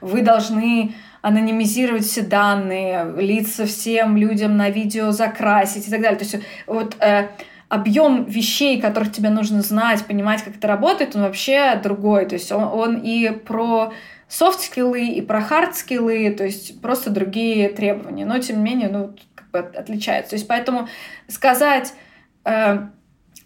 вы 0.00 0.22
должны 0.22 0.94
анонимизировать 1.20 2.04
все 2.04 2.22
данные, 2.22 3.12
лица 3.18 3.66
всем 3.66 4.16
людям 4.16 4.56
на 4.56 4.70
видео 4.70 5.10
закрасить 5.10 5.88
и 5.88 5.90
так 5.90 6.00
далее. 6.00 6.18
То 6.18 6.24
есть 6.24 6.36
вот 6.66 6.96
э, 7.00 7.28
объем 7.68 8.24
вещей, 8.24 8.80
которых 8.80 9.12
тебе 9.12 9.28
нужно 9.28 9.60
знать, 9.62 10.06
понимать, 10.06 10.42
как 10.42 10.56
это 10.56 10.68
работает, 10.68 11.16
он 11.16 11.22
вообще 11.22 11.78
другой. 11.82 12.24
То 12.26 12.34
есть 12.34 12.50
он, 12.50 12.64
он 12.64 12.96
и 12.96 13.30
про 13.30 13.92
софт-скиллы 14.28 15.06
и 15.06 15.22
про 15.22 15.40
хард-скиллы, 15.40 16.30
то 16.34 16.44
есть 16.44 16.80
просто 16.80 17.10
другие 17.10 17.70
требования, 17.70 18.26
но 18.26 18.38
тем 18.38 18.62
не 18.62 18.70
менее, 18.70 18.88
ну, 18.88 19.16
как 19.34 19.50
бы 19.50 19.58
отличаются. 19.58 20.30
То 20.30 20.36
есть 20.36 20.46
поэтому 20.46 20.88
сказать 21.28 21.94
э, 22.44 22.78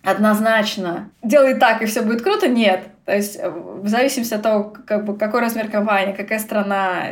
однозначно 0.02 1.10
делай 1.22 1.54
так 1.54 1.82
и 1.82 1.86
все 1.86 2.02
будет 2.02 2.22
круто, 2.22 2.48
нет. 2.48 2.88
То 3.04 3.14
есть 3.14 3.36
э, 3.38 3.48
в 3.48 3.86
зависимости 3.86 4.34
от 4.34 4.42
того, 4.42 4.74
как 4.86 5.04
бы, 5.04 5.16
какой 5.16 5.40
размер 5.40 5.68
компании, 5.68 6.12
какая 6.12 6.40
страна, 6.40 7.02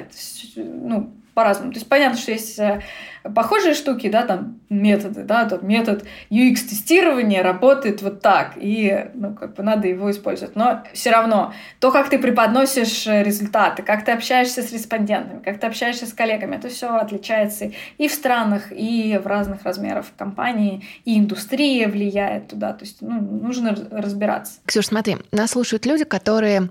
ну, 0.57 1.11
по-разному. 1.35 1.73
То 1.73 1.79
есть 1.79 1.89
понятно, 1.89 2.19
что 2.19 2.33
есть 2.33 2.59
э, 2.59 2.83
похожие 3.23 3.75
штуки, 3.75 4.09
да, 4.09 4.25
там 4.25 4.61
методы, 4.69 5.25
да, 5.25 5.49
тот 5.49 5.63
метод 5.63 6.05
UX-тестирования 6.31 7.43
работает 7.43 8.03
вот 8.03 8.21
так, 8.21 8.53
и, 8.57 9.11
ну, 9.15 9.35
как 9.35 9.55
бы 9.55 9.63
надо 9.63 9.89
его 9.89 10.11
использовать. 10.11 10.57
Но 10.57 10.83
все 10.93 11.11
равно 11.11 11.53
то, 11.81 11.91
как 11.91 12.09
ты 12.09 12.19
преподносишь 12.19 13.07
э, 13.07 13.23
результаты, 13.23 13.83
как 13.83 14.05
ты 14.05 14.13
общаешься 14.13 14.63
с 14.63 14.73
респондентами, 14.73 15.43
как 15.43 15.59
ты 15.59 15.67
общаешься 15.67 16.07
с 16.07 16.13
коллегами, 16.13 16.57
это 16.57 16.69
все 16.69 16.97
отличается 16.97 17.73
и 17.99 18.09
в 18.09 18.13
странах, 18.13 18.73
и 18.73 19.19
в 19.23 19.27
разных 19.27 19.65
размерах 19.65 20.07
компании, 20.17 20.85
и 21.05 21.19
индустрия 21.19 21.89
влияет 21.89 22.49
туда, 22.49 22.73
то 22.73 22.85
есть, 22.85 22.99
ну, 23.01 23.21
нужно 23.21 23.77
разбираться. 23.91 24.61
Ксюш, 24.67 24.87
смотри, 24.87 25.17
нас 25.33 25.51
слушают 25.51 25.87
люди, 25.87 26.05
которые 26.05 26.71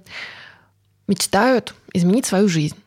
мечтают 1.07 1.73
изменить 1.93 2.25
свою 2.25 2.47
жизнь. 2.47 2.77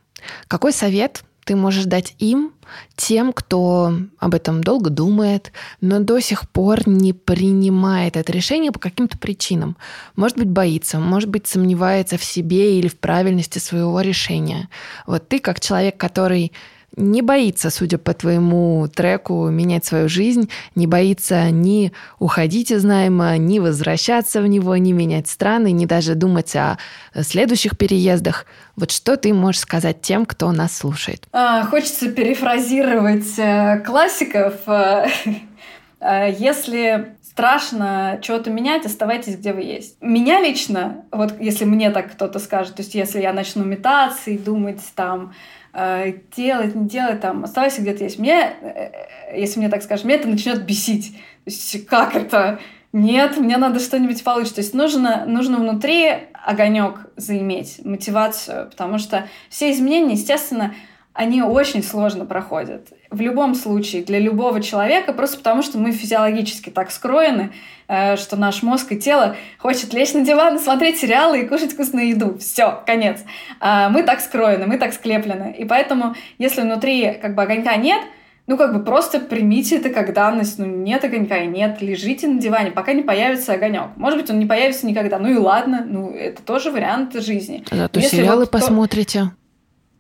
Какой 0.48 0.72
совет 0.72 1.24
ты 1.44 1.56
можешь 1.56 1.84
дать 1.84 2.14
им, 2.18 2.52
тем, 2.96 3.32
кто 3.32 3.94
об 4.18 4.34
этом 4.34 4.62
долго 4.62 4.90
думает, 4.90 5.52
но 5.80 6.00
до 6.00 6.20
сих 6.20 6.48
пор 6.48 6.88
не 6.88 7.12
принимает 7.12 8.16
это 8.16 8.32
решение 8.32 8.72
по 8.72 8.78
каким-то 8.78 9.18
причинам. 9.18 9.76
Может 10.16 10.38
быть, 10.38 10.48
боится, 10.48 10.98
может 10.98 11.28
быть, 11.28 11.46
сомневается 11.46 12.16
в 12.16 12.24
себе 12.24 12.78
или 12.78 12.88
в 12.88 12.98
правильности 12.98 13.58
своего 13.58 14.00
решения. 14.00 14.68
Вот 15.06 15.28
ты, 15.28 15.38
как 15.40 15.60
человек, 15.60 15.96
который 15.96 16.52
не 16.96 17.22
боится, 17.22 17.70
судя 17.70 17.98
по 17.98 18.12
твоему 18.12 18.86
треку, 18.88 19.48
менять 19.48 19.84
свою 19.84 20.08
жизнь, 20.08 20.50
не 20.74 20.86
боится 20.86 21.50
ни 21.50 21.92
уходить 22.18 22.70
из 22.70 22.84
найма, 22.84 23.36
ни 23.38 23.58
возвращаться 23.58 24.42
в 24.42 24.46
него, 24.46 24.76
ни 24.76 24.92
менять 24.92 25.28
страны, 25.28 25.72
ни 25.72 25.86
даже 25.86 26.14
думать 26.14 26.54
о 26.56 26.78
следующих 27.20 27.78
переездах. 27.78 28.46
Вот 28.76 28.90
что 28.90 29.16
ты 29.16 29.32
можешь 29.32 29.60
сказать 29.60 30.02
тем, 30.02 30.26
кто 30.26 30.52
нас 30.52 30.76
слушает? 30.76 31.26
А, 31.32 31.64
хочется 31.64 32.10
перефразировать 32.10 33.38
э, 33.38 33.80
классиков. 33.84 34.54
Э, 34.66 35.06
э, 36.00 36.34
если 36.38 37.16
страшно 37.22 38.18
чего-то 38.20 38.50
менять, 38.50 38.84
оставайтесь, 38.84 39.36
где 39.36 39.54
вы 39.54 39.62
есть. 39.62 39.96
Меня 40.02 40.40
лично, 40.40 41.04
вот 41.10 41.40
если 41.40 41.64
мне 41.64 41.90
так 41.90 42.12
кто-то 42.12 42.38
скажет, 42.38 42.76
то 42.76 42.82
есть 42.82 42.94
если 42.94 43.20
я 43.20 43.32
начну 43.32 43.64
метаться 43.64 44.30
и 44.30 44.36
думать 44.36 44.80
там, 44.94 45.32
делать, 45.74 46.74
не 46.74 46.86
делать, 46.86 47.20
там, 47.20 47.44
оставайся 47.44 47.80
где-то 47.80 48.04
есть. 48.04 48.18
Мне, 48.18 48.52
э, 48.60 48.90
э, 49.30 49.40
если 49.40 49.58
мне 49.58 49.68
так 49.68 49.82
скажешь, 49.82 50.04
мне 50.04 50.16
это 50.16 50.28
начнет 50.28 50.64
бесить. 50.64 51.12
То 51.44 51.50
есть, 51.50 51.86
как 51.86 52.14
это? 52.14 52.60
Нет, 52.92 53.38
мне 53.38 53.56
надо 53.56 53.80
что-нибудь 53.80 54.22
получить. 54.22 54.54
То 54.54 54.60
есть 54.60 54.74
нужно, 54.74 55.24
нужно 55.26 55.56
внутри 55.58 56.12
огонек 56.32 57.06
заиметь, 57.16 57.80
мотивацию, 57.84 58.68
потому 58.68 58.98
что 58.98 59.26
все 59.48 59.70
изменения, 59.70 60.12
естественно, 60.12 60.74
они 61.14 61.42
очень 61.42 61.82
сложно 61.82 62.24
проходят. 62.24 62.88
В 63.10 63.20
любом 63.20 63.54
случае, 63.54 64.02
для 64.02 64.18
любого 64.18 64.62
человека, 64.62 65.12
просто 65.12 65.36
потому 65.38 65.62
что 65.62 65.78
мы 65.78 65.92
физиологически 65.92 66.70
так 66.70 66.90
скроены, 66.90 67.52
э, 67.88 68.16
что 68.16 68.36
наш 68.36 68.62
мозг 68.62 68.92
и 68.92 68.98
тело 68.98 69.36
хочет 69.58 69.92
лечь 69.92 70.14
на 70.14 70.24
диван, 70.24 70.58
смотреть 70.58 70.98
сериалы 70.98 71.40
и 71.40 71.46
кушать 71.46 71.72
вкусную 71.72 72.08
еду. 72.08 72.38
Все, 72.38 72.82
конец. 72.86 73.20
А 73.60 73.90
мы 73.90 74.02
так 74.02 74.20
скроены, 74.20 74.66
мы 74.66 74.78
так 74.78 74.94
склеплены. 74.94 75.54
И 75.58 75.64
поэтому, 75.64 76.14
если 76.38 76.62
внутри 76.62 77.12
как 77.20 77.34
бы 77.34 77.42
огонька 77.42 77.76
нет, 77.76 78.00
ну, 78.48 78.56
как 78.56 78.74
бы 78.74 78.82
просто 78.82 79.20
примите 79.20 79.76
это 79.76 79.90
как 79.90 80.12
данность. 80.14 80.58
Ну, 80.58 80.66
нет 80.66 81.04
огонька 81.04 81.38
и 81.38 81.46
нет. 81.46 81.80
Лежите 81.80 82.26
на 82.26 82.40
диване, 82.40 82.72
пока 82.72 82.92
не 82.92 83.02
появится 83.02 83.52
огонек. 83.52 83.90
Может 83.96 84.20
быть, 84.20 84.30
он 84.30 84.40
не 84.40 84.46
появится 84.46 84.84
никогда. 84.84 85.18
Ну 85.18 85.30
и 85.30 85.36
ладно. 85.36 85.84
Ну, 85.88 86.10
это 86.10 86.42
тоже 86.42 86.72
вариант 86.72 87.14
жизни. 87.14 87.64
Зато 87.70 88.00
Если 88.00 88.16
сериалы 88.16 88.40
вот 88.40 88.50
посмотрите. 88.50 89.30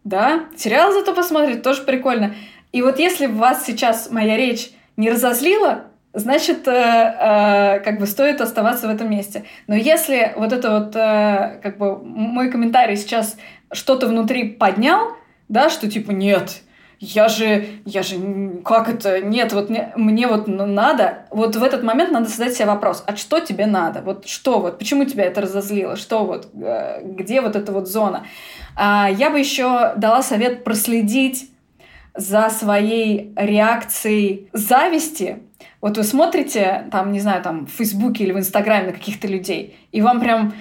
Да, 0.04 0.44
сериал 0.56 0.92
зато 0.92 1.14
посмотреть, 1.14 1.62
тоже 1.62 1.82
прикольно. 1.82 2.34
И 2.72 2.82
вот 2.82 2.98
если 2.98 3.26
вас 3.26 3.64
сейчас 3.64 4.10
моя 4.10 4.36
речь 4.36 4.70
не 4.96 5.10
разозлила, 5.10 5.84
значит, 6.12 6.66
э, 6.66 6.72
э, 6.72 7.80
как 7.80 7.98
бы 7.98 8.06
стоит 8.06 8.40
оставаться 8.40 8.88
в 8.88 8.90
этом 8.90 9.10
месте. 9.10 9.44
Но 9.66 9.74
если 9.74 10.32
вот 10.36 10.52
это 10.52 10.70
вот, 10.78 10.96
э, 10.96 11.60
как 11.62 11.78
бы 11.78 11.98
мой 12.02 12.50
комментарий 12.50 12.96
сейчас 12.96 13.36
что-то 13.72 14.08
внутри 14.08 14.44
поднял, 14.44 15.16
да, 15.48 15.70
что 15.70 15.90
типа 15.90 16.10
нет, 16.10 16.62
я 17.04 17.26
же, 17.28 17.66
я 17.84 18.04
же, 18.04 18.60
как 18.64 18.88
это, 18.88 19.20
нет, 19.20 19.52
вот 19.52 19.70
мне, 19.70 19.92
мне 19.96 20.28
вот 20.28 20.46
надо, 20.46 21.26
вот 21.30 21.56
в 21.56 21.62
этот 21.64 21.82
момент 21.82 22.12
надо 22.12 22.28
задать 22.28 22.54
себе 22.54 22.66
вопрос, 22.66 23.02
а 23.08 23.16
что 23.16 23.40
тебе 23.40 23.66
надо? 23.66 24.02
Вот 24.02 24.28
что 24.28 24.60
вот, 24.60 24.78
почему 24.78 25.04
тебя 25.04 25.24
это 25.24 25.40
разозлило? 25.40 25.96
Что 25.96 26.24
вот, 26.24 26.50
э, 26.54 27.00
где 27.02 27.40
вот 27.40 27.56
эта 27.56 27.72
вот 27.72 27.88
зона? 27.88 28.24
А, 28.76 29.10
я 29.10 29.30
бы 29.30 29.40
еще 29.40 29.94
дала 29.96 30.22
совет 30.22 30.62
проследить 30.62 31.50
за 32.14 32.50
своей 32.50 33.32
реакцией 33.34 34.48
зависти. 34.52 35.42
Вот 35.80 35.96
вы 35.96 36.04
смотрите, 36.04 36.86
там, 36.92 37.10
не 37.10 37.18
знаю, 37.18 37.42
там, 37.42 37.66
в 37.66 37.70
Фейсбуке 37.70 38.22
или 38.22 38.32
в 38.32 38.38
Инстаграме 38.38 38.86
на 38.86 38.92
каких-то 38.92 39.26
людей, 39.26 39.76
и 39.90 40.00
вам 40.00 40.20
прям 40.20 40.54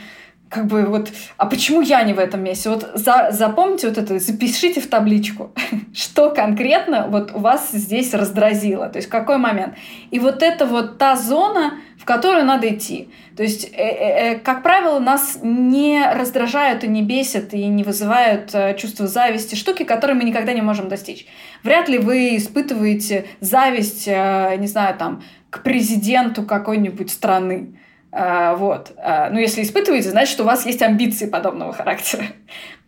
как 0.52 0.68
бы 0.68 0.84
вот, 0.84 1.12
а 1.38 1.46
почему 1.46 1.82
я 1.82 2.04
не 2.04 2.12
в 2.12 2.20
этом 2.20 2.44
месте? 2.44 2.70
Вот 2.70 2.92
за, 2.94 3.30
запомните 3.32 3.88
вот 3.88 3.98
это, 3.98 4.20
запишите 4.20 4.82
в 4.82 4.88
табличку, 4.88 5.52
что 5.96 6.30
конкретно 6.30 7.08
вот 7.08 7.32
у 7.34 7.40
вас 7.40 7.72
здесь 7.72 8.14
раздразило, 8.14 8.90
то 8.90 8.98
есть 8.98 9.08
какой 9.08 9.38
момент. 9.38 9.76
И 10.12 10.20
вот 10.20 10.44
это 10.44 10.66
вот 10.66 10.98
та 10.98 11.16
зона, 11.16 11.80
в 11.98 12.04
которую 12.04 12.44
надо 12.44 12.68
идти. 12.68 13.10
То 13.38 13.44
есть, 13.44 13.64
э, 13.64 13.78
э, 13.78 14.34
э, 14.34 14.40
как 14.40 14.62
правило, 14.62 15.00
нас 15.00 15.40
не 15.42 16.04
раздражают 16.14 16.84
и 16.84 16.88
не 16.88 17.02
бесят 17.02 17.54
и 17.54 17.66
не 17.68 17.84
вызывают 17.84 18.54
э, 18.54 18.76
чувство 18.78 19.08
зависти, 19.08 19.56
штуки, 19.56 19.84
которые 19.84 20.18
мы 20.18 20.26
никогда 20.26 20.52
не 20.52 20.62
можем 20.62 20.90
достичь. 20.90 21.28
Вряд 21.64 21.88
ли 21.88 21.98
вы 21.98 22.36
испытываете 22.36 23.26
зависть, 23.40 24.06
э, 24.06 24.58
не 24.58 24.68
знаю, 24.68 24.98
там, 24.98 25.24
к 25.50 25.64
президенту 25.64 26.44
какой-нибудь 26.44 27.10
страны 27.10 27.78
а, 28.12 28.56
вот. 28.56 28.92
А, 28.98 29.30
ну, 29.30 29.40
если 29.40 29.64
испытываете, 29.64 30.10
значит, 30.10 30.40
у 30.42 30.44
вас 30.44 30.66
есть 30.66 30.82
амбиции 30.82 31.28
подобного 31.28 31.72
характера. 31.72 32.26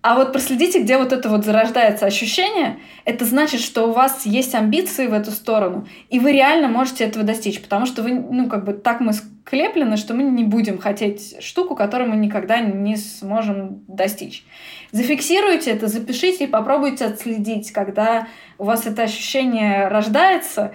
А 0.01 0.15
вот 0.15 0.33
проследите, 0.33 0.81
где 0.81 0.97
вот 0.97 1.13
это 1.13 1.29
вот 1.29 1.45
зарождается 1.45 2.05
ощущение, 2.05 2.77
это 3.05 3.23
значит, 3.23 3.61
что 3.61 3.87
у 3.87 3.93
вас 3.93 4.25
есть 4.25 4.53
амбиции 4.53 5.07
в 5.07 5.13
эту 5.13 5.31
сторону, 5.31 5.87
и 6.09 6.19
вы 6.19 6.33
реально 6.33 6.67
можете 6.67 7.05
этого 7.05 7.23
достичь, 7.23 7.61
потому 7.61 7.85
что 7.85 8.03
вы, 8.03 8.11
ну, 8.11 8.49
как 8.49 8.65
бы 8.65 8.73
так 8.73 8.99
мы 8.99 9.13
склеплены, 9.13 9.95
что 9.95 10.13
мы 10.13 10.23
не 10.23 10.43
будем 10.43 10.77
хотеть 10.77 11.41
штуку, 11.41 11.73
которую 11.75 12.09
мы 12.09 12.17
никогда 12.17 12.59
не 12.59 12.97
сможем 12.97 13.85
достичь. 13.87 14.45
Зафиксируйте 14.91 15.71
это, 15.71 15.87
запишите 15.87 16.43
и 16.43 16.47
попробуйте 16.47 17.05
отследить, 17.05 17.71
когда 17.71 18.27
у 18.57 18.65
вас 18.65 18.85
это 18.85 19.03
ощущение 19.03 19.87
рождается, 19.87 20.73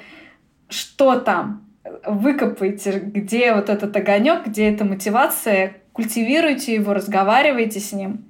что 0.71 1.17
там, 1.17 1.68
выкопайте, 2.05 2.99
где 2.99 3.55
вот 3.55 3.69
этот 3.69 3.97
огонек, 3.97 4.47
где 4.47 4.71
эта 4.71 4.85
мотивация, 4.85 5.77
культивируйте 5.93 6.75
его, 6.75 6.95
разговаривайте 6.95 7.81
с 7.81 7.93
ним, 7.93 8.25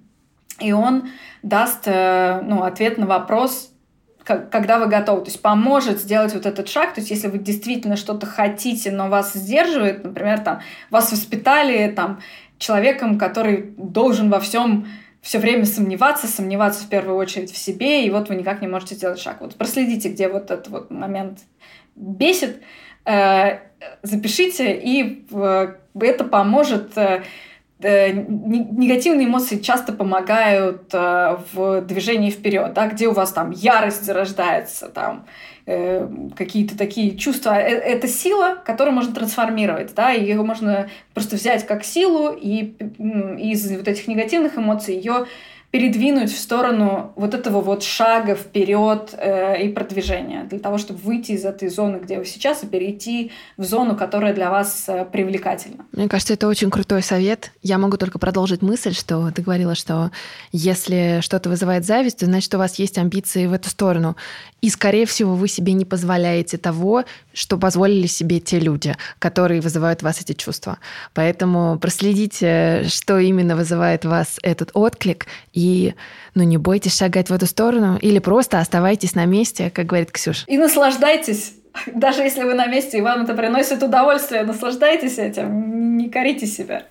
и 0.61 0.73
он 0.73 1.09
даст 1.43 1.83
э, 1.87 2.41
ну, 2.43 2.63
ответ 2.63 2.99
на 2.99 3.07
вопрос, 3.07 3.73
когда 4.25 4.79
вы 4.79 4.89
готовы, 4.89 5.23
то 5.23 5.29
есть 5.29 5.41
поможет 5.41 6.01
сделать 6.01 6.35
вот 6.35 6.45
этот 6.45 6.69
шаг, 6.69 6.93
то 6.93 7.01
есть 7.01 7.11
если 7.11 7.29
вы 7.29 7.39
действительно 7.39 7.97
что-то 7.97 8.27
хотите, 8.27 8.91
но 8.91 9.09
вас 9.09 9.33
сдерживает, 9.33 10.05
например, 10.05 10.41
там, 10.41 10.61
вас 10.91 11.11
воспитали 11.11 11.91
там, 11.91 12.21
человеком, 12.59 13.19
который 13.19 13.75
должен 13.77 14.29
во 14.29 14.41
всем 14.41 14.87
все 15.23 15.39
время 15.39 15.65
сомневаться, 15.65 16.27
сомневаться 16.27 16.85
в 16.85 16.89
первую 16.89 17.17
очередь 17.17 17.53
в 17.53 17.57
себе, 17.57 18.07
и 18.07 18.11
вот 18.11 18.29
вы 18.29 18.37
никак 18.37 18.61
не 18.61 18.69
можете 18.69 18.95
сделать 18.95 19.19
шаг. 19.19 19.41
Вот 19.41 19.57
проследите, 19.57 20.11
где 20.11 20.29
вот 20.29 20.51
этот 20.51 20.69
вот 20.69 20.91
момент 20.91 21.41
бесит, 21.97 22.63
запишите, 24.03 24.77
и 24.77 25.27
э, 25.31 25.75
это 26.01 26.25
поможет 26.25 26.97
э, 26.97 27.23
негативные 27.81 29.27
эмоции 29.27 29.59
часто 29.59 29.93
помогают 29.93 30.93
в 30.93 31.81
движении 31.83 32.31
вперед, 32.31 32.73
да, 32.73 32.89
где 32.89 33.07
у 33.07 33.13
вас 33.13 33.33
там 33.33 33.53
ярость 33.53 34.05
зарождается, 34.05 34.89
там 34.89 35.27
какие-то 35.65 36.77
такие 36.77 37.17
чувства. 37.17 37.55
Это 37.57 38.09
сила, 38.09 38.57
которую 38.65 38.95
можно 38.95 39.15
трансформировать, 39.15 39.95
да, 39.95 40.11
ее 40.11 40.43
можно 40.43 40.89
просто 41.15 41.37
взять 41.37 41.67
как 41.67 41.85
силу 41.85 42.33
и 42.33 42.75
из 43.39 43.71
вот 43.71 43.87
этих 43.87 44.09
негативных 44.09 44.59
эмоций 44.59 44.97
ее 44.97 45.27
передвинуть 45.71 46.33
в 46.33 46.39
сторону 46.39 47.13
вот 47.15 47.35
этого 47.35 47.61
вот 47.61 47.83
шага 47.83 48.35
вперед 48.35 49.15
э, 49.19 49.63
и 49.65 49.69
продвижения, 49.69 50.45
для 50.45 50.59
того, 50.59 50.79
чтобы 50.79 50.99
выйти 51.01 51.33
из 51.33 51.45
этой 51.45 51.69
зоны, 51.69 51.99
где 52.03 52.19
вы 52.19 52.25
сейчас, 52.25 52.63
и 52.65 52.67
перейти 52.67 53.33
в 53.59 53.65
зону, 53.65 53.95
которая 53.95 54.33
для 54.33 54.51
вас 54.51 54.85
э, 54.89 55.05
привлекательна. 55.05 55.85
Мне 55.93 56.09
кажется, 56.09 56.33
это 56.33 56.49
очень 56.49 56.71
крутой 56.71 57.03
совет. 57.03 57.53
Я 57.63 57.77
могу 57.77 57.99
только 57.99 58.19
продолжить 58.19 58.63
мысль, 58.63 58.95
что 58.95 59.31
ты 59.31 59.43
говорила, 59.43 59.75
что 59.75 60.11
если 60.53 61.19
что-то 61.21 61.51
вызывает 61.51 61.85
зависть, 61.85 62.21
то 62.21 62.25
значит, 62.25 62.55
у 62.55 62.59
вас 62.59 62.79
есть 62.79 62.97
амбиции 62.97 63.47
в 63.47 63.53
эту 63.53 63.69
сторону. 63.69 64.17
И, 64.63 64.71
скорее 64.71 65.05
всего, 65.05 65.35
вы 65.35 65.49
себе 65.49 65.75
не 65.75 65.85
позволяете 65.85 66.57
того, 66.57 67.05
что 67.35 67.59
позволили 67.59 68.07
себе 68.07 68.41
те 68.41 68.59
люди, 68.59 68.97
которые 69.19 69.61
вызывают 69.61 70.01
в 70.01 70.05
вас 70.05 70.21
эти 70.21 70.33
чувства. 70.33 70.79
Поэтому 71.13 71.79
проследите, 71.79 72.85
что 72.89 73.19
именно 73.19 73.55
вызывает 73.55 74.05
вас 74.05 74.39
этот 74.43 74.71
отклик, 74.73 75.27
и 75.59 75.95
ну, 76.35 76.45
не 76.45 76.57
бойтесь 76.57 76.97
шагать 76.97 77.31
в 77.31 77.33
эту 77.33 77.47
сторону 77.47 77.99
или 78.01 78.21
просто 78.21 78.61
оставайтесь 78.61 79.17
на 79.17 79.25
месте, 79.25 79.71
как 79.75 79.87
говорит 79.87 80.13
Ксюша. 80.13 80.45
И 80.47 80.57
наслаждайтесь. 80.57 81.55
Даже 81.87 82.23
если 82.23 82.45
вы 82.45 82.55
на 82.55 82.67
месте, 82.67 82.99
и 82.99 83.01
вам 83.01 83.25
это 83.25 83.35
приносит 83.35 83.83
удовольствие, 83.83 84.45
наслаждайтесь 84.45 85.19
этим, 85.19 85.97
не 85.97 86.09
корите 86.09 86.47
себя. 86.47 86.85